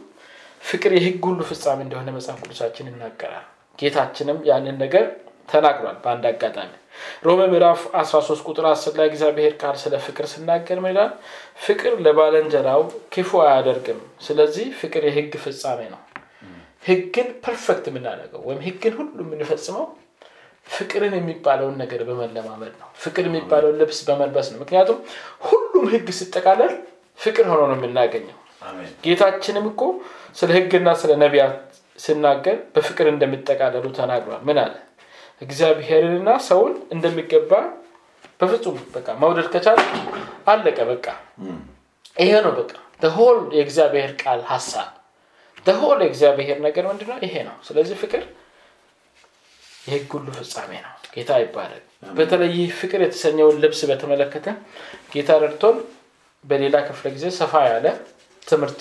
ፍቅር 0.63 0.93
የህግ 0.97 1.25
ሁሉ 1.29 1.41
ፍጻሜ 1.49 1.79
እንደሆነ 1.85 2.09
መጽሐፍ 2.17 2.39
ቅዱሳችን 2.43 2.89
ይናገራል። 2.91 3.47
ጌታችንም 3.79 4.39
ያንን 4.49 4.77
ነገር 4.83 5.05
ተናግሯል 5.49 5.97
በአንድ 6.03 6.25
አጋጣሚ። 6.31 6.71
ሮሜ 7.27 7.41
ምዕራፍ 7.53 7.81
13 8.01 8.47
ቁጥር 8.49 8.65
10 8.71 8.99
ላይ 8.99 9.07
እግዚአብሔር 9.11 9.53
ቃል 9.61 9.77
ስለ 9.83 9.95
ፍቅር 10.07 10.27
ስናገር 10.33 10.79
ይላል? 10.85 11.11
ፍቅር 11.65 11.93
ለባለንጀራው 12.05 12.83
ክፉ 13.15 13.41
አያደርግም። 13.45 14.01
ስለዚህ 14.23 14.67
ፍቅር 14.81 15.05
የህግ 15.09 15.35
ፍጻሜ 15.45 15.81
ነው። 15.95 16.01
ህግን 16.85 17.29
perfect 17.45 17.85
የምናደርገው 17.91 18.41
ወይም 18.49 18.61
ህግን 18.67 18.95
ሁሉ 18.99 19.17
የምንፈጽመው 19.25 19.85
ፍቅርን 20.67 21.15
የሚባለውን 21.19 21.77
ነገር 21.83 22.01
በመለማመድ 22.09 22.75
ነው። 22.81 22.89
ፍቅር 23.03 23.25
የሚባለውን 23.29 23.77
ልብስ 23.81 23.99
በመልበስ 24.09 24.49
ነው። 24.53 24.59
ምክንያቱም 24.63 24.99
ሁሉም 25.43 25.85
ህግ 25.93 26.09
ሲጠቃለል 26.19 26.73
ፍቅር 27.19 27.47
ሆኖ 27.53 27.63
ነው 27.71 27.77
የምናገኘው። 27.79 28.39
ጌታችንም 29.05 29.65
እኮ 29.71 29.81
ስለ 30.37 30.51
ህግና 30.57 30.89
ስለ 31.01 31.13
ነቢያት 31.23 31.57
ሲናገር 31.99 32.57
በፍቅር 32.75 33.07
እንደሚጠቃለሉ 33.11 33.85
ተናግሯል። 33.99 34.41
ምን 34.49 34.59
አለ? 34.63 34.75
እግዚአብሔርንና 35.43 36.29
ሰውን 36.49 36.75
እንደሚገባ 36.95 37.53
በፍጹም 38.41 38.77
በቃ 38.95 39.09
መውደድ 39.23 39.49
ከቻለ 39.55 39.79
አለቀ 40.47 40.79
በቃ። 40.91 41.07
ይሄ 42.17 42.33
ነው 42.45 42.53
በቃ 42.59 42.73
ሆል 43.17 43.39
የእግዚአብሔር 43.57 44.11
ቃል 44.23 44.41
ሀሳብ 44.51 44.91
ሆል 45.81 45.99
የእግዚአብሔር 46.05 46.59
ነገር 46.65 46.85
ምንድነው? 46.91 47.19
ይሄ 47.25 47.35
ነው። 47.49 47.57
ስለዚህ 47.67 47.97
ፍቅር 48.03 48.23
የህግ 49.85 50.11
ሁሉ 50.17 50.29
ፍጻሜ 50.39 50.71
ነው። 50.85 50.93
ጌታ 51.15 51.31
ይባላል 51.43 51.83
በተለይ 52.13 52.51
ይህ 52.57 52.71
ፍቅር 52.81 53.01
የተሰኘውን 53.05 53.57
ልብስ 53.63 53.81
በተመለከተ 53.91 54.47
ጌታ 55.13 55.31
ረድቶን 55.43 55.77
በሌላ 56.45 56.77
ክፍለ 56.87 57.07
ጊዜ 57.17 57.27
ሰፋ 57.39 57.53
ያለ 57.69 57.87
ትምህርት 58.43 58.81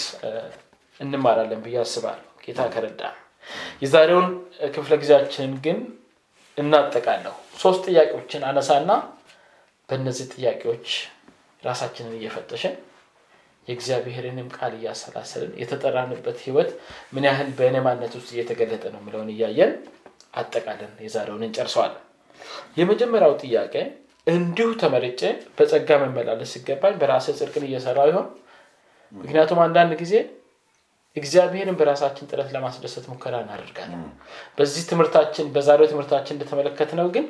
እንማራለን 1.01 1.61
ብዬ 1.65 1.77
አስባለሁ። 1.83 2.27
ጌታ 2.43 2.61
ከረዳ። 2.73 3.01
የዛሬውን 3.81 4.27
ክፍለ 4.75 4.93
ጊዜያችንን 5.01 5.53
ግን 5.65 5.77
እናጠቃለሁ። 6.57 7.33
ሶስት 7.59 7.81
ጥያቄዎችን 7.87 8.41
አነሳና 8.49 8.91
በእነዚህ 9.89 10.27
ጥያቄዎች 10.33 10.87
ራሳችንን 11.63 12.13
እየፈተሽን 12.19 12.75
የእግዚአብሔርንም 13.67 14.47
ቃል 14.55 14.73
እያሰላሰልን 14.77 15.51
የተጠራንበት 15.61 16.37
ህይወት 16.45 16.69
ምን 17.13 17.25
ያህል 17.29 17.49
በእኔ 17.57 17.75
ማንነት 17.85 18.13
ውስጥ 18.19 18.29
እየተገለጠ 18.35 18.83
ነው 18.93 18.99
የሚለውን 19.01 19.29
እያየን 19.33 19.73
አጠቃለን። 20.33 20.93
የዛሬውን 21.05 21.43
እንጨርሰዋለን። 21.47 22.03
የመጀመሪያው 22.79 23.33
ጥያቄ 23.43 23.75
እንዲሁ 24.27 24.69
ተመርጬ 24.81 25.21
በጸጋ 25.57 25.89
መመላለስ 26.03 26.51
ሲገባኝ 26.55 26.93
በራሴ 27.01 27.27
ጽድቅን 27.39 27.65
እየሰራው 27.67 28.07
ይሆን? 28.11 28.27
ምክንያቱም 29.11 29.59
አንዳንድ 29.65 29.93
ጊዜ 30.01 30.13
እግዚአብሔርን 31.17 31.77
በራሳችን 31.79 32.29
ጥረት 32.29 32.49
ለማስደሰት 32.55 33.05
ሙከራ 33.11 33.35
እናደርጋለን። 33.43 34.03
በዚህ 34.57 34.83
ትምህርታችን 34.91 35.49
በዛሬው 35.55 35.89
ትምህርታችን 35.91 36.35
እንደተመለከት 36.35 36.91
ነው 36.99 37.07
ግን 37.15 37.25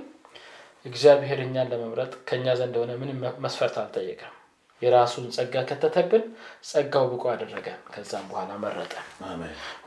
እግዚአብሔር 0.86 1.40
እኛን 1.46 1.72
ለመምረጥ 1.72 2.14
ከእኛ 2.28 2.54
ዘንድ 2.60 2.76
ሆነ 2.82 2.92
ምንም 3.02 3.18
መስፈርት 3.44 3.76
አልጠየቀም። 3.82 4.36
የራሱን 4.82 5.26
ጸጋ 5.36 5.56
ከተተብን 5.70 6.24
ጸጋው 6.70 7.06
ብቁ 7.12 7.24
አደረገ 7.34 7.68
ከዛም 7.92 8.26
በኋላ 8.32 8.52
መረጠ 8.64 8.94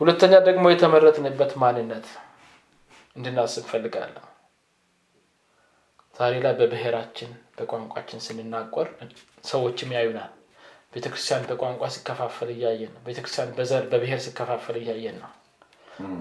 ሁለተኛ 0.01 0.35
ደግሞ 0.49 0.65
የተመረጥንበት 0.73 1.53
ማንነት 1.63 2.07
እንድናስብ 3.17 3.65
ፈልጋለሁ 3.71 4.23
ዛሬ 6.17 6.35
ላይ 6.45 6.55
በብሔራችን 6.59 7.31
በቋንቋችን 7.57 8.25
ስንናቆር 8.27 8.89
ሰዎችም 9.45 9.95
ያዩናል 9.97 10.33
ቤተክርስቲያን 10.95 11.47
በቋንቋ 11.49 11.85
ሲከፋፈል 11.95 12.51
እያየን 12.55 12.91
ነው። 12.95 13.01
ቤተክርስቲያን 13.07 13.51
በዘር 13.57 13.85
በብሔር 13.93 14.21
ሲከፋፈል 14.25 14.77
እያየን 14.81 15.17
ነው። 15.23 15.31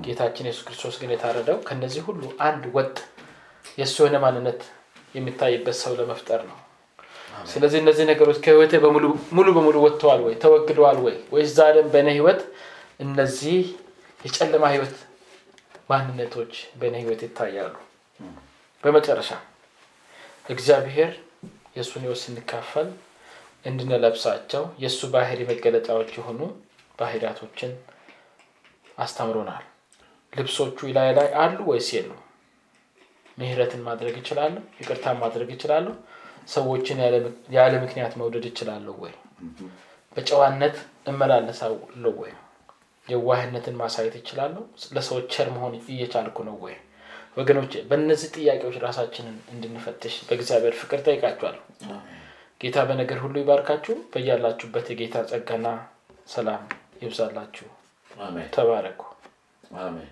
ጌታችን 0.05 0.47
የሱስ 0.49 0.63
ክርስቶስ 0.67 0.95
ግን 1.01 1.11
የታረደው 1.13 1.57
ከነዚህ 1.67 2.01
ሁሉ 2.07 2.23
አንድ 2.47 2.63
ወጥ 2.75 2.95
የእሱ 3.77 3.95
የሆነ 4.01 4.17
ማንነት 4.23 4.61
የሚታይበት 5.15 5.77
ሰው 5.81 5.93
ለመፍጠር 5.99 6.41
ነው። 6.49 6.57
ስለዚህ 7.47 7.79
እነዚህ 7.83 8.05
ነገሮች 8.11 8.37
ከህይወቴ 8.43 8.73
ሙሉ 9.33 9.47
በሙሉ 9.55 9.75
ወጥተዋል 9.85 10.21
ወይ? 10.25 10.35
ተወግደዋል 10.43 10.97
ወይ? 11.05 11.15
ወይስ 11.33 11.49
ዛሬም 11.57 11.87
በእኔ 11.93 12.07
ህይወት 12.17 12.41
እነዚህ 12.99 13.61
የጨለማ 14.19 14.65
ህይወት 14.73 14.95
ማንነቶች 15.89 16.51
በእኔ 16.79 16.95
ህይወት 17.03 17.21
ይታያሉ? 17.25 17.73
በመጨረሻ 18.83 19.29
እግዚአብሔር 20.49 21.11
የእሱን 21.75 22.03
ህይወት 22.05 22.21
ስንካፈል 22.23 22.87
እንድንለብሳቸው 23.65 24.63
የእሱ 24.79 25.09
ባህሪ 25.13 25.39
መገለጫዎች 25.49 26.11
የሆኑ 26.17 26.39
ባህሪያቶችን 26.99 27.71
አስተምሮናል። 28.97 29.63
ልብሶቹ 30.33 30.77
ላይ 30.97 31.09
ላይ 31.17 31.27
አሉ 31.41 31.57
ወይስ 31.69 31.89
የሉ 31.95 32.11
ምህረትን 33.37 33.81
ማድረግ 33.87 34.15
ይችላሉ? 34.21 34.55
ይቅርታን 34.81 35.17
ማድረግ 35.23 35.49
ይችላሉ? 35.55 35.87
ሰዎችን 36.47 36.97
ያለ 37.55 37.73
ምክንያት 37.83 38.13
መውደድ 38.21 38.45
ይችላለሁ 38.49 38.95
ወይ? 39.03 39.13
በጨዋነት 40.15 40.75
እመላለሳለሁ 41.07 42.13
ወይ? 42.21 42.33
የዋህነትን 43.07 43.75
ማሳየት 43.81 44.15
ይችላለሁ 44.19 44.61
ለሰዎች 44.95 45.25
ቸር 45.33 45.47
መሆን 45.55 45.73
እየቻልኩ 45.93 46.37
ነው 46.49 46.57
ወይ? 46.65 46.75
ወገኖች 47.37 47.73
በእነዚህ 47.89 48.29
ጥያቄዎች 48.35 48.75
ራሳችንን 48.85 49.37
እንድንፈትሽ 49.53 50.15
በእግዚአብሔር 50.27 50.75
ፍቅር 50.81 50.99
ጠይቃቸዋል 51.07 51.57
ጌታ 52.63 52.79
በነገር 52.89 53.19
ሁሉ 53.23 53.35
ይባርካችሁ። 53.41 53.95
በያላችሁበት 54.11 54.89
የጌታ 54.91 55.23
ጸጋና 55.31 55.67
ሰላም 56.27 56.63
ይብዛላችሁ። 57.01 57.67
ተባረኩ። 58.55 59.01
አሜን 59.81 60.09